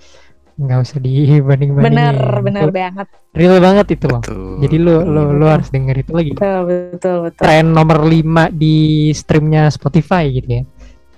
nggak 0.60 0.80
usah 0.84 0.98
dibanding-bandingin 1.00 1.96
bener 1.96 2.16
bener 2.44 2.64
Itu 2.68 2.74
banget 2.74 3.08
real 3.32 3.56
banget 3.64 3.86
itu 3.96 4.06
loh 4.12 4.22
Betul. 4.24 4.54
jadi 4.64 4.76
lo 4.82 4.96
lo 5.04 5.22
lo 5.22 5.22
Betul. 5.32 5.48
harus 5.48 5.68
denger 5.72 5.96
itu 6.02 6.12
lagi 6.12 6.32
betul 6.36 6.60
betul 6.68 7.18
betul 7.28 7.44
tren 7.44 7.66
nomor 7.72 8.00
5 8.04 8.52
di 8.56 8.76
streamnya 9.16 9.64
Spotify 9.72 10.24
gitu 10.32 10.50
ya 10.60 10.64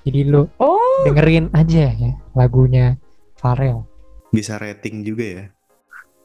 jadi 0.04 0.20
lo 0.30 0.52
oh 0.60 1.04
dengerin 1.08 1.50
aja 1.54 1.90
ya 1.94 2.12
lagunya 2.34 2.98
Pharrell 3.40 3.84
bisa 4.34 4.58
rating 4.58 5.06
juga 5.06 5.26
ya. 5.26 5.46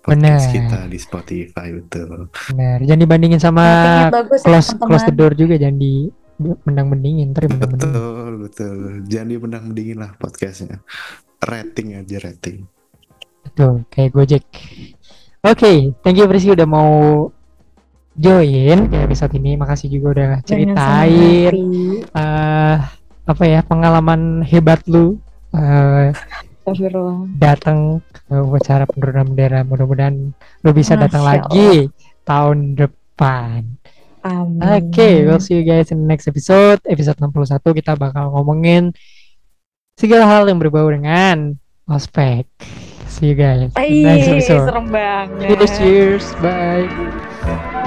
Benar. 0.09 0.40
Podcast 0.40 0.48
kita 0.56 0.80
di 0.88 0.96
Spotify 0.96 1.68
betul. 1.68 2.32
benar 2.48 2.80
jangan 2.80 3.00
dibandingin 3.04 3.40
sama 3.42 3.64
bagus 4.09 4.40
ya 4.40 4.48
close 4.48 4.72
teman-teman 4.72 4.88
close 4.88 5.04
the 5.04 5.12
door 5.12 5.32
juga 5.36 5.54
jangan 5.61 5.76
di 5.76 5.94
mendang 6.38 6.88
mendingin 6.88 7.34
ntar 7.34 7.50
mendang 7.50 7.70
mendingin 7.74 7.92
Betul, 7.92 8.32
betul. 8.46 8.76
Jangan 9.11 9.28
dipendang 9.28 9.64
mendingin 9.68 9.98
lah 9.98 10.11
podcastnya. 10.16 10.78
Rating 11.42 11.98
aja 11.98 12.16
rating. 12.22 12.78
Betul, 13.49 13.88
kayak 13.88 14.12
Gojek. 14.12 14.44
Oke, 15.40 15.96
thank 16.05 16.20
you 16.20 16.28
Prisi 16.28 16.53
udah 16.53 16.68
mau 16.68 16.92
join 18.12 18.92
ke 18.92 18.96
episode 19.01 19.32
ini. 19.40 19.57
Makasih 19.57 19.88
juga 19.88 20.07
udah 20.12 20.30
ceritain 20.44 21.53
eh 22.12 22.76
apa 23.28 23.44
ya 23.44 23.64
pengalaman 23.64 24.44
hebat 24.44 24.84
lu 24.84 25.16
Astagfirullah. 25.53 27.24
datang 27.40 28.05
ke 28.28 28.36
acara 28.36 28.84
penurunan 28.84 29.32
bendera. 29.32 29.64
Mudah-mudahan 29.64 30.36
lu 30.36 30.70
bisa 30.76 30.92
datang 31.01 31.24
lagi 31.24 31.88
tahun 32.28 32.76
depan. 32.76 33.64
Oke, 34.61 35.24
we'll 35.24 35.40
see 35.40 35.57
you 35.57 35.64
guys 35.64 35.88
in 35.88 36.05
the 36.05 36.09
next 36.09 36.28
episode. 36.28 36.84
Episode 36.84 37.16
61 37.16 37.64
kita 37.72 37.96
bakal 37.96 38.28
ngomongin 38.36 38.92
segala 39.96 40.28
hal 40.28 40.44
yang 40.44 40.61
berbau 40.61 40.92
dengan 40.92 41.57
ospek. 41.88 42.44
See 43.19 43.27
you 43.27 43.35
guys 43.35 43.66
Ih, 43.75 44.07
episode. 44.07 44.71
serem 44.71 44.87
banget. 44.95 45.59
Cheers, 45.59 45.71
cheers, 45.75 46.27
bye. 46.39 46.87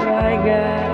Bye 0.04 0.36
guys. 0.44 0.91